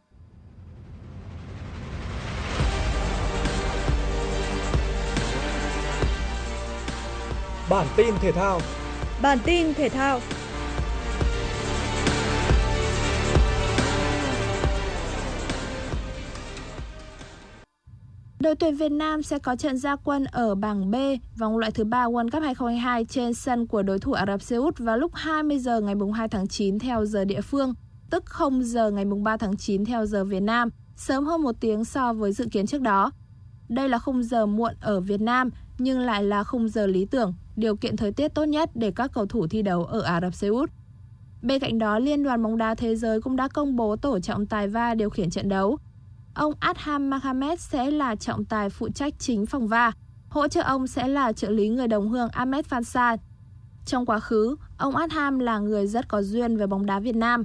Bản 7.70 7.86
tin 7.96 8.14
thể 8.20 8.32
thao. 8.32 8.60
Bản 9.22 9.38
tin 9.44 9.74
thể 9.74 9.88
thao. 9.88 10.20
Đội 18.40 18.54
tuyển 18.54 18.76
Việt 18.76 18.92
Nam 18.92 19.22
sẽ 19.22 19.38
có 19.38 19.56
trận 19.56 19.78
gia 19.78 19.96
quân 19.96 20.24
ở 20.24 20.54
bảng 20.54 20.90
B 20.90 20.94
vòng 21.38 21.58
loại 21.58 21.72
thứ 21.72 21.84
ba 21.84 22.04
World 22.04 22.30
Cup 22.30 22.42
2022 22.42 23.04
trên 23.04 23.34
sân 23.34 23.66
của 23.66 23.82
đối 23.82 23.98
thủ 23.98 24.12
Ả 24.12 24.26
Rập 24.26 24.42
Xê 24.42 24.56
Út 24.56 24.78
vào 24.78 24.96
lúc 24.96 25.12
20 25.14 25.58
giờ 25.58 25.80
ngày 25.80 25.94
2 26.14 26.28
tháng 26.28 26.48
9 26.48 26.78
theo 26.78 27.04
giờ 27.04 27.24
địa 27.24 27.40
phương, 27.40 27.74
tức 28.10 28.24
0 28.26 28.62
giờ 28.64 28.90
ngày 28.90 29.04
3 29.04 29.36
tháng 29.36 29.56
9 29.56 29.84
theo 29.84 30.06
giờ 30.06 30.24
Việt 30.24 30.42
Nam, 30.42 30.68
sớm 30.96 31.24
hơn 31.24 31.42
một 31.42 31.54
tiếng 31.60 31.84
so 31.84 32.12
với 32.12 32.32
dự 32.32 32.46
kiến 32.52 32.66
trước 32.66 32.80
đó. 32.80 33.12
Đây 33.68 33.88
là 33.88 33.98
khung 33.98 34.22
giờ 34.22 34.46
muộn 34.46 34.74
ở 34.80 35.00
Việt 35.00 35.20
Nam 35.20 35.50
nhưng 35.78 36.00
lại 36.00 36.24
là 36.24 36.44
khung 36.44 36.68
giờ 36.68 36.86
lý 36.86 37.04
tưởng 37.04 37.34
điều 37.60 37.76
kiện 37.76 37.96
thời 37.96 38.12
tiết 38.12 38.28
tốt 38.34 38.44
nhất 38.44 38.70
để 38.74 38.90
các 38.90 39.10
cầu 39.14 39.26
thủ 39.26 39.46
thi 39.46 39.62
đấu 39.62 39.84
ở 39.84 40.00
Ả 40.00 40.20
Rập 40.20 40.34
Xê 40.34 40.48
Út. 40.48 40.70
Bên 41.42 41.60
cạnh 41.60 41.78
đó, 41.78 41.98
Liên 41.98 42.22
đoàn 42.24 42.42
bóng 42.42 42.58
đá 42.58 42.74
thế 42.74 42.96
giới 42.96 43.20
cũng 43.20 43.36
đã 43.36 43.48
công 43.48 43.76
bố 43.76 43.96
tổ 43.96 44.20
trọng 44.20 44.46
tài 44.46 44.68
va 44.68 44.94
điều 44.94 45.10
khiển 45.10 45.30
trận 45.30 45.48
đấu. 45.48 45.78
Ông 46.34 46.52
Adham 46.60 47.10
Mohamed 47.10 47.60
sẽ 47.60 47.90
là 47.90 48.14
trọng 48.14 48.44
tài 48.44 48.70
phụ 48.70 48.88
trách 48.88 49.14
chính 49.18 49.46
phòng 49.46 49.68
va. 49.68 49.92
Hỗ 50.28 50.48
trợ 50.48 50.62
ông 50.62 50.86
sẽ 50.86 51.08
là 51.08 51.32
trợ 51.32 51.50
lý 51.50 51.68
người 51.68 51.88
đồng 51.88 52.08
hương 52.08 52.28
Ahmed 52.28 52.66
Fansa. 52.66 53.16
Trong 53.86 54.06
quá 54.06 54.20
khứ, 54.20 54.56
ông 54.78 54.96
Adham 54.96 55.38
là 55.38 55.58
người 55.58 55.86
rất 55.86 56.08
có 56.08 56.22
duyên 56.22 56.56
với 56.56 56.66
bóng 56.66 56.86
đá 56.86 57.00
Việt 57.00 57.16
Nam. 57.16 57.44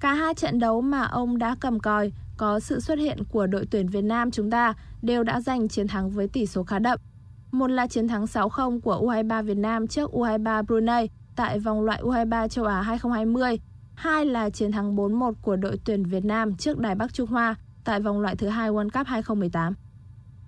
Cả 0.00 0.14
hai 0.14 0.34
trận 0.34 0.58
đấu 0.58 0.80
mà 0.80 1.02
ông 1.02 1.38
đã 1.38 1.56
cầm 1.60 1.80
còi 1.80 2.12
có 2.36 2.60
sự 2.60 2.80
xuất 2.80 2.98
hiện 2.98 3.24
của 3.24 3.46
đội 3.46 3.66
tuyển 3.70 3.88
Việt 3.88 4.04
Nam 4.04 4.30
chúng 4.30 4.50
ta 4.50 4.74
đều 5.02 5.22
đã 5.22 5.40
giành 5.40 5.68
chiến 5.68 5.88
thắng 5.88 6.10
với 6.10 6.28
tỷ 6.28 6.46
số 6.46 6.62
khá 6.62 6.78
đậm. 6.78 6.98
Một 7.52 7.66
là 7.66 7.86
chiến 7.86 8.08
thắng 8.08 8.24
6-0 8.24 8.80
của 8.80 9.00
U23 9.02 9.42
Việt 9.42 9.56
Nam 9.56 9.86
trước 9.86 10.10
U23 10.10 10.62
Brunei 10.62 11.08
tại 11.36 11.58
vòng 11.58 11.82
loại 11.82 12.02
U23 12.02 12.48
châu 12.48 12.64
Á 12.64 12.82
2020. 12.82 13.60
Hai 13.94 14.26
là 14.26 14.50
chiến 14.50 14.72
thắng 14.72 14.96
4-1 14.96 15.32
của 15.42 15.56
đội 15.56 15.80
tuyển 15.84 16.04
Việt 16.04 16.24
Nam 16.24 16.56
trước 16.56 16.78
Đài 16.78 16.94
Bắc 16.94 17.14
Trung 17.14 17.28
Hoa 17.28 17.54
tại 17.84 18.00
vòng 18.00 18.20
loại 18.20 18.36
thứ 18.36 18.48
hai 18.48 18.70
World 18.70 18.90
Cup 18.90 19.06
2018. 19.06 19.74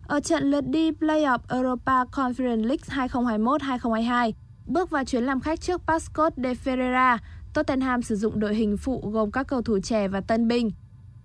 Ở 0.07 0.21
trận 0.21 0.51
lượt 0.51 0.65
đi 0.67 0.91
Playoff 0.91 1.39
Europa 1.49 2.05
Conference 2.05 2.67
League 2.67 3.09
2021-2022, 3.09 4.33
bước 4.67 4.91
vào 4.91 5.05
chuyến 5.05 5.25
làm 5.25 5.41
khách 5.41 5.61
trước 5.61 5.83
Pascot 5.87 6.33
de 6.37 6.55
Ferreira, 6.55 7.19
Tottenham 7.55 8.03
sử 8.03 8.17
dụng 8.17 8.41
đội 8.41 8.55
hình 8.55 8.77
phụ 8.77 9.11
gồm 9.13 9.31
các 9.31 9.47
cầu 9.47 9.63
thủ 9.63 9.79
trẻ 9.83 10.09
và 10.09 10.21
tân 10.21 10.49
binh. 10.49 10.71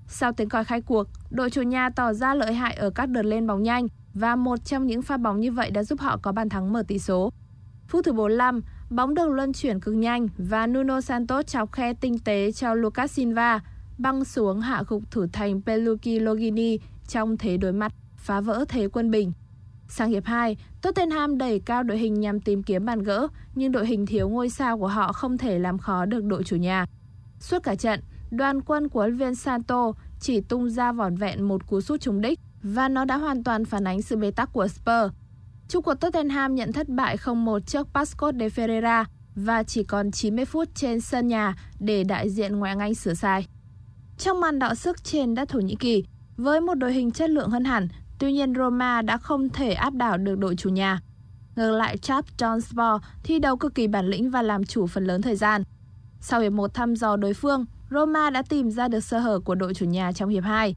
Sau 0.07 0.31
tiếng 0.31 0.49
còi 0.49 0.63
khai 0.63 0.81
cuộc, 0.81 1.07
đội 1.29 1.49
chủ 1.49 1.61
nhà 1.61 1.89
tỏ 1.89 2.13
ra 2.13 2.33
lợi 2.33 2.53
hại 2.53 2.73
ở 2.73 2.89
các 2.89 3.09
đợt 3.09 3.23
lên 3.25 3.47
bóng 3.47 3.63
nhanh 3.63 3.87
và 4.15 4.35
một 4.35 4.65
trong 4.65 4.85
những 4.85 5.01
pha 5.01 5.17
bóng 5.17 5.39
như 5.39 5.51
vậy 5.51 5.71
đã 5.71 5.83
giúp 5.83 5.99
họ 5.99 6.17
có 6.21 6.31
bàn 6.31 6.49
thắng 6.49 6.73
mở 6.73 6.83
tỷ 6.87 6.99
số. 6.99 7.31
Phút 7.87 8.05
thứ 8.05 8.13
45, 8.13 8.61
bóng 8.89 9.13
được 9.13 9.29
luân 9.29 9.53
chuyển 9.53 9.79
cực 9.79 9.95
nhanh 9.95 10.27
và 10.37 10.67
Nuno 10.67 11.01
Santos 11.01 11.45
chọc 11.45 11.71
khe 11.71 11.93
tinh 11.93 12.19
tế 12.19 12.51
cho 12.51 12.73
Lucas 12.73 13.11
Silva 13.11 13.59
băng 13.97 14.25
xuống 14.25 14.59
hạ 14.59 14.83
gục 14.87 15.11
thủ 15.11 15.25
thành 15.33 15.61
Peluki 15.61 16.21
Logini 16.21 16.79
trong 17.07 17.37
thế 17.37 17.57
đối 17.57 17.73
mặt, 17.73 17.93
phá 18.17 18.41
vỡ 18.41 18.65
thế 18.69 18.87
quân 18.87 19.11
bình. 19.11 19.31
Sang 19.87 20.09
hiệp 20.09 20.25
2, 20.25 20.57
Tottenham 20.81 21.37
đẩy 21.37 21.59
cao 21.59 21.83
đội 21.83 21.97
hình 21.97 22.19
nhằm 22.19 22.39
tìm 22.39 22.63
kiếm 22.63 22.85
bàn 22.85 23.03
gỡ, 23.03 23.27
nhưng 23.55 23.71
đội 23.71 23.87
hình 23.87 24.05
thiếu 24.05 24.29
ngôi 24.29 24.49
sao 24.49 24.77
của 24.77 24.87
họ 24.87 25.13
không 25.13 25.37
thể 25.37 25.59
làm 25.59 25.77
khó 25.77 26.05
được 26.05 26.23
đội 26.23 26.43
chủ 26.43 26.55
nhà. 26.55 26.85
Suốt 27.39 27.63
cả 27.63 27.75
trận, 27.75 27.99
đoàn 28.31 28.61
quân 28.61 28.89
của 28.89 29.01
Alvin 29.01 29.35
Santo 29.35 29.91
chỉ 30.19 30.41
tung 30.41 30.69
ra 30.69 30.91
vỏn 30.91 31.15
vẹn 31.15 31.47
một 31.47 31.67
cú 31.67 31.81
sút 31.81 32.01
trúng 32.01 32.21
đích 32.21 32.39
và 32.67 32.89
nó 32.89 33.05
đã 33.05 33.17
hoàn 33.17 33.43
toàn 33.43 33.65
phản 33.65 33.87
ánh 33.87 34.01
sự 34.01 34.15
bế 34.15 34.31
tắc 34.31 34.53
của 34.53 34.67
Spurs. 34.67 35.13
Trung 35.67 35.83
cuộc 35.83 35.93
Tottenham 35.93 36.55
nhận 36.55 36.71
thất 36.71 36.89
bại 36.89 37.17
0-1 37.17 37.59
trước 37.59 37.87
Pascot 37.93 38.35
de 38.39 38.47
Ferreira 38.47 39.05
và 39.35 39.63
chỉ 39.63 39.83
còn 39.83 40.11
90 40.11 40.45
phút 40.45 40.69
trên 40.75 41.01
sân 41.01 41.27
nhà 41.27 41.55
để 41.79 42.03
đại 42.03 42.29
diện 42.29 42.55
ngoại 42.55 42.75
ngay 42.75 42.87
Anh 42.87 42.95
sửa 42.95 43.13
sai. 43.13 43.47
Trong 44.17 44.39
màn 44.39 44.59
đọ 44.59 44.75
sức 44.75 45.03
trên 45.03 45.35
đất 45.35 45.49
Thổ 45.49 45.59
Nhĩ 45.59 45.75
Kỳ, 45.75 46.03
với 46.37 46.61
một 46.61 46.73
đội 46.73 46.93
hình 46.93 47.11
chất 47.11 47.29
lượng 47.29 47.49
hơn 47.49 47.63
hẳn, 47.63 47.87
tuy 48.19 48.33
nhiên 48.33 48.53
Roma 48.55 49.01
đã 49.01 49.17
không 49.17 49.49
thể 49.49 49.73
áp 49.73 49.93
đảo 49.93 50.17
được 50.17 50.37
đội 50.37 50.55
chủ 50.55 50.69
nhà. 50.69 50.99
Ngược 51.55 51.71
lại, 51.71 51.97
Chad 51.97 52.25
Johnsport 52.37 52.99
thi 53.23 53.39
đấu 53.39 53.57
cực 53.57 53.75
kỳ 53.75 53.87
bản 53.87 54.07
lĩnh 54.07 54.29
và 54.31 54.41
làm 54.41 54.63
chủ 54.63 54.87
phần 54.87 55.05
lớn 55.05 55.21
thời 55.21 55.35
gian. 55.35 55.63
Sau 56.21 56.39
hiệp 56.41 56.51
1 56.51 56.73
thăm 56.73 56.95
dò 56.95 57.15
đối 57.15 57.33
phương, 57.33 57.65
Roma 57.91 58.29
đã 58.29 58.41
tìm 58.49 58.71
ra 58.71 58.87
được 58.87 58.99
sơ 58.99 59.19
hở 59.19 59.39
của 59.39 59.55
đội 59.55 59.73
chủ 59.73 59.85
nhà 59.85 60.11
trong 60.11 60.29
hiệp 60.29 60.43
2. 60.43 60.75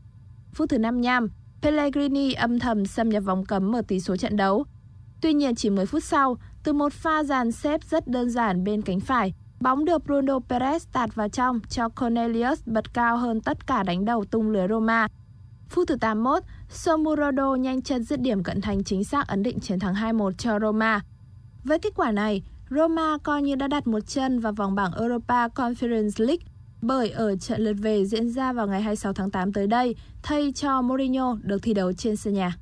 Phút 0.54 0.70
thứ 0.70 0.78
55, 0.78 1.28
Pellegrini 1.62 2.32
âm 2.32 2.58
thầm 2.58 2.86
xâm 2.86 3.08
nhập 3.08 3.24
vòng 3.24 3.44
cấm 3.44 3.70
mở 3.70 3.82
tỷ 3.88 4.00
số 4.00 4.16
trận 4.16 4.36
đấu. 4.36 4.64
Tuy 5.20 5.32
nhiên 5.32 5.54
chỉ 5.54 5.70
10 5.70 5.86
phút 5.86 6.04
sau, 6.04 6.36
từ 6.64 6.72
một 6.72 6.92
pha 6.92 7.24
dàn 7.24 7.52
xếp 7.52 7.80
rất 7.90 8.08
đơn 8.08 8.30
giản 8.30 8.64
bên 8.64 8.82
cánh 8.82 9.00
phải, 9.00 9.34
bóng 9.60 9.84
được 9.84 10.04
Bruno 10.04 10.38
Perez 10.48 10.78
tạt 10.92 11.14
vào 11.14 11.28
trong 11.28 11.60
cho 11.68 11.88
Cornelius 11.88 12.60
bật 12.66 12.94
cao 12.94 13.16
hơn 13.16 13.40
tất 13.40 13.66
cả 13.66 13.82
đánh 13.82 14.04
đầu 14.04 14.24
tung 14.24 14.50
lưới 14.50 14.68
Roma. 14.68 15.08
Phút 15.68 15.88
thứ 15.88 15.96
81, 15.96 16.42
Somurodo 16.68 17.54
nhanh 17.54 17.82
chân 17.82 18.02
dứt 18.02 18.20
điểm 18.20 18.42
cận 18.42 18.60
thành 18.60 18.84
chính 18.84 19.04
xác 19.04 19.28
ấn 19.28 19.42
định 19.42 19.60
chiến 19.60 19.78
thắng 19.78 19.94
2-1 19.94 20.32
cho 20.32 20.58
Roma. 20.60 21.00
Với 21.64 21.78
kết 21.78 21.92
quả 21.96 22.12
này, 22.12 22.42
Roma 22.70 23.18
coi 23.22 23.42
như 23.42 23.54
đã 23.54 23.68
đặt 23.68 23.86
một 23.86 24.00
chân 24.06 24.40
vào 24.40 24.52
vòng 24.52 24.74
bảng 24.74 24.92
Europa 24.92 25.48
Conference 25.48 26.26
League 26.26 26.44
bởi 26.80 27.10
ở 27.10 27.36
trận 27.36 27.60
lượt 27.60 27.76
về 27.80 28.04
diễn 28.04 28.30
ra 28.30 28.52
vào 28.52 28.66
ngày 28.66 28.82
26 28.82 29.12
tháng 29.12 29.30
8 29.30 29.52
tới 29.52 29.66
đây, 29.66 29.94
thay 30.22 30.52
cho 30.54 30.82
Mourinho 30.82 31.36
được 31.42 31.58
thi 31.62 31.74
đấu 31.74 31.92
trên 31.92 32.16
sân 32.16 32.34
nhà. 32.34 32.56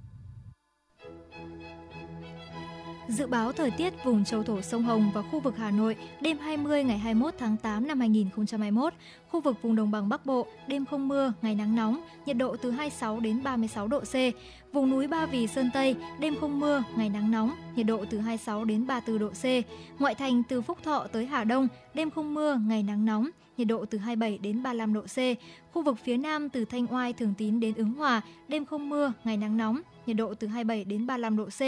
Dự 3.09 3.27
báo 3.27 3.53
thời 3.53 3.71
tiết 3.71 4.05
vùng 4.05 4.25
châu 4.25 4.43
thổ 4.43 4.63
sông 4.63 4.83
Hồng 4.83 5.11
và 5.15 5.23
khu 5.23 5.41
vực 5.41 5.57
Hà 5.57 5.71
Nội 5.71 5.97
đêm 6.21 6.39
20 6.39 6.85
ngày 6.85 6.99
21 6.99 7.35
tháng 7.39 7.57
8 7.57 7.89
năm 7.89 8.01
2021, 8.01 8.93
khu 9.29 9.41
vực 9.41 9.63
vùng 9.63 9.77
đồng 9.77 9.91
bằng 9.91 10.09
Bắc 10.09 10.27
Bộ 10.27 10.47
đêm 10.67 10.85
không 10.85 11.09
mưa, 11.09 11.33
ngày 11.43 11.55
nắng 11.55 11.77
nóng, 11.77 12.01
nhiệt 12.27 12.37
độ 12.37 12.57
từ 12.57 12.71
26 12.71 13.21
đến 13.21 13.43
36 13.43 13.89
độ 13.89 14.01
C. 14.01 14.15
Vùng 14.73 14.91
núi 14.91 15.07
Ba 15.07 15.27
Vì 15.27 15.47
Sơn 15.47 15.71
Tây 15.75 15.97
đêm 16.21 16.35
không 16.41 16.61
mưa, 16.61 16.83
ngày 16.97 17.09
nắng 17.09 17.31
nóng, 17.31 17.55
nhiệt 17.77 17.87
độ 17.87 18.05
từ 18.11 18.19
26 18.19 18.65
đến 18.65 18.87
34 18.87 19.19
độ 19.19 19.29
C. 19.29 19.45
Ngoại 20.01 20.15
thành 20.15 20.43
từ 20.49 20.63
Phúc 20.63 20.79
Thọ 20.85 21.07
tới 21.13 21.27
Hà 21.27 21.45
Đông 21.45 21.69
đêm 21.95 22.11
không 22.11 22.35
mưa, 22.35 22.61
ngày 22.69 22.83
nắng 22.83 23.05
nóng, 23.05 23.31
nhiệt 23.57 23.69
độ 23.69 23.85
từ 23.85 23.99
27 23.99 24.39
đến 24.39 24.63
35 24.63 24.95
độ 24.95 25.01
C. 25.01 25.19
Khu 25.73 25.83
vực 25.83 25.99
phía 26.05 26.17
Nam 26.17 26.49
từ 26.49 26.65
Thanh 26.65 26.87
Oai, 26.95 27.13
Thường 27.13 27.35
Tín 27.39 27.61
đến 27.61 27.75
Ứng 27.77 27.93
Hòa 27.93 28.21
đêm 28.49 28.65
không 28.65 28.89
mưa, 28.89 29.13
ngày 29.25 29.37
nắng 29.37 29.57
nóng, 29.57 29.81
nhiệt 30.07 30.17
độ 30.17 30.35
từ 30.35 30.47
27 30.47 30.85
đến 30.85 31.07
35 31.07 31.37
độ 31.37 31.45
C. 31.45 31.61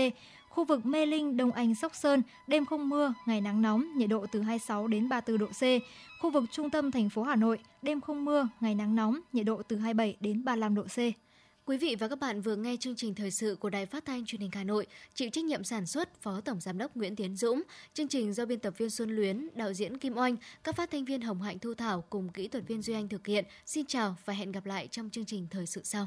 Khu 0.58 0.64
vực 0.64 0.86
Mê 0.86 1.06
Linh, 1.06 1.36
Đông 1.36 1.52
Anh, 1.52 1.74
Sóc 1.74 1.94
Sơn, 1.94 2.22
đêm 2.46 2.66
không 2.66 2.88
mưa, 2.88 3.14
ngày 3.26 3.40
nắng 3.40 3.62
nóng, 3.62 3.96
nhiệt 3.96 4.08
độ 4.08 4.26
từ 4.32 4.42
26 4.42 4.88
đến 4.88 5.08
34 5.08 5.38
độ 5.38 5.46
C. 5.46 5.62
Khu 6.20 6.30
vực 6.30 6.44
trung 6.50 6.70
tâm 6.70 6.90
thành 6.90 7.10
phố 7.10 7.22
Hà 7.22 7.36
Nội, 7.36 7.58
đêm 7.82 8.00
không 8.00 8.24
mưa, 8.24 8.48
ngày 8.60 8.74
nắng 8.74 8.94
nóng, 8.94 9.20
nhiệt 9.32 9.46
độ 9.46 9.62
từ 9.68 9.76
27 9.76 10.16
đến 10.20 10.44
35 10.44 10.74
độ 10.74 10.82
C. 10.82 10.98
Quý 11.64 11.76
vị 11.76 11.96
và 11.98 12.08
các 12.08 12.18
bạn 12.18 12.40
vừa 12.40 12.56
nghe 12.56 12.76
chương 12.76 12.96
trình 12.96 13.14
thời 13.14 13.30
sự 13.30 13.56
của 13.60 13.70
Đài 13.70 13.86
Phát 13.86 14.04
thanh 14.04 14.26
Truyền 14.26 14.40
hình 14.40 14.50
Hà 14.52 14.64
Nội, 14.64 14.86
chịu 15.14 15.30
trách 15.30 15.44
nhiệm 15.44 15.64
sản 15.64 15.86
xuất 15.86 16.22
Phó 16.22 16.40
Tổng 16.40 16.60
giám 16.60 16.78
đốc 16.78 16.96
Nguyễn 16.96 17.16
Tiến 17.16 17.36
Dũng, 17.36 17.62
chương 17.94 18.08
trình 18.08 18.32
do 18.32 18.46
biên 18.46 18.60
tập 18.60 18.74
viên 18.78 18.90
Xuân 18.90 19.16
Luyến, 19.16 19.48
đạo 19.54 19.72
diễn 19.72 19.98
Kim 19.98 20.16
Oanh, 20.16 20.36
các 20.64 20.76
phát 20.76 20.90
thanh 20.90 21.04
viên 21.04 21.20
Hồng 21.20 21.42
Hạnh 21.42 21.58
Thu 21.58 21.74
Thảo 21.74 22.04
cùng 22.10 22.28
kỹ 22.28 22.48
thuật 22.48 22.64
viên 22.68 22.82
Duy 22.82 22.94
Anh 22.94 23.08
thực 23.08 23.26
hiện. 23.26 23.44
Xin 23.66 23.86
chào 23.86 24.16
và 24.24 24.32
hẹn 24.34 24.52
gặp 24.52 24.66
lại 24.66 24.88
trong 24.90 25.10
chương 25.10 25.24
trình 25.24 25.46
thời 25.50 25.66
sự 25.66 25.80
sau. 25.84 26.06